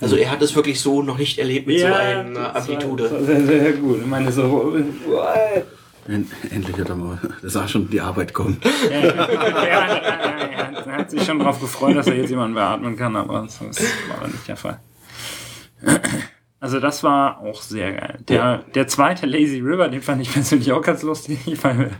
Also 0.00 0.16
er 0.16 0.30
hat 0.30 0.42
es 0.42 0.54
wirklich 0.54 0.80
so 0.80 1.02
noch 1.02 1.16
nicht 1.18 1.38
erlebt 1.38 1.66
mit 1.66 1.80
so 1.80 1.86
einer 1.86 2.24
das 2.24 2.34
war- 2.34 2.56
Amplitude. 2.56 3.02
Das 3.04 3.12
war 3.12 3.20
sehr, 3.22 3.46
sehr 3.46 3.72
gut. 3.72 4.00
Ich 4.00 4.06
meine, 4.06 4.30
so, 4.30 4.74
what? 5.06 5.64
En- 6.08 6.30
Endlich 6.50 6.78
hat 6.78 6.88
er 6.88 6.96
mal, 6.96 7.18
da 7.42 7.48
sah 7.48 7.66
schon 7.66 7.90
die 7.90 8.00
Arbeit 8.00 8.32
kommen. 8.32 8.60
Ja, 8.90 8.98
ja, 8.98 9.06
ja, 9.06 9.42
ja, 9.66 10.50
ja, 10.52 10.82
er 10.86 10.92
hat 10.98 11.10
sich 11.10 11.24
schon 11.24 11.38
darauf 11.40 11.60
gefreut, 11.60 11.96
dass 11.96 12.06
er 12.06 12.14
jetzt 12.16 12.30
jemanden 12.30 12.54
beatmen 12.54 12.96
kann, 12.96 13.16
aber 13.16 13.42
das 13.42 13.58
das 13.58 13.80
war 14.20 14.28
nicht 14.28 14.46
der 14.46 14.56
Fall. 14.56 14.78
Also 16.60 16.80
das 16.80 17.02
war 17.02 17.40
auch 17.40 17.60
sehr 17.60 17.92
geil. 17.92 18.18
Der, 18.28 18.58
der 18.74 18.86
zweite 18.88 19.26
Lazy 19.26 19.60
River, 19.60 19.88
den 19.88 20.00
fand 20.02 20.22
ich 20.22 20.32
persönlich 20.32 20.72
auch 20.72 20.82
ganz 20.82 21.02
lustig, 21.02 21.38
weil 21.62 21.90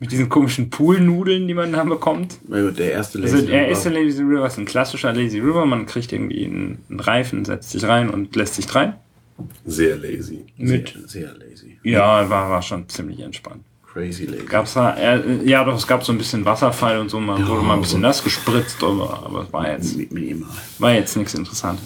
mit 0.00 0.10
diesen 0.12 0.28
komischen 0.28 0.70
Poolnudeln, 0.70 1.46
die 1.48 1.54
man 1.54 1.72
da 1.72 1.84
bekommt. 1.84 2.38
Na 2.48 2.60
gut, 2.62 2.78
Der 2.78 2.92
erste 2.92 3.20
Also 3.22 3.36
Lazy 3.36 3.46
der 3.46 3.60
River. 3.60 3.68
erste 3.68 3.88
Lazy 3.90 4.22
River 4.22 4.46
ist 4.46 4.58
ein 4.58 4.64
klassischer 4.64 5.12
Lazy 5.12 5.38
River. 5.38 5.64
Man 5.66 5.86
kriegt 5.86 6.12
irgendwie 6.12 6.44
einen, 6.44 6.78
einen 6.90 7.00
Reifen, 7.00 7.44
setzt 7.44 7.70
sich 7.70 7.84
rein 7.84 8.10
und 8.10 8.34
lässt 8.36 8.56
sich 8.56 8.72
rein. 8.74 8.94
Sehr 9.64 9.96
lazy. 9.96 10.44
Mit, 10.56 10.96
Sehr, 11.06 11.28
sehr 11.28 11.34
lazy. 11.38 11.78
ja, 11.82 12.28
war, 12.30 12.50
war 12.50 12.62
schon 12.62 12.88
ziemlich 12.88 13.20
entspannt. 13.20 13.62
Crazy 13.92 14.26
lazy. 14.26 14.44
Gab's 14.46 14.74
da, 14.74 14.94
äh, 14.96 15.22
ja, 15.44 15.64
doch, 15.64 15.76
es 15.76 15.86
gab 15.86 16.04
so 16.04 16.12
ein 16.12 16.18
bisschen 16.18 16.44
Wasserfall 16.44 16.98
und 16.98 17.08
so, 17.10 17.18
man 17.20 17.40
Ja, 17.40 17.48
wurde 17.48 17.62
mal 17.62 17.74
ein 17.74 17.80
bisschen 17.80 18.00
nass 18.00 18.22
gespritzt, 18.22 18.82
aber, 18.82 19.22
aber 19.24 19.42
es 19.44 19.52
war 19.52 19.70
jetzt, 19.70 19.96
Mi- 19.96 20.08
Minimal. 20.12 20.48
war 20.78 20.92
jetzt 20.94 21.16
nichts 21.16 21.34
Interessantes. 21.34 21.84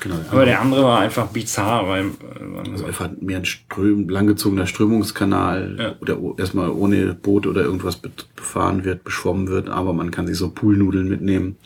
Genau. 0.00 0.14
Aber 0.30 0.44
der 0.46 0.60
andere 0.60 0.82
war 0.84 1.00
einfach 1.00 1.26
bizarr, 1.28 1.86
weil, 1.88 2.06
äh, 2.06 2.70
Also 2.72 2.86
einfach 2.86 3.10
mehr 3.20 3.38
ein 3.38 3.44
Ström, 3.44 4.08
langgezogener 4.08 4.66
Strömungskanal, 4.66 5.76
Ja. 5.78 5.94
oder 6.00 6.18
erstmal 6.38 6.70
ohne 6.70 7.14
Boot 7.14 7.46
oder 7.46 7.62
irgendwas 7.62 7.96
be- 7.96 8.10
befahren 8.34 8.84
wird, 8.84 9.04
beschwommen 9.04 9.48
wird, 9.48 9.68
aber 9.68 9.92
man 9.92 10.10
kann 10.10 10.26
sich 10.26 10.36
so 10.38 10.50
Poolnudeln 10.50 11.08
mitnehmen. 11.08 11.56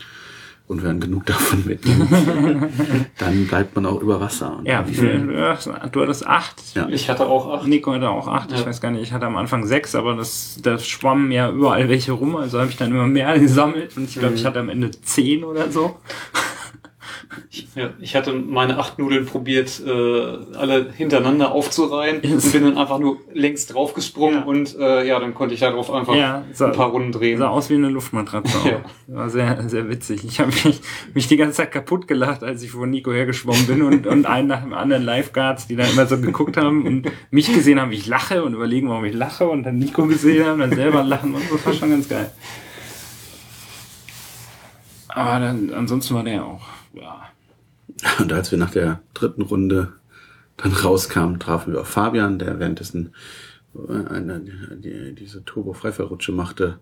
Und 0.67 0.83
wenn 0.83 0.99
genug 0.99 1.25
davon 1.27 1.63
mitnimmt, 1.65 2.09
dann 3.19 3.45
bleibt 3.47 3.75
man 3.75 3.85
auch 3.85 4.01
über 4.01 4.19
Wasser. 4.19 4.57
Und 4.57 4.65
ja, 4.65 4.83
wie 4.87 4.95
viel, 4.95 5.27
du 5.27 6.01
hattest- 6.01 6.25
acht. 6.25 6.61
Ja. 6.75 6.87
Ich 6.89 7.07
hatte 7.07 7.27
auch 7.27 7.53
acht. 7.59 7.67
Nico 7.67 7.93
hatte 7.93 8.09
auch 8.09 8.27
acht, 8.27 8.51
ich 8.51 8.59
Ja. 8.61 8.65
weiß 8.65 8.81
gar 8.81 8.89
nicht, 8.91 9.03
ich 9.03 9.13
hatte 9.13 9.27
am 9.27 9.37
Anfang 9.37 9.65
sechs, 9.67 9.93
aber 9.93 10.15
das, 10.15 10.57
das 10.63 10.87
schwammen 10.87 11.31
ja 11.31 11.51
überall 11.51 11.87
welche 11.87 12.13
rum, 12.13 12.35
also 12.35 12.59
habe 12.59 12.69
ich 12.71 12.77
dann 12.77 12.89
immer 12.91 13.05
mehr 13.07 13.37
gesammelt 13.39 13.95
und 13.95 14.05
ich 14.09 14.15
glaube, 14.17 14.33
ich 14.35 14.43
hatte 14.45 14.59
am 14.59 14.69
Ende 14.69 14.89
zehn 14.91 15.43
oder 15.43 15.69
so. 15.71 15.95
Ich, 17.49 17.67
ja, 17.75 17.89
ich 17.99 18.15
hatte 18.15 18.33
meine 18.33 18.77
acht 18.77 18.99
Nudeln 18.99 19.25
probiert, 19.25 19.81
äh, 19.85 19.89
alle 20.57 20.91
hintereinander 20.95 21.51
aufzureihen 21.51 22.21
und 22.21 22.51
bin 22.51 22.63
dann 22.63 22.77
einfach 22.77 22.99
nur 22.99 23.17
längs 23.33 23.67
draufgesprungen 23.67 24.39
Ja. 24.39 24.43
und 24.45 24.75
äh, 24.79 25.07
ja, 25.07 25.19
dann 25.19 25.33
konnte 25.33 25.53
ich 25.53 25.59
darauf 25.61 25.91
einfach 25.91 26.15
Ja, 26.15 26.43
so- 26.53 26.65
ein 26.65 26.71
paar 26.73 26.89
Runden 26.89 27.11
drehen. 27.11 27.37
Sah 27.37 27.49
aus 27.49 27.69
wie 27.69 27.75
eine 27.75 27.89
Luftmatratze 27.89 28.57
auch. 28.57 28.65
Ja. 28.65 28.81
War 29.07 29.29
sehr, 29.29 29.67
sehr 29.69 29.89
witzig. 29.89 30.23
Ich 30.25 30.39
habe 30.39 30.51
mich, 30.51 30.81
mich 31.13 31.27
die 31.27 31.37
ganze 31.37 31.57
Zeit 31.57 31.71
kaputt 31.71 32.07
gelacht, 32.07 32.43
als 32.43 32.63
ich 32.63 32.71
vor 32.71 32.87
Nico 32.87 33.11
hergeschwommen 33.11 33.65
bin 33.67 33.81
und, 33.81 34.07
und 34.07 34.25
einen 34.25 34.47
nach 34.47 34.61
dem 34.61 34.73
anderen 34.73 35.03
Lifeguards, 35.03 35.67
die 35.67 35.75
dann 35.75 35.89
immer 35.91 36.05
so 36.07 36.19
geguckt 36.19 36.57
haben 36.57 36.85
und 36.85 37.11
mich 37.31 37.53
gesehen 37.53 37.79
haben, 37.79 37.91
wie 37.91 37.95
ich 37.95 38.07
lache 38.07 38.43
und 38.43 38.53
überlegen, 38.53 38.89
warum 38.89 39.05
ich 39.05 39.13
lache 39.13 39.47
und 39.47 39.63
dann 39.63 39.77
Nico 39.77 40.05
gesehen 40.05 40.45
haben, 40.45 40.59
dann 40.59 40.73
selber 40.75 41.03
lachen 41.03 41.33
und 41.35 41.41
so. 41.49 41.55
das 41.55 41.65
war 41.65 41.73
schon 41.73 41.89
ganz 41.91 42.09
geil. 42.09 42.31
Aber 45.15 45.39
dann, 45.39 45.73
ansonsten 45.73 46.13
war 46.13 46.23
der 46.25 46.45
auch, 46.45 46.67
ja. 46.93 47.23
Und 48.19 48.33
als 48.33 48.51
wir 48.51 48.57
nach 48.57 48.71
der 48.71 48.99
dritten 49.13 49.41
Runde 49.41 49.93
dann 50.57 50.73
rauskamen, 50.73 51.39
trafen 51.39 51.71
wir 51.73 51.81
auf 51.81 51.87
Fabian, 51.87 52.37
der 52.37 52.59
währenddessen 52.59 53.13
äh, 53.73 54.13
eine, 54.13 54.41
die, 54.41 55.15
diese 55.15 55.45
Turbo-Freifallrutsche 55.45 56.33
machte. 56.33 56.79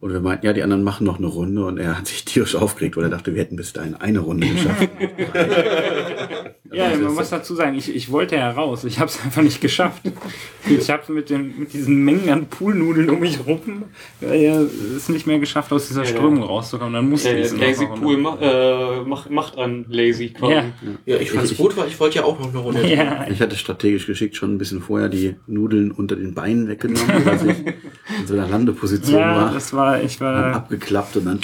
Und 0.00 0.12
wir 0.12 0.20
meinten, 0.20 0.46
ja, 0.46 0.52
die 0.54 0.62
anderen 0.62 0.82
machen 0.82 1.04
noch 1.04 1.18
eine 1.18 1.26
Runde. 1.26 1.64
Und 1.66 1.76
er 1.78 1.98
hat 1.98 2.06
sich 2.06 2.24
tierisch 2.24 2.56
aufgeregt, 2.56 2.96
weil 2.96 3.04
er 3.04 3.10
dachte, 3.10 3.34
wir 3.34 3.42
hätten 3.42 3.56
bis 3.56 3.72
dahin 3.74 3.94
eine 3.96 4.20
Runde 4.20 4.46
geschafft. 4.48 4.88
Ja, 6.72 6.84
Also 6.84 7.02
man 7.02 7.14
muss 7.16 7.30
dazu 7.30 7.56
sagen, 7.56 7.76
ich, 7.76 7.92
ich 7.92 8.12
wollte 8.12 8.36
ja 8.36 8.48
raus. 8.52 8.84
Ich 8.84 9.00
habe 9.00 9.10
es 9.10 9.20
einfach 9.24 9.42
nicht 9.42 9.60
geschafft. 9.60 10.02
Ich 10.68 10.88
habe 10.88 11.12
mit, 11.12 11.28
den- 11.28 11.58
mit 11.58 11.72
diesen 11.72 12.04
Mengen 12.04 12.28
an 12.30 12.46
Poolnudeln 12.46 13.10
um 13.10 13.18
mich 13.18 13.40
rum 13.44 13.58
äh, 14.22 14.46
es 14.46 15.08
nicht 15.08 15.26
mehr 15.26 15.40
geschafft, 15.40 15.72
aus 15.72 15.88
dieser 15.88 16.04
Ja, 16.04 16.10
ja. 16.10 16.16
Strömung 16.16 16.44
rauszukommen. 16.44 16.92
Dann 16.94 17.10
musste 17.10 17.30
Der 17.30 17.40
ich 17.44 17.50
Lazy. 17.58 17.86
Pool 17.86 18.18
ma 18.18 18.38
äh, 18.40 19.00
macht, 19.02 19.30
macht 19.30 19.58
einen 19.58 19.84
lazy 19.88 20.28
quasi. 20.28 20.52
Ja. 20.54 20.64
Ja, 21.06 21.16
ich 21.16 21.32
fand's 21.32 21.56
gut, 21.56 21.76
weil 21.76 21.88
ich 21.88 21.98
wollte 21.98 22.18
ja 22.18 22.24
auch 22.24 22.38
noch 22.38 22.50
eine 22.50 22.58
Runde. 22.58 22.86
Ja, 22.86 23.26
Ich 23.28 23.40
hatte 23.40 23.56
strategisch 23.56 24.06
geschickt 24.06 24.36
schon 24.36 24.54
ein 24.54 24.58
bisschen 24.58 24.80
vorher 24.80 25.08
die 25.08 25.34
Nudeln 25.48 25.90
unter 25.90 26.14
den 26.14 26.34
Beinen 26.34 26.68
weggenommen, 26.68 27.10
dass 27.24 27.42
ich 27.42 27.58
in 27.66 28.26
so 28.28 28.34
einer 28.34 28.46
Landeposition 28.46 29.18
ja, 29.18 29.34
war. 29.36 29.52
das 29.52 29.72
war, 29.72 29.89
ich 29.98 30.18
Dann 30.18 30.34
war, 30.34 30.54
abgeklappt 30.54 31.16
und 31.16 31.24
dann, 31.26 31.40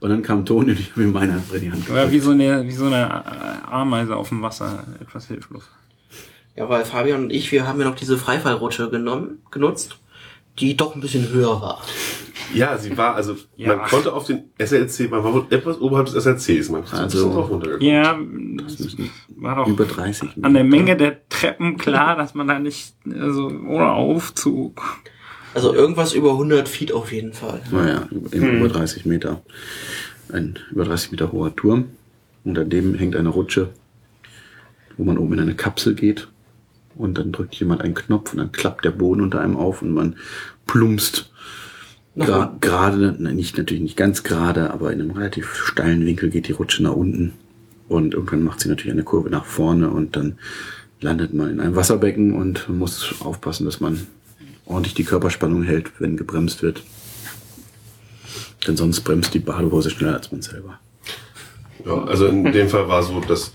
und 0.00 0.10
dann 0.10 0.22
kam 0.22 0.44
Toni 0.46 0.70
und 0.72 0.80
ich 0.80 0.90
habe 0.92 1.02
ihm 1.02 1.12
meine 1.12 1.34
Hand 1.34 1.52
in 1.52 1.60
die 1.60 1.72
Hand 1.72 1.88
war 1.92 2.10
wie 2.10 2.20
so 2.20 2.30
eine, 2.30 2.64
wie 2.66 2.72
so 2.72 2.86
eine 2.86 3.02
äh, 3.66 3.70
Ameise 3.70 4.16
auf 4.16 4.28
dem 4.30 4.42
Wasser, 4.42 4.84
etwas 5.00 5.26
hilflos. 5.26 5.68
Ja, 6.56 6.68
weil 6.68 6.84
Fabian 6.84 7.24
und 7.24 7.30
ich, 7.30 7.50
wir 7.52 7.66
haben 7.66 7.78
ja 7.80 7.86
noch 7.88 7.94
diese 7.96 8.16
Freifallrutsche 8.18 8.90
genommen, 8.90 9.38
genutzt, 9.50 9.98
die 10.58 10.76
doch 10.76 10.94
ein 10.94 11.00
bisschen 11.00 11.28
höher 11.30 11.60
war. 11.60 11.80
Ja, 12.52 12.76
sie 12.76 12.96
war, 12.98 13.14
also 13.14 13.36
Ja. 13.56 13.76
man 13.76 13.86
konnte 13.86 14.12
auf 14.12 14.26
den 14.26 14.50
SLC, 14.58 15.08
man 15.08 15.22
war 15.22 15.32
wohl 15.32 15.46
etwas 15.50 15.80
oberhalb 15.80 16.06
des 16.08 16.16
SLCs, 16.16 16.68
man 16.68 16.82
ist 16.82 16.92
ein 16.92 17.00
Also- 17.04 17.18
bisschen 17.18 17.32
drauf 17.34 17.50
runtergekommen. 17.50 17.88
Ja, 17.88 18.18
das 18.66 18.96
war 19.36 19.54
doch 19.56 19.68
über 19.68 19.84
30 19.84 20.30
an 20.42 20.54
der 20.54 20.64
Menge 20.64 20.96
der 20.96 21.28
Treppen 21.28 21.76
klar, 21.76 22.16
dass 22.16 22.34
man 22.34 22.48
da 22.48 22.58
nicht, 22.58 22.94
also 23.08 23.46
ohne 23.46 23.92
Aufzug. 23.92 24.82
Also 25.54 25.74
irgendwas 25.74 26.12
über 26.12 26.32
100 26.32 26.68
Feet 26.68 26.92
auf 26.92 27.12
jeden 27.12 27.32
Fall. 27.32 27.60
Naja, 27.70 28.08
eben 28.32 28.58
über 28.58 28.68
30 28.68 29.04
Meter. 29.06 29.42
Ein 30.32 30.58
über 30.70 30.84
30 30.84 31.12
Meter 31.12 31.32
hoher 31.32 31.54
Turm. 31.54 31.86
Und 32.44 32.58
an 32.58 32.70
dem 32.70 32.94
hängt 32.94 33.16
eine 33.16 33.28
Rutsche, 33.28 33.70
wo 34.96 35.04
man 35.04 35.18
oben 35.18 35.34
in 35.34 35.40
eine 35.40 35.54
Kapsel 35.54 35.94
geht. 35.94 36.28
Und 36.94 37.18
dann 37.18 37.32
drückt 37.32 37.54
jemand 37.54 37.82
einen 37.82 37.94
Knopf 37.94 38.32
und 38.32 38.38
dann 38.38 38.52
klappt 38.52 38.84
der 38.84 38.90
Boden 38.90 39.22
unter 39.22 39.40
einem 39.40 39.56
auf 39.56 39.82
und 39.82 39.92
man 39.92 40.16
plumpst 40.66 41.30
gra 42.16 42.56
gerade, 42.60 43.16
nein, 43.18 43.36
nicht 43.36 43.56
natürlich 43.56 43.82
nicht 43.82 43.96
ganz 43.96 44.22
gerade, 44.22 44.70
aber 44.70 44.92
in 44.92 45.00
einem 45.00 45.12
relativ 45.12 45.54
steilen 45.54 46.04
Winkel 46.04 46.30
geht 46.30 46.48
die 46.48 46.52
Rutsche 46.52 46.82
nach 46.82 46.94
unten. 46.94 47.32
Und 47.88 48.14
irgendwann 48.14 48.42
macht 48.42 48.60
sie 48.60 48.68
natürlich 48.68 48.92
eine 48.92 49.04
Kurve 49.04 49.30
nach 49.30 49.44
vorne 49.44 49.90
und 49.90 50.16
dann 50.16 50.38
landet 51.00 51.32
man 51.34 51.50
in 51.50 51.60
einem 51.60 51.76
Wasserbecken 51.76 52.34
und 52.34 52.68
muss 52.68 53.14
aufpassen, 53.20 53.64
dass 53.64 53.80
man 53.80 54.06
ordentlich 54.70 54.94
die 54.94 55.04
Körperspannung 55.04 55.62
hält, 55.62 55.92
wenn 56.00 56.16
gebremst 56.16 56.62
wird. 56.62 56.82
Denn 58.66 58.76
sonst 58.76 59.00
bremst 59.00 59.34
die 59.34 59.38
Badehose 59.38 59.90
schneller 59.90 60.14
als 60.14 60.30
man 60.32 60.42
selber. 60.42 60.78
Ja, 61.84 62.04
also 62.04 62.26
in 62.26 62.52
dem 62.52 62.68
Fall 62.68 62.88
war 62.88 63.02
so, 63.02 63.20
dass, 63.20 63.52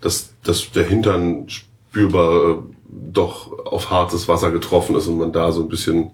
dass, 0.00 0.32
dass 0.42 0.70
der 0.72 0.84
Hintern 0.84 1.48
spürbar 1.48 2.50
äh, 2.50 2.58
doch 2.88 3.66
auf 3.66 3.90
hartes 3.90 4.28
Wasser 4.28 4.50
getroffen 4.50 4.96
ist 4.96 5.06
und 5.06 5.18
man 5.18 5.32
da 5.32 5.52
so 5.52 5.62
ein 5.62 5.68
bisschen, 5.68 6.10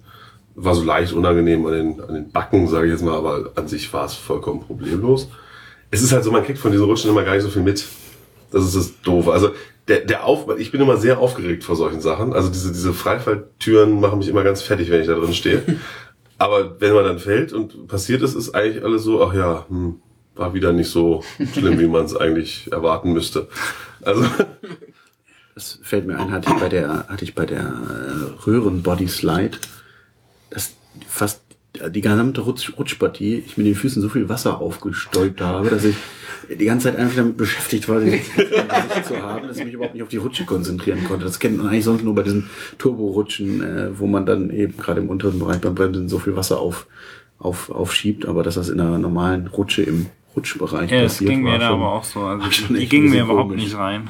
war 0.54 0.74
so 0.74 0.84
leicht 0.84 1.12
unangenehm 1.12 1.64
an 1.66 1.72
den, 1.72 2.00
an 2.00 2.14
den 2.14 2.30
Backen, 2.30 2.68
sage 2.68 2.86
ich 2.86 2.92
jetzt 2.92 3.04
mal, 3.04 3.16
aber 3.16 3.52
an 3.54 3.68
sich 3.68 3.92
war 3.92 4.04
es 4.04 4.14
vollkommen 4.14 4.60
problemlos. 4.60 5.28
Es 5.90 6.02
ist 6.02 6.12
halt 6.12 6.24
so, 6.24 6.32
man 6.32 6.44
kriegt 6.44 6.58
von 6.58 6.72
diesen 6.72 6.86
Rutschen 6.86 7.10
immer 7.10 7.22
gar 7.22 7.34
nicht 7.34 7.42
so 7.42 7.50
viel 7.50 7.62
mit. 7.62 7.86
Das 8.50 8.64
ist 8.64 8.76
das 8.76 9.00
Doofe. 9.02 9.32
Also 9.32 9.50
der, 9.88 10.00
der 10.00 10.24
Auf, 10.24 10.46
ich 10.58 10.70
bin 10.70 10.80
immer 10.80 10.96
sehr 10.96 11.18
aufgeregt 11.18 11.64
vor 11.64 11.76
solchen 11.76 12.00
Sachen. 12.00 12.32
Also 12.32 12.48
diese, 12.48 12.72
diese 12.72 12.92
Freifalltüren 12.92 14.00
machen 14.00 14.18
mich 14.18 14.28
immer 14.28 14.44
ganz 14.44 14.62
fertig, 14.62 14.90
wenn 14.90 15.00
ich 15.00 15.06
da 15.06 15.14
drin 15.14 15.34
stehe. 15.34 15.62
Aber 16.38 16.80
wenn 16.80 16.94
man 16.94 17.04
dann 17.04 17.18
fällt 17.18 17.52
und 17.52 17.86
passiert 17.86 18.22
ist, 18.22 18.34
ist 18.34 18.54
eigentlich 18.54 18.84
alles 18.84 19.04
so, 19.04 19.24
ach 19.24 19.34
ja, 19.34 19.66
hm, 19.68 20.00
war 20.34 20.54
wieder 20.54 20.72
nicht 20.72 20.90
so 20.90 21.22
schlimm, 21.52 21.78
wie 21.78 21.86
man 21.86 22.04
es 22.04 22.16
eigentlich 22.16 22.70
erwarten 22.72 23.12
müsste. 23.12 23.48
Also 24.02 24.24
Das 25.54 25.78
fällt 25.82 26.06
mir 26.06 26.18
ein, 26.18 26.30
hatte 26.30 26.50
ich 26.50 26.60
bei 26.60 26.68
der, 26.68 27.06
hatte 27.08 27.24
ich 27.24 27.34
bei 27.34 27.44
der 27.44 27.60
äh, 27.60 28.46
Röhren-Body 28.46 29.08
Slide, 29.08 29.58
dass 30.50 30.72
fast 31.06 31.41
die 31.90 32.00
gesamte 32.00 32.42
Rutsch, 32.42 32.72
Rutschpartie, 32.78 33.42
ich 33.46 33.56
mit 33.56 33.66
den 33.66 33.74
Füßen 33.74 34.02
so 34.02 34.08
viel 34.08 34.28
Wasser 34.28 34.60
aufgestäubt 34.60 35.40
habe, 35.40 35.70
dass 35.70 35.84
ich 35.84 35.96
die 36.48 36.64
ganze 36.64 36.88
Zeit 36.88 36.98
einfach 36.98 37.16
damit 37.16 37.36
beschäftigt 37.36 37.88
war, 37.88 38.00
den 38.00 38.10
Gesicht 38.12 38.30
zu 39.06 39.22
haben, 39.22 39.48
dass 39.48 39.58
ich 39.58 39.64
mich 39.64 39.74
überhaupt 39.74 39.94
nicht 39.94 40.02
auf 40.02 40.08
die 40.08 40.16
Rutsche 40.16 40.44
konzentrieren 40.44 41.04
konnte. 41.04 41.24
Das 41.24 41.38
kennt 41.38 41.58
man 41.58 41.68
eigentlich 41.68 41.84
sonst 41.84 42.04
nur 42.04 42.14
bei 42.14 42.22
diesen 42.22 42.50
Turbo-Rutschen, 42.78 43.62
äh, 43.62 43.98
wo 43.98 44.06
man 44.06 44.26
dann 44.26 44.50
eben 44.50 44.76
gerade 44.76 45.00
im 45.00 45.08
unteren 45.08 45.38
Bereich 45.38 45.60
beim 45.60 45.74
Bremsen 45.74 46.08
so 46.08 46.18
viel 46.18 46.36
Wasser 46.36 46.58
auf, 46.58 46.86
auf, 47.38 47.70
aufschiebt, 47.70 48.26
aber 48.26 48.42
dass 48.42 48.54
das 48.56 48.68
in 48.68 48.80
einer 48.80 48.98
normalen 48.98 49.46
Rutsche 49.46 49.82
im 49.82 50.06
Rutschbereich 50.36 50.90
Ja, 50.90 51.02
das 51.02 51.14
passiert 51.14 51.30
ging 51.30 51.42
mir 51.42 51.52
war 51.52 51.58
da 51.58 51.70
aber 51.70 51.92
auch 51.92 52.04
so. 52.04 52.20
Also 52.20 52.46
die, 52.68 52.74
die 52.74 52.80
echt 52.80 52.90
ging 52.90 53.04
ein 53.04 53.10
mir 53.10 53.22
überhaupt 53.22 53.50
komisch. 53.50 53.64
nicht 53.64 53.76
rein. 53.76 54.08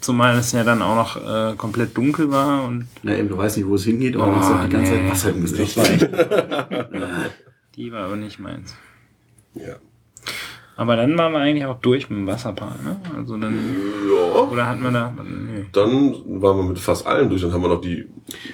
Zumal 0.00 0.36
es 0.38 0.52
ja 0.52 0.64
dann 0.64 0.80
auch 0.82 0.94
noch 0.94 1.16
äh, 1.16 1.54
komplett 1.56 1.96
dunkel 1.96 2.30
war 2.30 2.64
und 2.64 2.86
Ja, 3.02 3.14
eben, 3.14 3.28
du 3.28 3.36
weißt 3.36 3.56
nicht, 3.58 3.66
wo 3.66 3.74
es 3.74 3.84
hingeht, 3.84 4.16
aber 4.16 4.28
Oh, 4.28 4.30
du 4.30 4.36
hast 4.36 4.50
auch 4.52 4.64
die 4.64 4.70
ganze 4.70 4.92
nee. 4.92 4.98
Zeit 5.02 5.10
Wasser 5.10 5.30
im 5.30 5.40
Gesicht. 5.42 5.78
die 7.76 7.92
war 7.92 8.04
aber 8.06 8.16
nicht 8.16 8.38
meins. 8.38 8.74
ja. 9.54 9.76
Aber 10.76 10.96
dann 10.96 11.18
waren 11.18 11.32
wir 11.32 11.40
eigentlich 11.40 11.66
auch 11.66 11.78
durch 11.80 12.08
mit 12.08 12.18
dem 12.20 12.26
Wasserpark, 12.26 12.82
ne? 12.82 12.96
Also 13.14 13.36
dann, 13.36 13.52
Ja. 13.54 14.40
oder 14.44 14.66
hatten 14.66 14.82
wir 14.82 14.90
da, 14.90 15.12
nee. 15.22 15.66
Dann 15.72 16.14
waren 16.40 16.56
wir 16.56 16.62
mit 16.62 16.78
fast 16.78 17.06
allen 17.06 17.28
durch. 17.28 17.42
Dann 17.42 17.52
haben 17.52 17.60
wir 17.60 17.68
noch 17.68 17.82
die, 17.82 18.06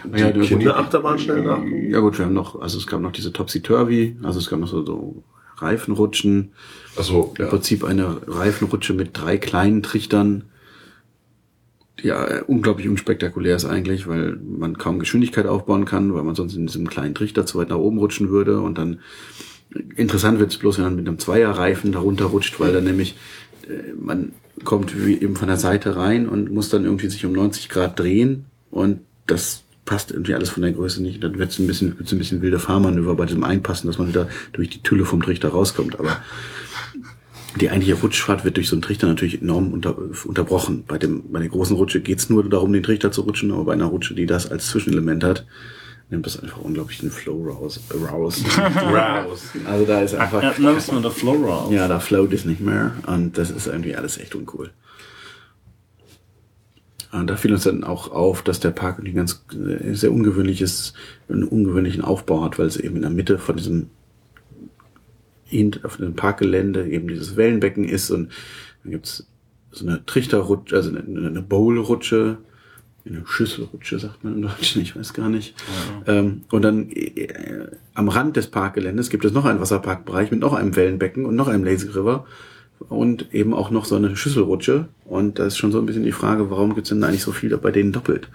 die 0.05 0.18
Ja, 0.20 0.32
Kinderachterbahn 0.32 1.20
schnell 1.20 1.42
nach. 1.44 1.61
Ja 1.88 2.01
gut, 2.01 2.18
wir 2.18 2.24
haben 2.24 2.34
noch, 2.34 2.61
also 2.61 2.78
es 2.78 2.88
gab 2.88 3.01
noch 3.01 3.12
diese 3.12 3.32
Topsy-Turvy, 3.32 4.16
also 4.24 4.40
es 4.40 4.51
gab 4.51 4.59
noch 4.59 4.66
so, 4.66 4.84
so 4.84 5.22
Reifenrutschen. 5.59 6.53
Achso, 6.97 7.32
Im 7.38 7.44
ja. 7.44 7.49
Prinzip 7.49 7.84
eine 7.84 8.20
Reifenrutsche 8.26 8.92
mit 8.94 9.11
drei 9.12 9.38
kleinen 9.38 9.84
Trichtern. 9.84 10.47
Ja 12.03 12.26
äh, 12.26 12.42
unglaublich 12.47 12.88
unspektakulär 12.88 13.57
ist 13.57 13.64
eigentlich, 13.64 14.07
weil 14.07 14.36
man 14.36 14.76
kaum 14.76 14.99
Geschwindigkeit 14.99 15.47
aufbauen 15.47 15.84
kann, 15.84 16.14
weil 16.14 16.22
man 16.22 16.34
sonst 16.34 16.55
in 16.55 16.66
diesem 16.66 16.88
kleinen 16.88 17.14
Trichter 17.14 17.47
zu 17.47 17.59
weit 17.59 17.70
nach 17.70 17.78
oben 17.78 17.99
rutschen 17.99 18.30
würde. 18.30 18.61
Und 18.61 18.78
dann 18.78 19.01
interessant 19.97 20.38
wird 20.38 20.53
es 20.53 20.59
bloß, 20.59 20.78
wenn 20.78 20.84
man 20.84 20.97
mit 20.97 21.09
einem 21.09 21.18
Zweierreifen 21.18 21.92
darunter 21.92 22.26
rutscht, 22.26 22.61
weil 22.61 22.72
dann 22.72 22.84
nämlich 22.84 23.16
äh, 23.68 23.92
man 23.99 24.32
kommt 24.64 25.07
wie 25.07 25.14
eben 25.14 25.36
von 25.36 25.49
der 25.49 25.57
Seite 25.57 25.97
rein 25.97 26.28
und 26.28 26.53
muss 26.53 26.68
dann 26.68 26.84
irgendwie 26.84 27.09
sich 27.09 27.24
um 27.26 27.32
90 27.32 27.68
Grad 27.68 27.99
drehen 27.99 28.47
und 28.70 29.01
das 29.26 29.64
passt 29.84 30.11
irgendwie 30.11 30.34
alles 30.34 30.51
von 30.51 30.62
der 30.62 30.72
Größe 30.72 31.03
nicht. 31.03 31.22
Dann 31.22 31.38
wird 31.38 31.51
es 31.51 31.59
ein 31.59 31.66
bisschen, 31.66 31.99
wird's 31.99 32.12
ein 32.12 32.18
bisschen 32.18 32.42
wilde 32.42 32.59
Fahrmanöver 32.59 33.14
bei 33.14 33.26
diesem 33.26 33.44
Einpassen, 33.44 33.86
dass 33.86 33.99
man 33.99 34.09
wieder 34.09 34.28
durch 34.53 34.68
die 34.68 34.82
Tülle 34.82 35.05
vom 35.05 35.22
Trichter 35.22 35.49
rauskommt. 35.49 35.99
Aber 35.99 36.18
die 37.61 37.71
eigentliche 37.71 37.95
Rutschfahrt 37.95 38.45
wird 38.45 38.57
durch 38.57 38.69
so 38.69 38.77
einen 38.77 38.83
Trichter 38.83 39.07
natürlich 39.07 39.41
enorm 39.41 39.73
unter, 39.73 39.97
unterbrochen. 40.27 40.85
Bei, 40.87 40.99
dem, 40.99 41.31
bei 41.33 41.39
der 41.39 41.49
großen 41.49 41.77
Rutsche 41.77 42.01
geht's 42.01 42.29
nur 42.29 42.49
darum, 42.49 42.73
den 42.73 42.83
Trichter 42.83 43.13
zu 43.13 43.23
rutschen, 43.23 43.51
aber 43.53 43.65
bei 43.65 43.73
einer 43.73 43.87
Rutsche, 43.87 44.15
die 44.15 44.27
das 44.27 44.51
als 44.51 44.69
Zwischenelement 44.69 45.25
hat, 45.25 45.47
nimmt 46.11 46.27
das 46.27 46.41
einfach 46.41 46.59
unglaublich 46.59 46.99
den 46.99 47.11
Flow 47.11 47.49
raus. 47.49 47.81
raus. 47.93 48.43
Raus. 48.59 49.43
also 49.65 49.85
da 49.87 50.03
ist 50.03 50.15
einfach... 50.15 50.43
Ja, 50.43 50.55
dann 50.57 50.75
müssen 50.75 50.95
wir 50.95 51.03
der 51.03 51.11
Flow 51.11 51.45
raus. 51.45 51.73
Ja, 51.73 51.89
da 51.89 51.99
float 51.99 52.33
es 52.33 52.45
nicht 52.45 52.61
mehr 52.61 52.93
und 53.07 53.39
das 53.39 53.51
ist 53.51 53.67
irgendwie 53.67 53.97
alles 53.97 54.19
echt 54.19 54.35
uncool. 54.35 54.71
Und 57.13 57.29
da 57.29 57.37
fiel 57.37 57.53
uns 57.53 57.65
dann 57.65 57.85
auch 57.85 58.11
auf, 58.13 58.43
dass 58.43 58.61
der 58.61 58.71
Park 58.71 58.99
irgendwie 58.99 59.15
ganz 59.15 59.45
äh, 59.53 59.95
sehr 59.95 60.13
ungewöhnliches, 60.13 60.93
einen 61.29 61.45
ungewöhnlichen 61.45 62.03
Aufbau 62.03 62.45
hat, 62.45 62.59
weil 62.59 62.67
es 62.67 62.77
eben 62.77 62.97
in 62.97 63.03
der 63.03 63.11
Mitte 63.11 63.39
von 63.39 63.57
diesem 63.57 63.91
auf 65.84 65.97
dem 65.97 66.14
Parkgelände 66.14 66.88
eben 66.88 67.09
dieses 67.09 67.36
Wellenbecken 67.36 67.84
ist 67.84 68.11
und 68.11 68.30
dann 68.82 68.92
gibt's 68.92 69.26
so 69.70 69.86
eine 69.86 70.05
Trichterrutsche, 70.07 70.74
also 70.74 70.90
eine, 70.90 71.01
eine 71.28 71.42
Bowlrutsche, 71.42 72.38
eine 73.09 73.22
Schüsselrutsche 73.24 73.99
sagt 73.99 74.24
man 74.24 74.34
im 74.34 74.42
Deutschen, 74.42 74.82
ich 74.82 74.97
weiß 74.97 75.12
gar 75.12 75.28
nicht. 75.28 75.55
Ähm, 76.07 76.42
und 76.51 76.62
dann 76.62 76.90
äh, 76.90 77.68
am 77.94 78.09
Rand 78.09 78.36
des 78.36 78.49
Parkgeländes 78.49 79.11
gibt 79.11 79.24
es 79.24 79.32
noch 79.32 79.44
einen 79.44 79.61
Wasserparkbereich 79.61 80.30
mit 80.30 80.40
noch 80.40 80.55
einem 80.55 80.74
Wellenbecken 80.74 81.24
und 81.24 81.36
noch 81.36 81.49
einem 81.49 81.64
Lazy 81.64 81.88
River 81.88 82.26
und 82.88 83.32
eben 83.32 83.55
auch 83.55 83.70
noch 83.70 83.84
so 83.84 83.97
eine 83.97 84.16
Schüsselrutsche. 84.16 84.88
Und 85.05 85.38
da 85.38 85.47
ist 85.47 85.57
schon 85.57 85.72
so 85.72 85.78
ein 85.78 85.86
bisschen 85.86 86.03
die 86.03 86.12
Frage, 86.12 86.51
warum 86.51 86.74
gibt's 86.74 86.90
denn 86.90 87.05
eigentlich 87.05 87.22
so 87.22 87.32
viele 87.32 87.59
bei 87.59 87.70
denen 87.70 87.92
doppelt? 87.92 88.28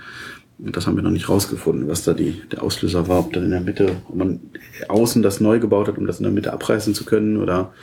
Und 0.63 0.77
das 0.77 0.85
haben 0.85 0.95
wir 0.95 1.03
noch 1.03 1.11
nicht 1.11 1.27
rausgefunden, 1.27 1.87
was 1.87 2.03
da 2.03 2.13
die, 2.13 2.41
der 2.51 2.61
Auslöser 2.61 3.07
war, 3.07 3.19
ob 3.19 3.33
dann 3.33 3.45
in 3.45 3.51
der 3.51 3.61
Mitte, 3.61 3.95
ob 4.07 4.15
man 4.15 4.39
außen 4.87 5.23
das 5.23 5.39
neu 5.39 5.59
gebaut 5.59 5.87
hat, 5.87 5.97
um 5.97 6.05
das 6.05 6.19
in 6.19 6.23
der 6.23 6.31
Mitte 6.31 6.53
abreißen 6.53 6.93
zu 6.93 7.03
können 7.03 7.37
oder 7.37 7.73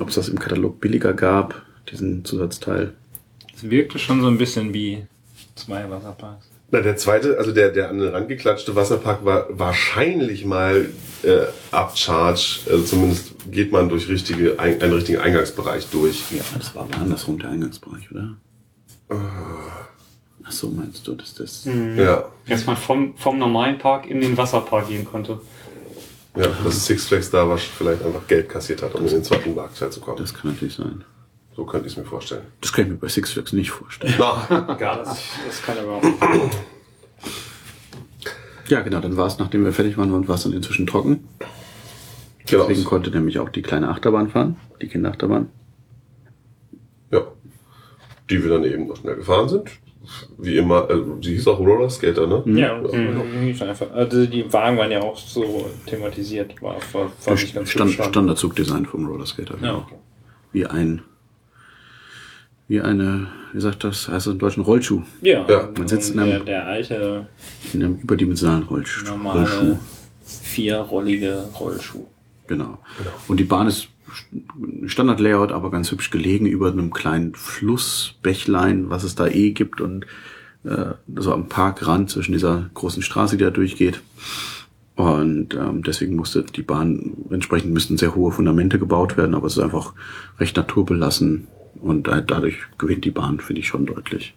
ob 0.00 0.08
es 0.08 0.16
das 0.16 0.28
im 0.28 0.38
Katalog 0.38 0.80
billiger 0.80 1.12
gab, 1.12 1.62
diesen 1.90 2.24
Zusatzteil. 2.24 2.92
Es 3.54 3.68
wirkte 3.70 3.98
schon 3.98 4.20
so 4.20 4.26
ein 4.26 4.38
bisschen 4.38 4.74
wie 4.74 5.06
zwei 5.54 5.88
Wasserparks. 5.88 6.50
Na, 6.72 6.80
der 6.80 6.96
zweite, 6.96 7.36
also 7.38 7.52
der, 7.52 7.70
der 7.70 7.88
an 7.88 7.98
den 7.98 8.08
Rand 8.08 8.28
geklatschte 8.28 8.76
Wasserpark 8.76 9.24
war 9.24 9.46
wahrscheinlich 9.50 10.44
mal 10.44 10.88
äh, 11.22 11.46
Upcharge. 11.72 12.60
Also 12.70 12.84
zumindest 12.84 13.34
geht 13.50 13.72
man 13.72 13.88
durch 13.88 14.08
richtige, 14.08 14.58
ein, 14.58 14.80
einen 14.80 14.92
richtigen 14.92 15.18
Eingangsbereich 15.18 15.88
durch. 15.90 16.22
Ja, 16.30 16.42
das 16.56 16.74
war 16.74 16.84
aber 16.84 16.98
andersrum 16.98 17.38
der 17.38 17.50
Eingangsbereich, 17.50 18.10
oder? 18.12 18.36
Ach 20.50 20.52
so, 20.52 20.68
meinst 20.68 21.06
du, 21.06 21.14
dass 21.14 21.34
das... 21.34 21.64
Ja. 21.64 22.24
Dass 22.48 22.66
man 22.66 22.76
vom, 22.76 23.16
vom 23.16 23.38
normalen 23.38 23.78
Park 23.78 24.06
in 24.10 24.20
den 24.20 24.36
Wasserpark 24.36 24.88
gehen 24.88 25.04
konnte. 25.04 25.40
Ja, 26.36 26.48
dass 26.64 26.86
Six 26.86 27.06
Flags 27.06 27.30
da 27.30 27.48
was 27.48 27.62
vielleicht 27.62 28.04
einfach 28.04 28.26
Geld 28.26 28.48
kassiert 28.48 28.82
hat, 28.82 28.96
um 28.96 29.02
in 29.06 29.12
den 29.12 29.22
zweiten 29.22 29.54
Marktteil 29.54 29.90
zu 29.90 30.00
kommen. 30.00 30.16
Das 30.16 30.34
kann 30.34 30.50
natürlich 30.50 30.74
sein. 30.74 31.04
So 31.54 31.64
könnte 31.64 31.86
ich 31.86 31.92
es 31.92 31.98
mir 31.98 32.04
vorstellen. 32.04 32.42
Das 32.60 32.72
kann 32.72 32.86
ich 32.86 32.90
mir 32.90 32.96
bei 32.96 33.06
Six 33.06 33.30
Flags 33.30 33.52
nicht 33.52 33.70
vorstellen. 33.70 34.14
Na, 34.18 34.74
Gar 34.78 34.98
das, 35.04 35.22
das 35.46 35.62
kann 35.62 35.78
aber 35.78 35.94
auch. 35.98 36.02
Ja, 38.66 38.80
genau, 38.80 38.98
dann 38.98 39.16
war 39.16 39.28
es, 39.28 39.38
nachdem 39.38 39.64
wir 39.64 39.72
fertig 39.72 39.96
waren, 39.98 40.26
war 40.26 40.34
es 40.34 40.42
dann 40.42 40.52
inzwischen 40.52 40.88
trocken. 40.88 41.28
genau. 42.46 42.66
Deswegen 42.66 42.84
konnte 42.84 43.10
nämlich 43.10 43.38
auch 43.38 43.50
die 43.50 43.62
kleine 43.62 43.88
Achterbahn 43.88 44.30
fahren, 44.30 44.56
die 44.82 44.88
Kinderachterbahn. 44.88 45.48
Ja. 47.12 47.22
Die 48.28 48.42
wir 48.42 48.50
dann 48.50 48.64
eben 48.64 48.88
noch 48.88 48.96
schnell 48.96 49.14
gefahren 49.14 49.48
sind. 49.48 49.70
Wie 50.38 50.56
immer, 50.56 50.88
also, 50.88 51.18
sie 51.22 51.34
hieß 51.34 51.46
auch 51.48 51.58
Roller 51.58 51.90
Skater, 51.90 52.26
ne? 52.26 52.42
Ja, 52.58 52.78
mhm. 52.80 53.54
einfach. 53.60 53.90
Also 53.92 54.26
die 54.26 54.50
Wagen 54.52 54.78
waren 54.78 54.90
ja 54.90 55.00
auch 55.02 55.16
so 55.16 55.68
thematisiert, 55.86 56.60
war, 56.62 56.76
war, 56.92 57.12
war 57.24 57.34
nicht 57.34 57.54
ganz 57.54 57.70
Stand. 57.70 57.92
Standardzugdesign 57.92 58.86
vom 58.86 59.06
Rollerskater. 59.06 59.54
Ja, 59.54 59.60
genau. 59.60 59.78
okay. 59.78 59.96
Wie 60.52 60.66
ein, 60.66 61.02
wie 62.66 62.80
eine, 62.80 63.28
wie 63.52 63.60
sagt 63.60 63.84
das, 63.84 64.08
heißt 64.08 64.26
das 64.26 64.32
im 64.32 64.38
deutschen 64.38 64.62
Rollschuh. 64.62 65.02
Ja, 65.20 65.44
Ja, 65.48 65.68
man 65.76 65.86
sitzt 65.86 66.14
in 66.14 66.18
einem- 66.20 66.30
der, 66.30 66.40
der 66.40 66.66
alte, 66.66 67.26
In 67.72 67.84
einem 67.84 67.96
überdimensionalen 67.96 68.64
Rollschuh. 68.64 69.06
normale, 69.06 69.40
Rollschuh. 69.40 69.76
vierrollige 70.24 71.44
Rollschuh. 71.58 72.06
Genau. 72.46 72.78
Und 73.28 73.38
die 73.38 73.44
Bahn 73.44 73.66
ist 73.68 73.88
Standard-Layout, 74.86 75.52
aber 75.52 75.70
ganz 75.70 75.90
hübsch 75.90 76.10
gelegen 76.10 76.46
über 76.46 76.70
einem 76.70 76.92
kleinen 76.92 77.34
Fluss, 77.34 78.14
Bächlein, 78.22 78.90
was 78.90 79.04
es 79.04 79.14
da 79.14 79.26
eh 79.26 79.50
gibt 79.50 79.80
und 79.80 80.06
äh, 80.64 80.94
so 81.16 81.32
am 81.32 81.48
Parkrand 81.48 82.10
zwischen 82.10 82.32
dieser 82.32 82.70
großen 82.74 83.02
Straße, 83.02 83.36
die 83.36 83.44
da 83.44 83.50
durchgeht. 83.50 84.02
Und 84.96 85.54
ähm, 85.54 85.82
deswegen 85.82 86.16
musste 86.16 86.42
die 86.42 86.62
Bahn, 86.62 87.16
entsprechend 87.30 87.72
müssten 87.72 87.96
sehr 87.96 88.14
hohe 88.14 88.32
Fundamente 88.32 88.78
gebaut 88.78 89.16
werden, 89.16 89.34
aber 89.34 89.46
es 89.46 89.56
ist 89.56 89.62
einfach 89.62 89.94
recht 90.38 90.56
naturbelassen 90.56 91.48
und 91.80 92.06
da, 92.06 92.20
dadurch 92.20 92.58
gewinnt 92.76 93.04
die 93.04 93.10
Bahn, 93.10 93.40
finde 93.40 93.60
ich 93.60 93.68
schon 93.68 93.86
deutlich. 93.86 94.34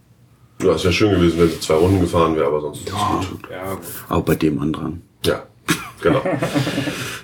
Ja, 0.62 0.74
es 0.74 0.84
wäre 0.84 0.94
schön 0.94 1.12
gewesen, 1.12 1.40
wenn 1.40 1.50
sie 1.50 1.60
zwei 1.60 1.74
Runden 1.74 2.00
gefahren 2.00 2.36
wäre, 2.36 2.48
aber 2.48 2.62
sonst 2.62 2.88
ist 2.88 2.94
es 2.94 3.30
gut. 3.30 3.50
Ja, 3.52 3.78
Auch 4.08 4.24
bei 4.24 4.36
dem 4.36 4.60
Andrang. 4.60 5.02
Ja, 5.26 5.44
genau. 6.04 6.22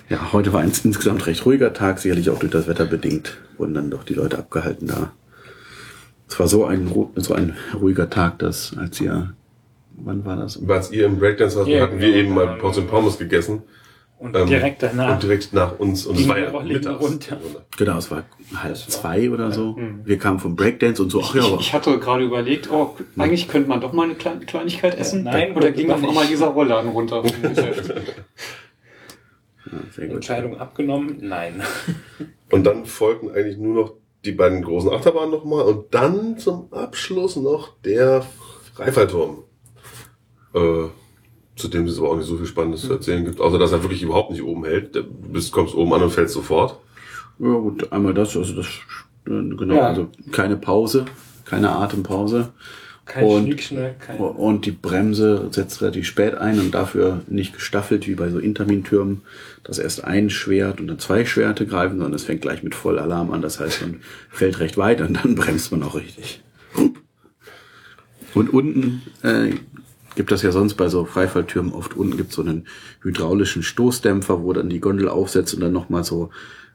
Ja, 0.08 0.32
heute 0.32 0.52
war 0.52 0.60
ein 0.62 0.72
insgesamt 0.82 1.26
recht 1.26 1.46
ruhiger 1.46 1.72
Tag, 1.72 2.00
sicherlich 2.00 2.30
auch 2.30 2.38
durch 2.40 2.50
das 2.50 2.66
Wetter 2.66 2.84
bedingt, 2.86 3.38
wurden 3.58 3.74
dann 3.74 3.90
doch 3.90 4.02
die 4.02 4.14
Leute 4.14 4.38
abgehalten 4.38 4.88
da. 4.88 5.12
Es 6.28 6.38
war 6.40 6.48
so 6.48 6.64
ein, 6.64 6.90
so 7.16 7.34
ein 7.34 7.56
ruhiger 7.80 8.10
Tag, 8.10 8.38
dass 8.40 8.76
als 8.76 9.00
ihr, 9.00 9.34
wann 9.96 10.24
war 10.24 10.36
das? 10.36 10.60
Als 10.68 10.90
ihr 10.92 11.06
im 11.06 11.18
Breakdance 11.18 11.56
wart, 11.56 11.68
Ja, 11.68 11.82
hatten 11.82 12.00
wir 12.00 12.08
genau. 12.08 12.18
eben 12.18 12.34
mal 12.34 12.56
Pots 12.58 12.78
und 12.78 12.88
Pommes 12.88 13.18
gegessen. 13.18 13.62
Und 14.18 14.36
Ähm, 14.36 14.48
direkt 14.48 14.82
danach. 14.82 15.14
Und 15.14 15.22
direkt 15.22 15.52
nach 15.54 15.78
uns. 15.78 16.04
Und 16.04 16.18
es 16.20 16.28
war 16.28 16.38
ja 16.38 16.52
mittags. 16.62 17.00
runter. 17.02 17.38
Genau, 17.78 17.96
es 17.96 18.10
war 18.10 18.24
halb 18.54 18.76
zwei 18.76 19.30
oder 19.30 19.50
so. 19.50 19.78
Wir 20.04 20.18
kamen 20.18 20.38
vom 20.38 20.56
Breakdance 20.56 21.02
und 21.02 21.08
so, 21.10 21.22
ach 21.24 21.34
ja, 21.34 21.42
Ich, 21.54 21.60
ich 21.60 21.72
hatte 21.72 21.98
gerade 21.98 22.24
überlegt, 22.24 22.70
oh, 22.70 22.96
eigentlich 23.16 23.48
könnte 23.48 23.70
man 23.70 23.80
doch 23.80 23.94
mal 23.94 24.02
eine 24.04 24.14
Klein 24.16 24.44
Kleinigkeit 24.44 24.98
essen. 24.98 25.24
Nein, 25.24 25.56
Oder 25.56 25.70
ging 25.72 25.90
auf 25.90 26.04
einmal 26.06 26.26
dieser 26.26 26.48
Rollladen 26.48 26.90
runter. 26.90 27.22
ja, 29.72 29.78
sehr 29.92 30.06
gut. 30.06 30.16
Entscheidung 30.16 30.58
abgenommen? 30.58 31.18
Nein. 31.20 31.62
Und 32.50 32.64
dann 32.64 32.86
folgten 32.86 33.30
eigentlich 33.30 33.58
nur 33.58 33.74
noch 33.74 33.92
die 34.24 34.32
beiden 34.32 34.62
großen 34.62 34.90
Achterbahnen 34.92 35.30
nochmal 35.30 35.64
und 35.64 35.94
dann 35.94 36.36
zum 36.36 36.70
Abschluss 36.72 37.36
noch 37.36 37.78
der 37.84 38.22
Freifallturm. 38.74 39.44
Äh, 40.52 40.88
zu 41.56 41.68
dem 41.68 41.86
es 41.86 41.98
aber 41.98 42.10
auch 42.10 42.16
nicht 42.16 42.26
so 42.26 42.36
viel 42.36 42.46
Spannendes 42.46 42.82
zu 42.82 42.92
erzählen 42.92 43.24
gibt, 43.24 43.40
außer 43.40 43.58
dass 43.58 43.72
er 43.72 43.82
wirklich 43.82 44.02
überhaupt 44.02 44.30
nicht 44.30 44.42
oben 44.42 44.64
hält. 44.64 44.94
Du 44.94 45.04
bist, 45.04 45.52
kommst 45.52 45.74
oben 45.74 45.92
an 45.94 46.02
und 46.02 46.10
fällst 46.10 46.34
sofort. 46.34 46.78
Ja 47.38 47.52
gut, 47.52 47.90
einmal 47.92 48.12
das, 48.12 48.36
also 48.36 48.54
das, 48.56 48.66
äh, 49.26 49.30
genau, 49.30 49.74
Ja. 49.74 49.86
also 49.88 50.08
keine 50.32 50.56
Pause, 50.56 51.06
keine 51.44 51.70
Atempause. 51.70 52.52
Kein 53.10 53.24
Und- 53.24 53.72
kein... 53.98 54.18
Und 54.18 54.66
die 54.66 54.70
Bremse 54.70 55.48
setzt 55.50 55.82
relativ 55.82 56.06
spät 56.06 56.36
ein 56.36 56.60
und 56.60 56.72
dafür 56.72 57.22
nicht 57.26 57.54
gestaffelt 57.54 58.06
wie 58.06 58.14
bei 58.14 58.30
so 58.30 58.38
Intermin-Türmen, 58.38 59.22
dass 59.64 59.80
erst 59.80 60.04
ein 60.04 60.30
Schwert 60.30 60.80
und 60.80 60.86
dann 60.86 61.00
zwei 61.00 61.24
Schwerte 61.24 61.66
greifen, 61.66 61.96
sondern 61.98 62.14
es 62.14 62.22
fängt 62.22 62.42
gleich 62.42 62.62
mit 62.62 62.76
Vollalarm 62.76 63.32
an. 63.32 63.42
Das 63.42 63.58
heißt, 63.58 63.80
man 63.82 64.00
fällt 64.30 64.60
recht 64.60 64.76
weit 64.76 65.00
und 65.00 65.14
dann 65.14 65.34
bremst 65.34 65.72
man 65.72 65.82
auch 65.82 65.96
richtig. 65.96 66.40
Und 68.34 68.54
unten 68.54 69.02
äh, 69.24 69.54
gibt 70.14 70.30
das 70.30 70.42
ja 70.42 70.52
sonst 70.52 70.74
bei 70.74 70.88
so 70.88 71.04
Freifalltürmen 71.04 71.72
oft 71.72 71.96
unten 71.96 72.16
gibt 72.16 72.30
so 72.30 72.42
einen 72.42 72.68
hydraulischen 73.02 73.64
Stoßdämpfer, 73.64 74.44
wo 74.44 74.52
dann 74.52 74.70
die 74.70 74.78
Gondel 74.78 75.08
aufsetzt 75.08 75.52
und 75.54 75.62
dann 75.62 75.72
nochmal 75.72 76.04
so 76.04 76.30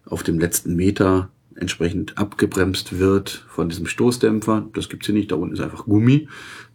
auf 0.05 0.21
dem 0.21 0.37
letzten 0.37 0.75
Meter 0.75 1.29
entsprechend 1.55 2.17
abgebremst 2.17 2.99
wird 2.99 3.45
von 3.49 3.69
diesem 3.69 3.87
Stoßdämpfer. 3.87 4.67
Das 4.73 4.89
gibt's 4.89 5.05
hier 5.05 5.15
nicht, 5.15 5.31
da 5.31 5.35
unten 5.35 5.55
ist 5.55 5.61
einfach 5.61 5.85
Gummi. 5.85 6.27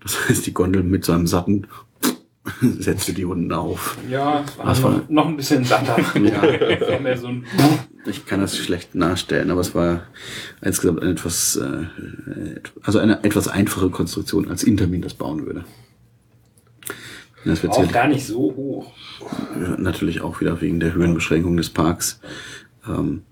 Das 0.03 0.17
heißt, 0.29 0.47
die 0.47 0.55
Gondel 0.55 0.83
mit 0.83 1.05
so 1.05 1.13
einem 1.13 1.27
satten 1.27 1.67
setzte 2.63 3.13
die 3.13 3.25
unten 3.27 3.53
auf. 3.53 3.99
Ja, 4.09 4.43
es 4.47 4.57
war, 4.59 4.67
Was 4.67 4.81
noch, 4.81 4.93
war- 4.93 5.03
noch 5.09 5.27
ein 5.29 5.37
bisschen 5.37 5.65
satter. 5.65 5.99
ja. 6.19 7.17
So 7.21 7.27
ein 7.27 7.45
Ich 8.07 8.25
kann 8.25 8.41
das 8.41 8.57
schlecht 8.57 8.95
nachstellen, 8.95 9.51
aber 9.51 9.61
es 9.61 9.75
war 9.75 10.05
insgesamt 10.63 11.03
eine 11.03 11.11
etwas, 11.13 11.57
äh, 11.57 11.85
also 12.83 12.99
eine 12.99 13.23
etwas 13.25 13.47
einfache 13.49 13.91
Konstruktion, 13.91 14.49
als 14.49 14.63
Intermin 14.63 15.03
das 15.03 15.15
bauen 15.15 15.45
würde. 15.47 15.65
Das 17.45 17.63
wird 17.63 17.73
Auch 17.73 17.91
gar 17.93 18.09
nicht 18.09 18.27
so 18.27 18.39
hoch. 18.55 18.93
natürlich 19.79 20.21
auch 20.21 20.41
wieder 20.41 20.61
wegen 20.61 20.81
der 20.81 20.93
Höhenbeschränkung 20.95 21.57
des 21.57 21.71
Parks. 21.71 22.21
Ähm, 22.87 23.23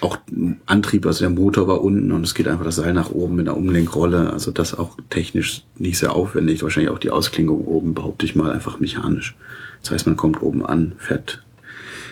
auch 0.00 0.18
Antrieb, 0.66 1.04
also 1.04 1.20
der 1.20 1.30
Motor 1.30 1.68
war 1.68 1.82
unten 1.82 2.12
und 2.12 2.24
es 2.24 2.34
geht 2.34 2.48
einfach 2.48 2.64
das 2.64 2.76
Seil 2.76 2.92
nach 2.92 3.10
oben 3.10 3.36
mit 3.36 3.48
einer 3.48 3.56
Umlenkrolle. 3.56 4.32
Also 4.32 4.50
das 4.50 4.74
auch 4.78 4.96
technisch 5.10 5.62
nicht 5.76 5.98
sehr 5.98 6.14
aufwendig. 6.14 6.62
Wahrscheinlich 6.62 6.90
auch 6.92 6.98
die 6.98 7.10
Ausklingung 7.10 7.64
oben, 7.66 7.92
behaupte 7.94 8.24
ich 8.24 8.34
mal, 8.36 8.50
einfach 8.52 8.80
mechanisch. 8.80 9.36
Das 9.82 9.90
heißt, 9.90 10.06
man 10.06 10.16
kommt 10.16 10.42
oben 10.42 10.64
an, 10.64 10.92
fährt, 10.98 11.42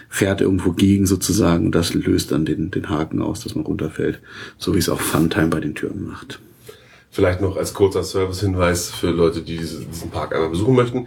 fährt 0.09 0.41
irgendwo 0.41 0.72
gegen 0.72 1.07
sozusagen 1.07 1.66
und 1.66 1.74
das 1.74 1.95
löst 1.95 2.33
dann 2.33 2.45
den, 2.45 2.70
den 2.70 2.89
Haken 2.91 3.22
aus, 3.22 3.41
dass 3.45 3.55
man 3.55 3.64
runterfällt. 3.64 4.20
So 4.59 4.74
wie 4.74 4.79
es 4.79 4.89
auch 4.89 5.01
Funtime 5.01 5.49
bei 5.49 5.61
den 5.61 5.74
Türmen 5.74 6.09
macht. 6.09 6.41
Vielleicht 7.11 7.41
noch 7.41 7.57
als 7.57 7.72
kurzer 7.72 8.05
Servicehinweis 8.05 8.91
für 8.91 9.11
Leute, 9.11 9.41
die 9.41 9.57
diese- 9.57 9.85
diesen 9.85 10.11
Park 10.11 10.35
einmal 10.35 10.51
besuchen 10.51 10.74
möchten. 10.76 11.07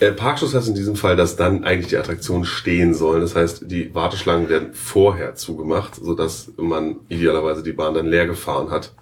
Äh, 0.00 0.10
Parkschluss 0.12 0.54
heißt 0.54 0.68
in 0.68 0.74
diesem 0.74 0.96
Fall, 0.96 1.16
dass 1.16 1.36
dann 1.36 1.64
eigentlich 1.64 1.88
die 1.88 1.96
Attraktionen 1.96 2.44
stehen 2.44 2.94
sollen. 2.94 3.20
Das 3.20 3.36
heißt, 3.36 3.70
die 3.70 3.94
Warteschlangen 3.94 4.48
werden 4.48 4.74
vorher 4.74 5.34
zugemacht, 5.36 5.94
sodass 5.94 6.52
man 6.56 6.96
idealerweise 7.08 7.62
die 7.62 7.72
Bahn 7.72 7.94
dann 7.94 8.06
leer 8.06 8.26
gefahren 8.26 8.70
hat. 8.70 8.92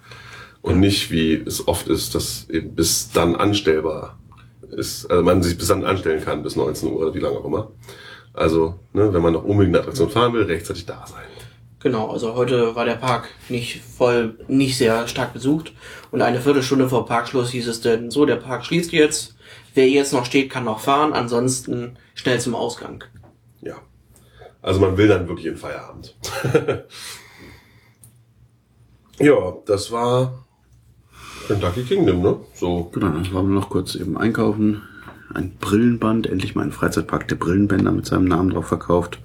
Und 0.61 0.79
nicht, 0.79 1.11
wie 1.11 1.33
es 1.33 1.67
oft 1.67 1.87
ist, 1.87 2.15
dass 2.15 2.49
eben 2.49 2.75
bis 2.75 3.11
dann 3.11 3.35
anstellbar 3.35 4.17
ist, 4.71 5.09
also 5.09 5.23
man 5.23 5.43
sich 5.43 5.57
bis 5.57 5.67
dann 5.67 5.83
anstellen 5.83 6.23
kann, 6.23 6.43
bis 6.43 6.55
19 6.55 6.89
Uhr 6.89 6.99
oder 6.99 7.13
wie 7.13 7.19
lange 7.19 7.37
auch 7.37 7.45
immer. 7.45 7.71
Also, 8.33 8.79
ne, 8.93 9.13
wenn 9.13 9.21
man 9.21 9.33
noch 9.33 9.43
unbedingt 9.43 9.75
eine 9.75 9.81
Attraktion 9.83 10.09
fahren 10.09 10.33
will, 10.33 10.43
rechtzeitig 10.43 10.85
da 10.85 11.05
sein. 11.05 11.23
Genau, 11.79 12.09
also 12.09 12.33
heute 12.33 12.75
war 12.75 12.85
der 12.85 12.95
Park 12.95 13.29
nicht 13.49 13.81
voll, 13.81 14.37
nicht 14.47 14.77
sehr 14.77 15.07
stark 15.07 15.33
besucht. 15.33 15.73
Und 16.11 16.21
eine 16.21 16.39
Viertelstunde 16.39 16.87
vor 16.87 17.05
Parkschluss 17.05 17.51
hieß 17.51 17.67
es 17.67 17.81
denn, 17.81 18.09
so, 18.09 18.25
der 18.25 18.37
Park 18.37 18.65
schließt 18.65 18.93
jetzt. 18.93 19.35
Wer 19.73 19.89
jetzt 19.89 20.13
noch 20.13 20.25
steht, 20.25 20.49
kann 20.49 20.65
noch 20.65 20.79
fahren. 20.79 21.13
Ansonsten 21.13 21.97
schnell 22.15 22.39
zum 22.39 22.55
Ausgang. 22.55 23.03
Ja. 23.61 23.75
Also 24.61 24.79
man 24.79 24.97
will 24.97 25.07
dann 25.07 25.27
wirklich 25.27 25.47
in 25.47 25.57
Feierabend. 25.57 26.15
ja, 29.19 29.53
das 29.65 29.91
war 29.91 30.45
Kentucky 31.47 31.83
Kingdom, 31.83 32.21
ne? 32.21 32.39
So. 32.53 32.85
Genau, 32.93 33.09
dann 33.09 33.33
waren 33.33 33.47
wir 33.49 33.55
noch 33.55 33.69
kurz 33.69 33.95
eben 33.95 34.17
einkaufen. 34.17 34.83
Ein 35.33 35.55
Brillenband, 35.57 36.27
endlich 36.27 36.55
mal 36.55 36.63
ein 36.63 36.71
Freizeitpark 36.71 37.27
der 37.27 37.35
Brillenbänder 37.35 37.91
mit 37.91 38.05
seinem 38.05 38.25
Namen 38.25 38.51
drauf 38.51 38.67
verkauft. 38.67 39.19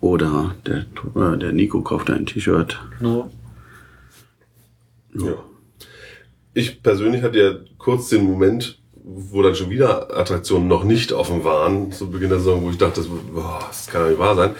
Oder 0.00 0.54
der, 0.66 0.86
äh, 1.14 1.38
der 1.38 1.52
Nico 1.52 1.82
kaufte 1.82 2.14
ein 2.14 2.26
T-Shirt. 2.26 2.80
Nur 3.00 3.30
Ja. 5.14 5.34
Ich 6.54 6.82
persönlich 6.82 7.22
hatte 7.22 7.38
ja 7.38 7.54
kurz 7.78 8.08
den 8.08 8.24
Moment, 8.24 8.77
wo 9.10 9.42
dann 9.42 9.54
schon 9.54 9.70
wieder 9.70 10.16
Attraktionen 10.16 10.68
noch 10.68 10.84
nicht 10.84 11.12
offen 11.12 11.42
waren, 11.44 11.90
zu 11.92 12.10
Beginn 12.10 12.28
der 12.28 12.38
Saison, 12.38 12.62
wo 12.62 12.70
ich 12.70 12.78
dachte, 12.78 13.00
boah, 13.32 13.64
das 13.68 13.86
kann 13.86 14.02
ja 14.02 14.08
nicht 14.10 14.18
wahr 14.18 14.36
sein. 14.36 14.50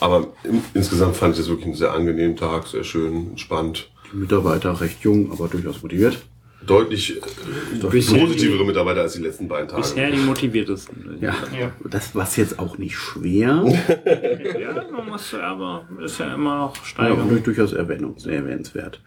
Aber 0.00 0.28
im, 0.44 0.62
insgesamt 0.74 1.16
fand 1.16 1.34
ich 1.34 1.40
das 1.40 1.48
wirklich 1.48 1.66
einen 1.66 1.74
sehr 1.74 1.92
angenehmen 1.92 2.36
Tag, 2.36 2.66
sehr 2.68 2.84
schön, 2.84 3.30
entspannt. 3.30 3.90
Die 4.12 4.16
Mitarbeiter 4.18 4.80
recht 4.80 5.00
jung, 5.02 5.32
aber 5.32 5.48
durchaus 5.48 5.82
motiviert. 5.82 6.18
Deutlich 6.66 7.16
äh, 7.16 7.86
Bisher 7.88 8.18
positivere 8.18 8.64
Mitarbeiter 8.64 9.00
als 9.02 9.14
die 9.14 9.22
letzten 9.22 9.48
beiden 9.48 9.68
Tage. 9.68 9.80
Bisher 9.82 10.10
die 10.10 10.18
motiviertesten. 10.18 11.16
Ja, 11.20 11.34
Ja. 11.58 11.70
das 11.88 12.14
war 12.14 12.28
jetzt 12.36 12.58
auch 12.58 12.78
nicht 12.78 12.96
schwer. 12.96 13.64
Ja, 14.60 14.84
man 14.92 15.08
muss 15.08 15.32
ja, 15.32 15.40
aber 15.40 15.88
ist 16.04 16.18
ja 16.18 16.34
immer 16.34 16.58
noch 16.58 16.76
Ja, 16.76 16.84
steigern. 16.84 17.28
und 17.28 17.46
durchaus 17.46 17.72
erwähnenswert. 17.72 19.00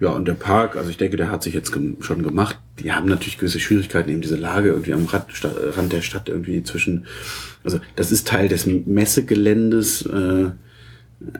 Ja, 0.00 0.12
und 0.12 0.26
der 0.26 0.34
Park, 0.34 0.76
also 0.76 0.88
ich 0.88 0.96
denke, 0.96 1.18
der 1.18 1.30
hat 1.30 1.42
sich 1.42 1.52
jetzt 1.52 1.72
gem 1.72 1.98
schon 2.00 2.22
gemacht. 2.22 2.58
Die 2.78 2.90
haben 2.92 3.06
natürlich 3.06 3.36
gewisse 3.36 3.60
Schwierigkeiten, 3.60 4.08
eben 4.08 4.22
diese 4.22 4.36
Lage 4.36 4.70
irgendwie 4.70 4.94
am 4.94 5.04
Rand, 5.04 5.26
Rand 5.44 5.92
der 5.92 6.00
Stadt 6.00 6.30
irgendwie 6.30 6.62
zwischen, 6.62 7.04
also 7.64 7.80
das 7.96 8.10
ist 8.10 8.26
Teil 8.26 8.48
des 8.48 8.66
Messegeländes, 8.66 10.06
äh, 10.06 10.52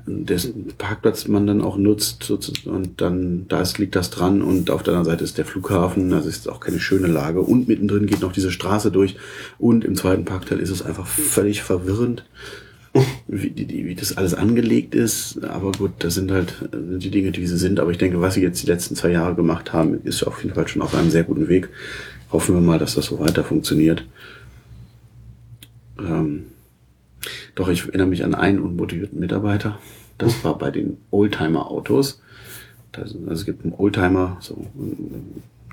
dessen 0.05 0.75
Parkplatz 0.77 1.27
man 1.27 1.47
dann 1.47 1.63
auch 1.63 1.79
nutzt 1.79 2.31
und 2.67 3.01
dann 3.01 3.47
da 3.49 3.63
ist, 3.63 3.79
liegt 3.79 3.97
das 3.97 4.11
dran. 4.11 4.43
Und 4.43 4.69
auf 4.69 4.83
der 4.83 4.93
anderen 4.93 5.11
Seite 5.11 5.25
ist 5.25 5.39
der 5.39 5.47
Flughafen, 5.47 6.13
also 6.13 6.29
ist 6.29 6.47
auch 6.47 6.61
keine 6.61 6.81
schöne 6.81 7.07
Lage. 7.07 7.41
Und 7.41 7.67
mittendrin 7.67 8.05
geht 8.05 8.21
noch 8.21 8.33
diese 8.33 8.51
Straße 8.51 8.93
durch. 8.93 9.17
Und 9.57 9.87
im 9.87 9.97
zweiten 9.97 10.27
Parkteil 10.27 10.61
ist 10.61 10.69
es 10.69 10.83
einfach 10.83 11.07
völlig 11.07 11.63
verwirrend 11.63 12.25
wie, 13.29 13.51
die, 13.51 13.87
wie 13.87 13.95
das 13.95 14.17
alles 14.17 14.35
angelegt 14.35 14.95
ist. 14.95 15.45
Aber 15.45 15.73
gut, 15.73 15.93
das 15.99 16.15
sind 16.15 16.31
halt 16.31 16.69
die 16.73 17.11
Dinge, 17.11 17.33
die 17.33 17.47
sie 17.47 17.59
sind. 17.59 17.81
Aber 17.81 17.91
ich 17.91 17.99
denke, 17.99 18.21
was 18.21 18.35
sie 18.35 18.43
jetzt 18.43 18.63
die 18.63 18.67
letzten 18.67 18.97
zwei 18.97 19.11
Jahre 19.11 19.35
gemacht 19.35 19.73
haben, 19.73 20.01
ist 20.05 20.23
auf 20.25 20.43
jeden 20.43 20.55
Fall 20.55 20.69
schon 20.69 20.83
auf 20.83 20.95
einem 20.95 21.11
sehr 21.11 21.25
guten 21.25 21.49
Weg. 21.49 21.69
Hoffen 22.33 22.55
wir 22.55 22.63
mal, 22.63 22.79
dass 22.79 22.95
das 22.95 23.07
so 23.07 23.19
weiter 23.19 23.45
funktioniert. 23.45 24.05
Ähm, 25.99 26.47
doch 27.55 27.69
ich 27.69 27.87
erinnere 27.87 28.07
mich 28.07 28.25
an 28.25 28.35
einen 28.35 28.61
unmotivierten 28.61 29.19
Mitarbeiter. 29.19 29.79
Das 30.19 30.45
war 30.45 30.57
bei 30.59 30.71
den 30.71 30.97
Oldtimer-Autos. 31.11 32.21
Also 32.93 33.19
es 33.31 33.45
gibt 33.45 33.65
einen 33.65 33.75
Oldtimer, 33.75 34.39
so 34.41 34.67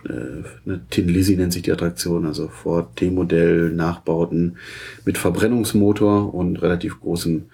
eine 0.10 0.82
Tin 0.90 1.10
Lizzy 1.10 1.36
nennt 1.36 1.54
sich 1.54 1.64
die 1.64 1.72
Attraktion, 1.72 2.26
also 2.26 2.48
Ford 2.48 2.96
T-Modell, 2.96 3.72
Nachbauten 3.72 4.58
mit 5.06 5.18
Verbrennungsmotor 5.18 6.34
und 6.34 6.62
relativ 6.62 7.00
großem, 7.00 7.46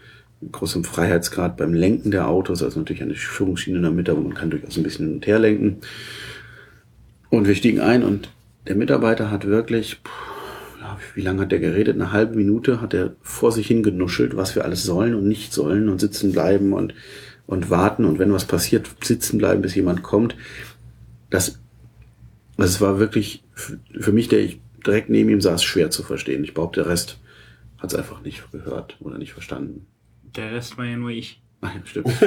großem 0.52 0.84
Freiheitsgrad 0.84 1.58
beim 1.58 1.74
Lenken 1.74 2.12
der 2.12 2.28
Autos, 2.28 2.62
also 2.62 2.80
natürlich 2.80 3.02
eine 3.02 3.16
Führungsschiene 3.16 3.78
in 3.78 3.84
der 3.84 3.92
Mitte, 3.92 4.16
wo 4.16 4.22
man 4.22 4.34
kann 4.34 4.50
durchaus 4.50 4.78
ein 4.78 4.84
bisschen 4.84 5.08
hin 5.08 5.16
und 5.16 5.28
her 5.28 5.40
lenken. 5.40 5.78
Und 7.30 7.48
wir 7.48 7.56
stiegen 7.56 7.80
ein 7.80 8.04
und 8.04 8.30
der 8.68 8.76
Mitarbeiter 8.76 9.32
hat 9.32 9.46
wirklich, 9.46 10.00
wie 11.16 11.22
lange 11.22 11.42
hat 11.42 11.52
der 11.52 11.60
geredet? 11.60 11.96
Eine 11.96 12.12
halbe 12.12 12.36
Minute 12.36 12.82
hat 12.82 12.94
er 12.94 13.16
vor 13.22 13.52
sich 13.52 13.68
hingenuschelt, 13.68 14.36
was 14.36 14.56
wir 14.56 14.66
alles 14.66 14.84
sollen 14.84 15.16
und 15.16 15.28
nicht 15.28 15.54
sollen 15.54 15.90
und 15.90 16.00
sitzen 16.00 16.32
bleiben 16.32 16.74
und, 16.74 16.94
und 17.48 17.70
warten 17.70 18.06
und 18.06 18.20
wenn 18.20 18.32
was 18.32 18.46
passiert, 18.46 18.90
sitzen 19.02 19.38
bleiben, 19.38 19.62
bis 19.62 19.76
jemand 19.76 20.04
kommt. 20.04 20.36
Das, 21.30 21.60
das 22.58 22.82
war 22.82 23.00
wirklich 23.00 23.44
für 24.00 24.12
mich, 24.12 24.28
der 24.28 24.40
ich 24.40 24.60
direkt 24.86 25.10
neben 25.10 25.30
ihm 25.30 25.42
saß, 25.42 25.64
schwer 25.64 25.90
zu 25.90 26.04
verstehen. 26.04 26.44
Ich 26.44 26.54
behaupte, 26.54 26.82
der 26.84 26.90
Rest 26.92 27.20
hat 27.80 27.92
es 27.92 27.96
einfach 27.98 28.22
nicht 28.22 28.44
gehört 28.52 28.98
oder 29.00 29.18
nicht 29.18 29.34
verstanden. 29.34 29.86
Der 30.36 30.52
Rest 30.52 30.78
war 30.78 30.86
ja 30.86 30.98
nur 30.98 31.10
ich. 31.10 31.42
Ah, 31.62 31.70
ja, 31.76 31.82
stimmt. 31.86 32.08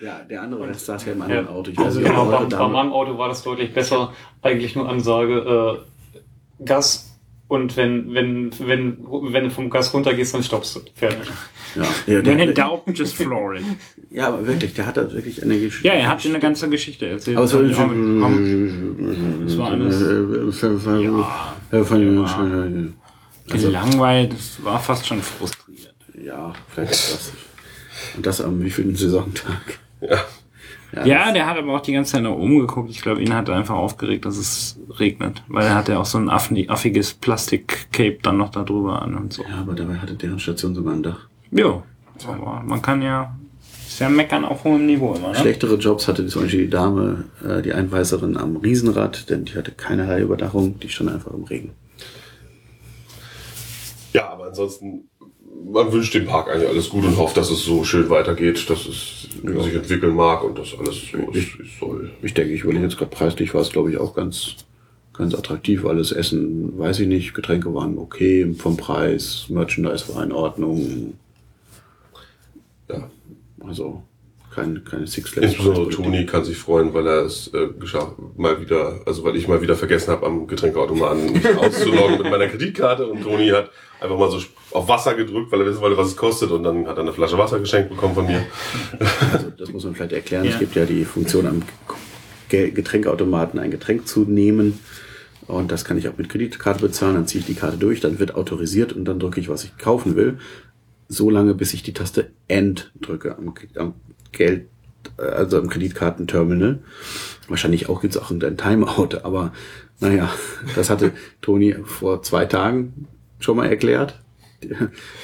ja, 0.00 0.20
der 0.30 0.42
andere 0.42 0.68
Rest 0.68 0.86
saß 0.86 1.04
ja 1.06 1.12
im 1.12 1.22
anderen 1.22 1.46
Ja. 1.46 1.50
Auto. 1.50 1.70
Ich 1.70 1.78
Also 1.78 2.00
genau, 2.00 2.24
bei, 2.26 2.44
bei 2.44 2.68
meinem 2.68 2.92
Auto 2.92 3.18
war 3.18 3.28
das 3.28 3.42
deutlich 3.42 3.74
besser. 3.74 4.12
Eigentlich 4.40 4.74
nur 4.74 4.88
Ansage, 4.88 5.84
äh, 6.60 6.64
Gas 6.64 7.07
und 7.48 7.76
wenn, 7.76 8.12
wenn, 8.14 8.50
wenn, 8.60 8.98
wenn 9.32 9.44
du 9.44 9.50
vom 9.50 9.70
Gas 9.70 9.92
runtergehst, 9.94 10.34
dann 10.34 10.42
stoppst 10.42 10.76
du. 10.76 10.80
Fertig. 10.94 11.28
Ja, 11.74 11.82
ja, 12.06 12.22
der, 12.22 12.38
in 12.38 12.54
doubt, 12.54 12.82
just 12.94 13.14
floor 13.16 13.54
it. 13.56 13.62
ja, 14.10 14.28
aber 14.28 14.46
wirklich, 14.46 14.74
der 14.74 14.86
hat 14.86 14.96
da 14.96 15.12
wirklich 15.12 15.42
eine 15.42 15.58
Geschichte. 15.60 15.86
Ja, 15.88 15.94
er 15.94 16.08
hat 16.08 16.22
dir 16.24 16.30
eine 16.30 16.40
ganze 16.40 16.68
Geschichte 16.70 17.06
erzählt. 17.06 17.36
Aber 17.36 17.44
es 17.46 17.54
war, 17.54 17.62
Ja, 17.62 17.74
komm, 17.76 19.44
das 19.46 19.58
war 19.58 19.70
alles- 19.72 19.98
gelangweilt, 23.46 24.32
das 24.32 24.62
war 24.64 24.80
fast 24.80 25.06
schon 25.06 25.20
frustriert. 25.22 25.94
Ja, 26.24 26.52
vielleicht 26.74 26.92
ist 26.92 27.12
das. 27.14 27.32
Und 28.16 28.26
das 28.26 28.40
am 28.40 28.62
wievielten 28.62 28.96
Saisontag? 28.96 29.78
Ja. 30.00 30.24
Ja, 30.92 31.32
der 31.32 31.46
hat 31.46 31.58
aber 31.58 31.76
auch 31.76 31.80
die 31.80 31.92
ganze 31.92 32.12
Zeit 32.12 32.22
nach 32.22 32.30
oben 32.30 32.60
geguckt. 32.60 32.90
Ich 32.90 33.02
glaube, 33.02 33.22
ihn 33.22 33.34
hat 33.34 33.50
einfach 33.50 33.74
aufgeregt, 33.74 34.24
dass 34.24 34.38
es 34.38 34.80
regnet. 34.98 35.42
Weil 35.48 35.66
er 35.66 35.74
hatte 35.74 35.98
auch 35.98 36.06
so 36.06 36.18
ein 36.18 36.30
affiges 36.30 37.12
Plastik-Cape 37.14 38.18
dann 38.22 38.38
noch 38.38 38.50
da 38.50 38.62
drüber 38.62 39.02
an 39.02 39.14
und 39.14 39.32
so. 39.32 39.42
Ja, 39.42 39.58
aber 39.60 39.74
dabei 39.74 39.96
hatte 39.96 40.14
deren 40.14 40.38
Station 40.38 40.74
sogar 40.74 40.94
ein 40.94 41.02
Dach. 41.02 41.28
Jo. 41.50 41.82
Aber 42.26 42.62
man 42.64 42.80
kann 42.80 43.02
ja, 43.02 43.36
ist 43.86 44.00
ja 44.00 44.08
meckern 44.08 44.44
auf 44.44 44.64
hohem 44.64 44.86
Niveau 44.86 45.14
immer, 45.14 45.28
ne? 45.28 45.34
Schlechtere 45.34 45.76
Jobs 45.76 46.08
hatte 46.08 46.26
zum 46.26 46.42
Beispiel 46.42 46.64
die 46.64 46.70
Dame, 46.70 47.24
äh, 47.46 47.62
die 47.62 47.72
Einweiserin 47.72 48.36
am 48.36 48.56
Riesenrad, 48.56 49.30
denn 49.30 49.44
die 49.44 49.54
hatte 49.56 49.72
keinerlei 49.72 50.20
Überdachung, 50.22 50.80
die 50.80 50.88
stand 50.88 51.10
einfach 51.10 51.32
im 51.32 51.44
Regen. 51.44 51.72
Ja, 54.14 54.30
aber 54.30 54.46
ansonsten, 54.46 55.08
man 55.64 55.92
wünscht 55.92 56.14
dem 56.14 56.26
Park 56.26 56.48
eigentlich 56.48 56.68
alles 56.68 56.88
gut 56.88 57.04
und 57.04 57.16
hofft, 57.16 57.36
dass 57.36 57.50
es 57.50 57.64
so 57.64 57.84
schön 57.84 58.08
weitergeht, 58.10 58.68
dass 58.70 58.86
es 58.86 59.28
sich 59.32 59.74
entwickeln 59.74 60.14
mag 60.14 60.42
und 60.44 60.58
dass 60.58 60.76
alles 60.78 61.08
so 61.10 61.30
ist, 61.32 61.58
wie 61.58 61.62
es 61.62 61.78
soll. 61.78 62.10
Ich 62.22 62.34
denke, 62.34 62.52
ich 62.52 62.62
überlege 62.62 62.84
jetzt 62.84 62.96
gerade 62.96 63.10
preislich 63.10 63.54
war 63.54 63.60
es, 63.60 63.70
glaube 63.70 63.90
ich, 63.90 63.98
auch 63.98 64.14
ganz, 64.14 64.56
ganz 65.12 65.34
attraktiv. 65.34 65.84
Alles 65.84 66.12
Essen, 66.12 66.78
weiß 66.78 67.00
ich 67.00 67.08
nicht, 67.08 67.34
Getränke 67.34 67.74
waren 67.74 67.98
okay 67.98 68.52
vom 68.54 68.76
Preis, 68.76 69.46
Merchandise 69.48 70.14
war 70.14 70.24
in 70.24 70.32
Ordnung. 70.32 71.14
Ja. 72.90 73.10
Also 73.60 74.02
Kein, 74.54 74.82
keine 74.84 75.06
Six 75.06 75.30
Flags. 75.30 75.48
Insbesondere 75.52 75.88
Toni 75.90 76.26
kann 76.26 76.44
sich 76.44 76.56
freuen, 76.56 76.92
weil 76.94 77.06
er 77.06 77.24
es 77.24 77.48
äh, 77.54 77.68
geschafft 77.78 78.14
mal 78.36 78.60
wieder, 78.60 79.00
also 79.06 79.22
weil 79.24 79.36
ich 79.36 79.46
mal 79.46 79.60
wieder 79.62 79.76
vergessen 79.76 80.10
habe, 80.10 80.26
am 80.26 80.46
Getränkeautomaten 80.46 81.32
mich 81.32 81.46
auszuloggen 81.58 82.18
mit 82.18 82.30
meiner 82.30 82.48
Kreditkarte 82.48 83.06
und 83.06 83.22
Toni 83.22 83.48
hat 83.48 83.70
einfach 84.00 84.18
mal 84.18 84.30
so 84.30 84.40
auf 84.72 84.88
Wasser 84.88 85.14
gedrückt, 85.14 85.52
weil 85.52 85.60
er 85.60 85.66
wissen 85.66 85.80
wollte, 85.80 85.96
was 85.96 86.08
es 86.08 86.16
kostet 86.16 86.50
und 86.50 86.62
dann 86.64 86.86
hat 86.86 86.96
er 86.96 87.02
eine 87.02 87.12
Flasche 87.12 87.38
Wasser 87.38 87.58
geschenkt 87.60 87.90
bekommen 87.90 88.14
von 88.14 88.26
mir. 88.26 88.44
Also, 89.32 89.50
das 89.50 89.72
muss 89.72 89.84
man 89.84 89.94
vielleicht 89.94 90.12
erklären. 90.12 90.44
Ja. 90.44 90.52
Es 90.52 90.58
gibt 90.58 90.74
ja 90.74 90.84
die 90.86 91.04
Funktion 91.04 91.46
am 91.46 91.62
Ge- 92.48 92.70
Getränkeautomaten 92.70 93.58
ein 93.60 93.70
Getränk 93.70 94.08
zu 94.08 94.20
nehmen. 94.20 94.78
Und 95.46 95.70
das 95.72 95.84
kann 95.84 95.96
ich 95.96 96.08
auch 96.08 96.16
mit 96.18 96.28
Kreditkarte 96.28 96.80
bezahlen. 96.82 97.14
Dann 97.14 97.26
ziehe 97.26 97.40
ich 97.40 97.46
die 97.46 97.54
Karte 97.54 97.78
durch, 97.78 98.00
dann 98.00 98.18
wird 98.18 98.34
autorisiert 98.34 98.92
und 98.92 99.04
dann 99.06 99.18
drücke 99.18 99.40
ich, 99.40 99.48
was 99.48 99.64
ich 99.64 99.76
kaufen 99.78 100.14
will. 100.16 100.38
So 101.08 101.30
lange, 101.30 101.54
bis 101.54 101.72
ich 101.72 101.82
die 101.82 101.94
Taste 101.94 102.30
End 102.48 102.92
drücke 103.00 103.36
am, 103.38 103.54
am 103.76 103.94
Geld, 104.32 104.66
also 105.16 105.58
am 105.58 105.68
Kreditkartenterminal. 105.68 106.80
Wahrscheinlich 107.48 107.88
auch 107.88 108.02
gibt's 108.02 108.16
auch 108.16 108.30
irgendein 108.30 108.56
Timeout, 108.58 109.18
aber 109.22 109.52
naja, 110.00 110.30
das 110.74 110.90
hatte 110.90 111.12
Toni 111.40 111.74
vor 111.84 112.22
zwei 112.22 112.44
Tagen 112.44 113.08
schon 113.40 113.56
mal 113.56 113.66
erklärt. 113.66 114.20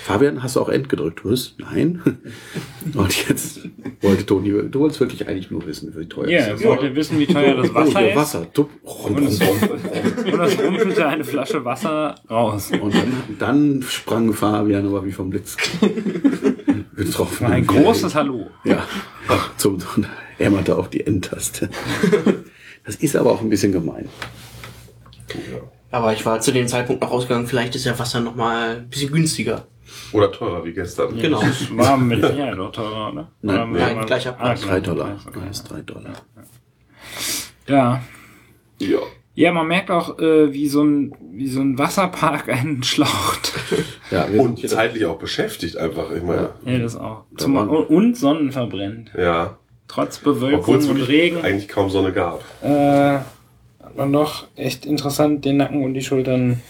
Fabian, 0.04 0.44
hast 0.44 0.54
du 0.54 0.60
auch 0.60 0.68
End 0.68 0.88
gedrückt? 0.88 1.24
Was? 1.24 1.54
Nein. 1.58 2.00
Und 2.94 3.28
jetzt 3.28 3.68
wollte 4.00 4.24
Toni, 4.24 4.50
du 4.70 4.78
wolltest 4.78 5.00
wirklich 5.00 5.26
eigentlich 5.26 5.50
nur 5.50 5.66
wissen, 5.66 5.92
wie 5.96 6.06
teuer 6.06 6.28
Ja, 6.28 6.38
es 6.38 6.46
er 6.46 6.54
ist. 6.54 6.64
wollte 6.64 6.94
wissen, 6.94 7.18
wie 7.18 7.26
teuer 7.26 7.56
das 7.56 7.70
oh, 7.70 7.74
Wasser 7.74 7.98
hier 7.98 8.10
ist. 8.10 8.16
Wasser. 8.16 8.52
Tup, 8.52 8.70
rum, 8.84 9.16
Und 9.16 9.24
es, 9.24 9.40
rum, 9.40 9.58
und 10.32 10.40
es 10.40 10.58
rumpelte 10.60 11.06
eine 11.08 11.24
Flasche 11.24 11.64
Wasser 11.64 12.14
raus. 12.30 12.70
Und 12.80 12.94
dann, 12.94 13.12
dann 13.40 13.82
sprang 13.82 14.32
Fabian 14.32 14.86
aber 14.86 15.04
wie 15.04 15.12
vom 15.12 15.30
Blitz. 15.30 15.56
Getroffen. 16.94 17.46
Ein 17.46 17.66
großes 17.66 18.14
Hallo. 18.14 18.50
Ja, 18.64 18.86
zum, 19.56 19.74
und 19.96 20.08
hämmerte 20.38 20.76
auf 20.76 20.90
die 20.90 21.06
Endtaste. 21.06 21.68
Das 22.84 22.96
ist 22.96 23.16
aber 23.16 23.32
auch 23.32 23.40
ein 23.40 23.48
bisschen 23.48 23.72
gemein. 23.72 24.08
Aber 25.90 26.12
ich 26.12 26.24
war 26.26 26.40
zu 26.40 26.52
dem 26.52 26.66
Zeitpunkt 26.68 27.02
noch 27.02 27.10
ausgegangen, 27.10 27.46
vielleicht 27.46 27.74
ist 27.74 27.84
ja 27.84 27.98
Wasser 27.98 28.20
noch 28.20 28.34
mal 28.34 28.76
ein 28.78 28.88
bisschen 28.88 29.12
günstiger. 29.12 29.66
Oder 30.12 30.30
teurer 30.32 30.64
wie 30.64 30.72
gestern. 30.72 31.16
Genau. 31.18 31.40
Das 31.40 31.76
war 31.76 31.96
mit 31.96 32.20
Sicherheit 32.24 32.58
auch 32.58 32.72
teurer, 32.72 33.12
oder? 33.12 33.30
Nein, 33.42 33.72
nein, 33.72 33.96
war- 33.96 34.06
gleicher 34.06 34.32
Preis. 34.32 34.62
Ah, 34.62 34.66
Drei 34.66 34.80
gleicher 34.80 34.94
Dollar. 34.94 35.06
Preis, 35.14 35.26
okay. 35.26 35.38
Ja, 35.44 35.50
ist 35.50 35.62
drei 35.70 35.80
Dollar. 35.82 36.12
Ja. 37.68 38.02
Ja. 38.80 38.98
Ja, 39.36 39.52
man 39.52 39.66
merkt 39.66 39.90
auch, 39.90 40.18
äh, 40.18 40.52
wie 40.52 40.68
so 40.68 40.82
ein, 40.82 41.12
wie 41.32 41.48
so 41.48 41.60
ein 41.60 41.76
Wasserpark 41.78 42.48
einen 42.48 42.82
schlaucht. 42.82 43.52
Ja, 44.10 44.24
Und 44.24 44.68
zeitlich 44.68 45.06
auch 45.06 45.18
beschäftigt 45.18 45.76
einfach, 45.76 46.10
ich 46.10 46.22
meine. 46.22 46.50
Ja, 46.64 46.78
das 46.78 46.96
auch. 46.96 47.24
Zum, 47.36 47.56
und 47.56 48.16
Sonnen 48.16 48.52
verbrennt. 48.52 49.10
Ja. 49.16 49.58
Trotz 49.88 50.18
Bewölkung 50.18 50.76
und 50.88 51.02
Regen. 51.02 51.42
eigentlich 51.42 51.68
kaum 51.68 51.90
Sonne 51.90 52.12
gab. 52.12 52.42
Äh, 52.62 53.18
hat 53.18 53.96
man 53.96 54.12
doch 54.12 54.46
echt 54.56 54.86
interessant 54.86 55.44
den 55.44 55.58
Nacken 55.58 55.84
und 55.84 55.94
die 55.94 56.02
Schultern 56.02 56.62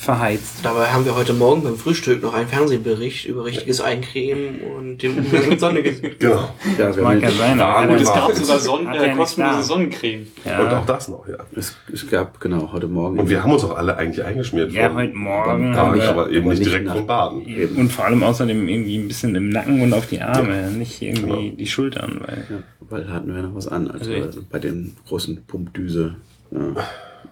verheizt. 0.00 0.60
Dabei 0.62 0.86
haben 0.86 1.04
wir 1.04 1.14
heute 1.14 1.34
Morgen 1.34 1.62
beim 1.62 1.76
Frühstück 1.76 2.22
noch 2.22 2.32
einen 2.32 2.48
Fernsehbericht 2.48 3.26
über 3.26 3.44
richtiges 3.44 3.82
Eincremen 3.82 4.60
und 4.62 5.02
den 5.02 5.18
Umgang 5.18 5.48
mit 5.48 5.60
Sonne 5.60 5.82
gesehen. 5.82 6.12
Genau. 6.18 6.48
Ja, 6.78 6.96
wir 6.96 7.02
Mag 7.02 7.14
haben 7.16 7.22
ja 7.22 7.30
sein, 7.30 7.60
hat 7.60 7.90
es 8.00 8.04
gab 8.12 8.32
sogar 8.34 8.58
Sonnen, 8.58 8.94
äh, 8.94 9.14
kostenlose. 9.14 9.62
Sonnencreme. 9.62 10.20
Und 10.44 10.50
ja. 10.50 10.78
auch 10.80 10.86
das 10.86 11.08
noch, 11.08 11.28
ja. 11.28 11.36
es, 11.54 11.76
es 11.92 12.08
gab, 12.10 12.40
genau, 12.40 12.70
heute 12.72 12.88
Morgen. 12.88 13.18
Und 13.18 13.28
wir 13.28 13.42
haben 13.42 13.52
uns 13.52 13.62
auch 13.64 13.76
alle 13.76 13.96
eigentlich 13.96 14.24
eingeschmiert. 14.24 14.72
Ja, 14.72 14.92
heute 14.94 15.14
Morgen 15.14 15.76
haben 15.76 15.94
wir- 15.94 16.08
aber 16.08 16.30
eben 16.30 16.48
nicht 16.48 16.64
direkt 16.64 16.86
nach- 16.86 16.96
vom 16.96 17.06
Baden. 17.06 17.44
Und 17.76 17.92
vor 17.92 18.06
allem 18.06 18.22
außerdem 18.22 18.68
irgendwie 18.68 18.96
ein 18.98 19.08
bisschen 19.08 19.34
im 19.34 19.50
Nacken 19.50 19.82
und 19.82 19.92
auf 19.92 20.06
die 20.06 20.20
Arme, 20.22 20.70
nicht 20.70 21.02
irgendwie 21.02 21.20
Genau. 21.50 21.56
die 21.58 21.66
Schultern, 21.66 22.20
weil 22.26 22.46
Ja, 22.50 22.56
weil 22.88 23.04
da 23.04 23.12
hatten 23.12 23.34
wir 23.34 23.42
noch 23.42 23.54
was 23.54 23.68
an, 23.68 23.90
als 23.90 24.08
Also 24.08 24.12
ich- 24.40 24.48
bei 24.48 24.58
den 24.58 24.96
großen 25.06 25.44
Pumpdüse 25.46 26.14
ja, 26.52 26.58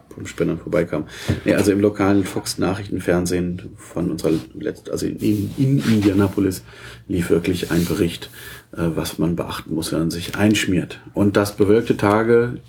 Pumpspendern 0.08 0.58
vorbeikamen. 0.58 1.08
Nee, 1.44 1.54
also 1.54 1.72
im 1.72 1.80
lokalen 1.80 2.24
Fox-Nachrichtenfernsehen 2.24 3.74
von 3.76 4.10
unserer 4.10 4.32
letzten, 4.54 4.90
also 4.90 5.06
in, 5.06 5.50
in 5.56 5.78
Indianapolis 5.78 6.62
lief 7.06 7.30
wirklich 7.30 7.70
ein 7.70 7.84
Bericht, 7.84 8.30
äh, 8.72 8.78
was 8.94 9.18
man 9.18 9.36
beachten 9.36 9.74
muss, 9.74 9.92
wenn 9.92 10.00
man 10.00 10.10
sich 10.10 10.36
einschmiert. 10.36 11.00
Und 11.14 11.36
dass 11.36 11.56
bewölkte 11.56 11.96
Tage 11.96 12.60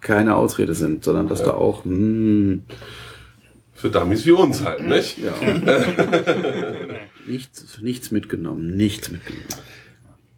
keine 0.00 0.36
Ausrede 0.36 0.74
sind, 0.74 1.04
sondern 1.04 1.28
dass 1.28 1.42
da 1.42 1.52
auch, 1.52 1.84
hm, 1.84 2.62
Für 3.74 3.90
Dummies 3.90 4.26
wie 4.26 4.32
uns 4.32 4.64
halt, 4.64 4.86
nicht? 4.86 5.18
ja, 5.18 5.32
nichts, 7.26 7.78
nichts 7.80 8.10
mitgenommen, 8.10 8.76
nichts 8.76 9.10
mitgenommen. 9.10 9.46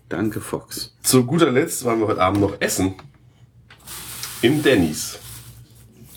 Danke, 0.08 0.40
Fox. 0.40 0.94
Zu 1.02 1.24
guter 1.24 1.50
Letzt 1.50 1.84
waren 1.84 2.00
wir 2.00 2.06
heute 2.06 2.20
Abend 2.20 2.40
noch 2.40 2.60
essen. 2.60 2.94
Im 4.42 4.62
Denny's. 4.62 5.18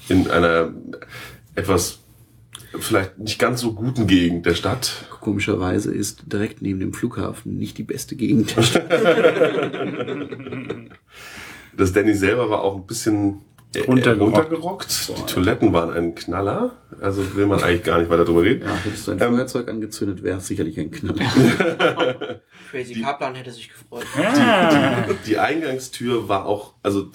In 0.10 0.30
einer 0.30 0.74
etwas 1.56 2.00
vielleicht 2.80 3.18
nicht 3.18 3.40
ganz 3.40 3.62
so 3.62 3.74
guten 3.74 4.06
Gegend 4.08 4.46
der 4.46 4.54
Stadt. 4.56 5.06
Komischerweise 5.22 5.94
ist 5.94 6.32
direkt 6.32 6.62
neben 6.62 6.80
dem 6.80 6.94
Flughafen 6.94 7.58
nicht 7.58 7.78
die 7.78 7.84
beste 7.84 8.16
Gegend. 8.16 8.56
Das 11.78 11.92
Denny's 11.92 12.22
selber 12.22 12.50
war 12.50 12.62
auch 12.62 12.76
ein 12.78 12.86
bisschen 12.86 13.42
äh, 13.76 13.80
Runtergerockt. 13.82 14.38
runtergerockt. 14.38 15.10
Die 15.18 15.26
Toiletten 15.34 15.74
waren 15.74 15.92
ein 15.92 16.16
Knaller. 16.16 16.78
Also 17.02 17.36
will 17.36 17.48
man 17.48 17.62
eigentlich 17.62 17.84
gar 17.84 18.00
nicht 18.00 18.10
weiter 18.10 18.24
drüber 18.24 18.44
reden. 18.44 18.64
Ja, 18.66 18.76
hättest 18.76 19.08
du 19.08 19.12
ein 19.12 19.22
Ähm, 19.22 19.36
Feuerzeug 19.36 19.68
angezündet, 19.70 20.24
wäre 20.24 20.38
es 20.38 20.48
sicherlich 20.48 20.80
ein 20.80 20.90
Knall. 20.92 21.16
Crazy 22.72 23.02
Kaplan 23.02 23.36
hätte 23.36 23.52
sich 23.52 23.68
gefreut. 23.70 24.06
Ah, 24.18 25.04
Die 25.28 25.38
Eingangstür 25.38 26.30
war 26.30 26.46
auch, 26.46 26.75
also 26.86 27.08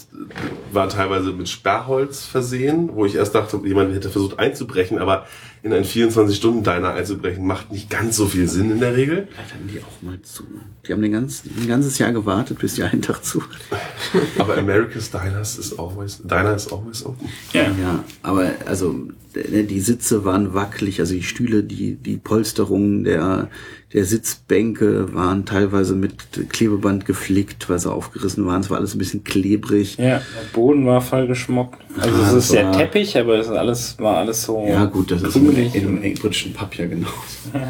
war 0.72 0.88
teilweise 0.88 1.30
mit 1.30 1.48
Sperrholz 1.48 2.24
versehen, 2.26 2.90
wo 2.92 3.06
ich 3.06 3.14
erst 3.14 3.36
dachte, 3.36 3.60
jemand 3.64 3.94
hätte 3.94 4.10
versucht 4.10 4.36
einzubrechen, 4.40 4.98
aber 4.98 5.26
in 5.62 5.72
einen 5.72 5.84
24-Stunden-Diner 5.84 6.94
einzubrechen 6.94 7.46
macht 7.46 7.70
nicht 7.70 7.88
ganz 7.88 8.16
so 8.16 8.26
viel 8.26 8.48
Sinn 8.48 8.72
in 8.72 8.80
der 8.80 8.96
Regel. 8.96 9.28
Vielleicht 9.30 9.54
haben 9.54 9.68
die 9.72 9.78
auch 9.78 10.02
mal 10.02 10.20
zu. 10.22 10.42
Die 10.86 10.92
haben 10.92 11.02
den 11.02 11.12
ganz, 11.12 11.44
ein 11.44 11.68
ganzes 11.68 11.98
Jahr 11.98 12.12
gewartet, 12.12 12.58
bis 12.58 12.74
die 12.74 12.82
einen 12.82 13.02
Tag 13.02 13.24
zu. 13.24 13.44
Aber 14.38 14.58
America's 14.58 15.10
Diners 15.10 15.56
is 15.56 15.78
always, 15.78 16.18
Diner 16.18 16.56
is 16.56 16.72
always 16.72 17.06
open. 17.06 17.28
ja. 17.52 17.62
Ja, 17.80 18.04
aber 18.22 18.50
also 18.66 19.08
äh, 19.34 19.62
die 19.62 19.80
Sitze 19.80 20.24
waren 20.24 20.52
wackelig, 20.52 20.98
also 20.98 21.14
die 21.14 21.22
Stühle, 21.22 21.62
die 21.62 21.94
die 21.94 22.16
Polsterungen 22.16 23.04
der 23.04 23.48
der 23.92 24.04
Sitzbänke 24.04 25.14
waren 25.14 25.46
teilweise 25.46 25.96
mit 25.96 26.12
Klebeband 26.50 27.06
geflickt, 27.06 27.68
weil 27.68 27.78
sie 27.78 27.90
aufgerissen 27.90 28.46
waren. 28.46 28.60
Es 28.60 28.70
war 28.70 28.78
alles 28.78 28.94
ein 28.94 28.98
bisschen 28.98 29.24
klebrig. 29.24 29.59
Ja, 29.98 30.04
der 30.18 30.22
Boden 30.52 30.86
war 30.86 31.00
voll 31.00 31.26
geschmockt. 31.26 31.80
Also 31.98 32.08
Ah, 32.16 32.26
es 32.28 32.34
das 32.34 32.44
ist 32.44 32.52
der 32.54 32.64
war- 32.66 32.72
Teppich, 32.72 33.16
aber 33.18 33.34
es 33.38 33.46
ist 33.46 33.52
alles, 33.52 33.98
war 33.98 34.16
alles 34.18 34.42
so. 34.42 34.66
Ja, 34.68 34.84
gut, 34.86 35.10
das 35.10 35.22
ist 35.22 35.36
in, 35.36 35.44
krümelig. 35.46 35.74
in, 35.74 36.02
in 36.02 36.14
britischen 36.14 36.52
Pub 36.52 36.74
ja 36.76 36.86
genau. 36.86 37.08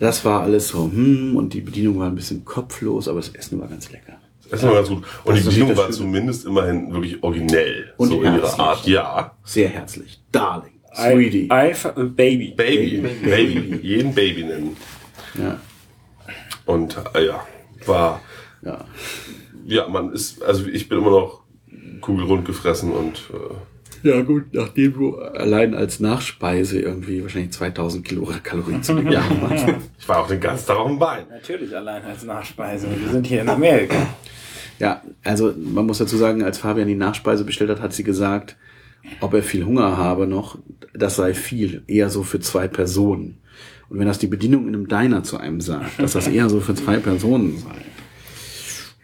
Das 0.00 0.24
war 0.24 0.42
alles 0.42 0.68
so, 0.68 0.84
hm, 0.84 1.34
und 1.36 1.52
die 1.54 1.60
Bedienung 1.60 1.98
war 1.98 2.06
ein 2.06 2.14
bisschen 2.14 2.44
kopflos, 2.44 3.08
aber 3.08 3.18
das 3.18 3.30
Essen 3.30 3.60
war 3.60 3.66
ganz 3.66 3.90
lecker. 3.90 4.12
Das 4.48 4.62
war 4.62 4.74
ganz 4.74 4.88
gut. 4.88 4.98
Und 4.98 5.04
Das 5.26 5.34
die 5.34 5.40
ist 5.40 5.46
Bedienung 5.56 5.76
war 5.76 5.90
zumindest 5.90 6.46
immerhin 6.46 6.92
wirklich 6.92 7.20
originell. 7.22 7.92
Und 7.96 8.08
so 8.10 8.22
in 8.22 8.34
ihrer. 8.36 8.58
Art. 8.60 8.86
Ja. 8.86 9.32
Sehr 9.44 9.68
herzlich. 9.68 10.20
Darling. 10.30 10.72
I, 10.96 11.12
Sweetie. 11.14 11.48
I, 11.52 11.72
Baby. 12.14 12.54
Baby. 12.56 12.98
Baby. 13.00 13.08
Baby. 13.28 13.80
Jeden 13.82 14.14
Baby 14.14 14.44
nennen. 14.44 14.76
Ja, 15.34 15.58
Und 16.64 16.96
äh, 17.14 17.26
ja, 17.26 17.40
war, 17.86 18.20
ja. 18.62 18.84
Ja, 19.68 19.86
man 19.86 20.12
ist, 20.12 20.42
also 20.42 20.66
ich 20.66 20.88
bin 20.88 20.98
immer 20.98 21.10
noch 21.10 21.42
kugelrund 22.00 22.46
gefressen 22.46 22.90
und 22.92 23.22
äh, 24.02 24.08
Ja 24.08 24.22
gut, 24.22 24.46
nachdem 24.52 24.94
du 24.94 25.16
allein 25.18 25.74
als 25.74 26.00
Nachspeise 26.00 26.80
irgendwie 26.80 27.22
wahrscheinlich 27.22 27.52
2000 27.52 28.04
Kilokalorien 28.04 28.82
zu 28.82 28.94
dir 28.94 29.22
hast. 29.22 29.66
ich 29.98 30.08
war 30.08 30.20
auch 30.20 30.28
den 30.28 30.40
ganzen 30.40 30.66
Tag 30.66 30.78
auf 30.78 30.88
dem 30.88 30.98
Bein. 30.98 31.26
Natürlich 31.30 31.76
allein 31.76 32.02
als 32.02 32.24
Nachspeise. 32.24 32.88
Wir 32.98 33.10
sind 33.10 33.26
hier 33.26 33.42
in 33.42 33.48
Amerika. 33.48 33.94
Ja, 34.78 35.02
also 35.22 35.52
man 35.56 35.86
muss 35.86 35.98
dazu 35.98 36.16
sagen, 36.16 36.42
als 36.42 36.58
Fabian 36.58 36.88
die 36.88 36.94
Nachspeise 36.94 37.44
bestellt 37.44 37.70
hat, 37.70 37.82
hat 37.82 37.92
sie 37.92 38.04
gesagt, 38.04 38.56
ob 39.20 39.34
er 39.34 39.42
viel 39.42 39.64
Hunger 39.64 39.96
habe 39.96 40.26
noch, 40.26 40.58
das 40.94 41.16
sei 41.16 41.34
viel, 41.34 41.82
eher 41.86 42.08
so 42.08 42.22
für 42.22 42.40
zwei 42.40 42.68
Personen. 42.68 43.38
Und 43.88 43.98
wenn 43.98 44.06
das 44.06 44.18
die 44.18 44.26
Bedienung 44.26 44.68
in 44.68 44.74
einem 44.74 44.88
Diner 44.88 45.24
zu 45.24 45.36
einem 45.36 45.60
sagt, 45.60 45.98
dass 45.98 46.12
das 46.12 46.28
eher 46.28 46.48
so 46.48 46.60
für 46.60 46.74
zwei 46.74 46.98
Personen 46.98 47.58
sei. 47.58 47.74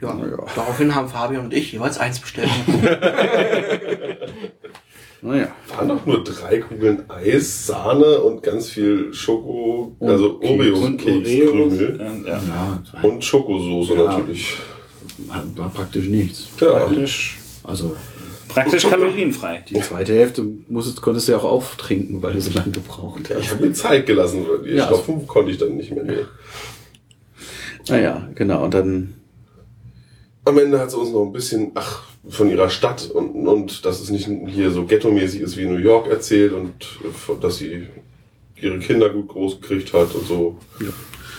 Ja, 0.05 0.27
Ja. 0.31 0.47
daraufhin 0.55 0.95
haben 0.95 1.09
Fabian 1.09 1.45
und 1.47 1.55
ich 1.55 1.73
jeweils 1.73 1.99
eins 1.99 2.21
bestellt. 2.21 2.51
Naja. 5.23 5.49
Waren 5.75 5.89
doch 5.89 6.05
nur 6.05 6.23
drei 6.23 6.59
Kugeln 6.59 7.09
Eis, 7.09 7.67
Sahne 7.67 8.21
und 8.21 8.43
ganz 8.43 8.69
viel 8.69 9.15
Schoko, 9.15 9.97
also. 10.01 10.33
Und 10.35 10.45
Oreo-Kekskrümel 10.45 11.99
Und, 11.99 12.27
ja. 12.27 12.83
Und 13.03 13.25
Schokosoße 13.25 13.95
Ja. 13.95 14.05
natürlich. 14.19 14.59
war 15.57 15.71
praktisch 15.71 16.09
nichts. 16.09 16.49
Ja, 16.61 16.73
Praktisch, 16.73 17.39
Also 17.63 17.97
praktisch 18.49 18.87
kalorienfrei. 18.87 19.65
die 19.67 19.81
zweite 19.81 20.13
Hälfte 20.15 20.45
musstest, 20.69 21.01
konntest 21.01 21.29
du 21.29 21.33
ja 21.33 21.39
auch 21.39 21.45
auftrinken, 21.45 22.23
weil 22.23 22.35
du 22.35 22.43
so 22.43 22.51
lange 22.53 22.73
gebraucht 22.73 23.23
ich 23.31 23.35
hast. 23.35 23.51
habe 23.53 23.67
mir 23.67 23.73
Zeit 23.73 24.05
gelassen. 24.07 24.45
weil 24.47 24.63
Die 24.71 24.77
Ja. 24.77 24.85
Stopfen 24.89 25.27
konnte 25.27 25.51
ich 25.53 25.57
dann 25.57 25.75
nicht 25.77 25.91
mehr 25.91 26.05
nehmen. 26.05 26.27
Naja, 27.89 28.29
genau. 28.35 28.63
Und 28.65 28.75
dann 28.75 29.15
am 30.45 30.59
Ende 30.59 30.79
hat 30.79 30.91
sie 30.91 30.97
uns 30.99 31.11
noch 31.11 31.25
ein 31.25 31.33
bisschen, 31.33 31.71
ach, 31.75 32.03
von 32.29 32.51
ihrer 32.51 32.71
Stadt 32.71 33.11
und, 33.11 33.47
und 33.47 33.85
dass 33.85 34.01
es 34.01 34.11
nicht 34.11 34.29
hier 34.49 34.71
so 34.71 34.85
ghetto-mäßig 34.85 35.41
ist 35.43 35.57
wie 35.57 35.67
New 35.67 35.77
York 35.77 36.09
erzählt 36.09 36.53
und 36.53 36.71
äh, 37.05 37.41
dass 37.41 37.59
sie 37.59 37.87
ihre 38.57 38.79
Kinder 38.79 39.11
gut 39.11 39.29
groß 39.29 39.61
gekriegt 39.61 39.93
hat 39.93 40.15
und 40.15 40.27
so. 40.27 40.59
Ja. 40.81 40.87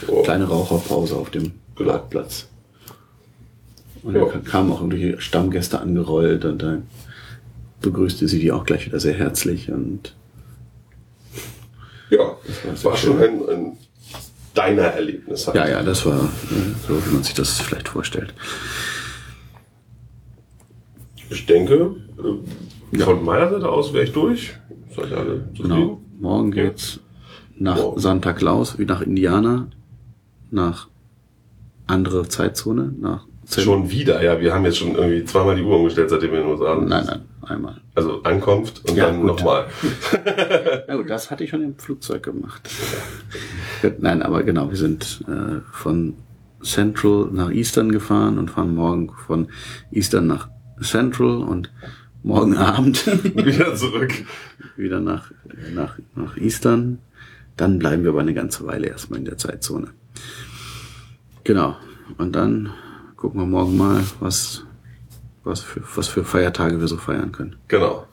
Oh. 0.07 0.21
Kleine 0.23 0.45
Raucherpause 0.45 1.15
auf 1.15 1.29
dem 1.31 1.51
Genau. 1.75 1.91
Parkplatz. 1.91 2.47
Und 4.03 4.15
Ja. 4.15 4.25
dann 4.25 4.43
kamen 4.43 4.71
auch 4.71 4.81
irgendwelche 4.81 5.19
Stammgäste 5.19 5.79
angerollt 5.79 6.45
und 6.45 6.61
dann 6.61 6.87
begrüßte 7.81 8.27
sie 8.27 8.39
die 8.39 8.51
auch 8.51 8.65
gleich 8.65 8.85
wieder 8.85 8.99
sehr 8.99 9.13
herzlich 9.15 9.69
und 9.71 10.15
Ja, 12.09 12.19
war 12.19 12.37
sehr 12.75 12.83
war 12.83 12.97
schon 12.97 13.21
ein, 13.21 13.49
ein 13.49 13.77
deiner 14.53 14.83
Erlebnis 14.83 15.47
halt. 15.47 15.55
ja, 15.57 15.67
ja, 15.67 15.83
das 15.83 16.05
war 16.05 16.29
so, 16.87 17.05
wie 17.07 17.13
man 17.13 17.23
sich 17.23 17.33
das 17.33 17.59
vielleicht 17.59 17.89
vorstellt. 17.89 18.33
Ich 21.35 21.45
denke, 21.45 21.95
äh, 22.93 22.97
von 22.99 23.23
meiner 23.25 23.49
Seite 23.49 23.69
aus 23.69 23.93
wäre 23.93 24.05
ich 24.05 24.13
durch. 24.13 24.53
Seid 24.95 25.11
ihr 25.11 25.17
alle 25.17 25.49
zufrieden? 25.55 25.69
Genau. 25.77 26.01
Morgen 26.19 26.51
geht's 26.51 26.99
nach 27.57 27.75
Morgen. 27.77 27.99
Santa 27.99 28.31
Claus, 28.33 28.79
wie 28.79 28.85
nach 28.85 29.01
Indiana, 29.01 29.67
nach 30.49 30.87
andere 31.87 32.27
Zeitzone, 32.27 32.93
nach 32.99 33.25
Zent- 33.45 33.65
Schon 33.65 33.91
wieder, 33.91 34.23
ja. 34.23 34.39
Wir 34.41 34.53
haben 34.53 34.63
jetzt 34.65 34.77
schon 34.77 34.95
irgendwie 34.95 35.23
zweimal 35.25 35.55
die 35.55 35.61
Uhr 35.61 35.75
umgestellt, 35.77 36.09
seitdem 36.09 36.31
wir 36.31 36.39
in 36.39 36.45
den 36.47 36.53
USA 36.53 36.75
sind. 36.79 36.87
Nein, 36.89 37.05
nein, 37.05 37.21
einmal. 37.43 37.81
Also 37.93 38.23
Ankunft 38.23 38.89
und 38.89 38.95
Ja, 38.97 39.05
dann 39.07 39.17
gut. 39.21 39.27
nochmal. 39.27 39.65
Ja 40.87 40.95
gut, 40.95 41.09
das 41.09 41.29
hatte 41.29 41.43
ich 41.43 41.49
schon 41.51 41.61
im 41.61 41.77
Flugzeug 41.77 42.23
gemacht. 42.23 42.67
Nein, 43.99 44.21
aber 44.23 44.41
genau, 44.43 44.69
wir 44.69 44.77
sind 44.77 45.23
äh, 45.27 45.59
von 45.71 46.15
Central 46.63 47.27
nach 47.31 47.51
Eastern 47.51 47.91
gefahren 47.91 48.39
und 48.39 48.49
fahren 48.49 48.73
morgen 48.73 49.11
von 49.27 49.47
Eastern 49.91 50.25
nach 50.25 50.49
Central 50.81 51.37
und 51.43 51.71
morgen 52.23 52.57
Abend 52.57 53.05
wieder 53.35 53.75
zurück. 53.75 54.13
wieder 54.75 54.99
nach, 54.99 55.31
nach, 55.73 55.97
nach 56.15 56.37
Eastern. 56.37 56.99
Dann 57.57 57.79
bleiben 57.79 58.03
wir 58.03 58.09
aber 58.11 58.21
eine 58.21 58.33
ganze 58.33 58.65
Weile 58.67 58.87
erstmal 58.87 59.19
in 59.19 59.25
der 59.25 59.37
Zeitzone. 59.37 59.87
Genau. 61.43 61.77
Und 62.17 62.35
dann 62.35 62.71
gucken 63.15 63.39
wir 63.39 63.47
morgen 63.47 63.77
mal, 63.77 64.03
was, 64.19 64.65
was, 65.43 65.61
für, 65.61 65.81
was 65.95 66.07
für 66.07 66.23
Feiertage 66.23 66.79
wir 66.79 66.87
so 66.87 66.97
feiern 66.97 67.31
können. 67.31 67.55
Genau. 67.67 68.05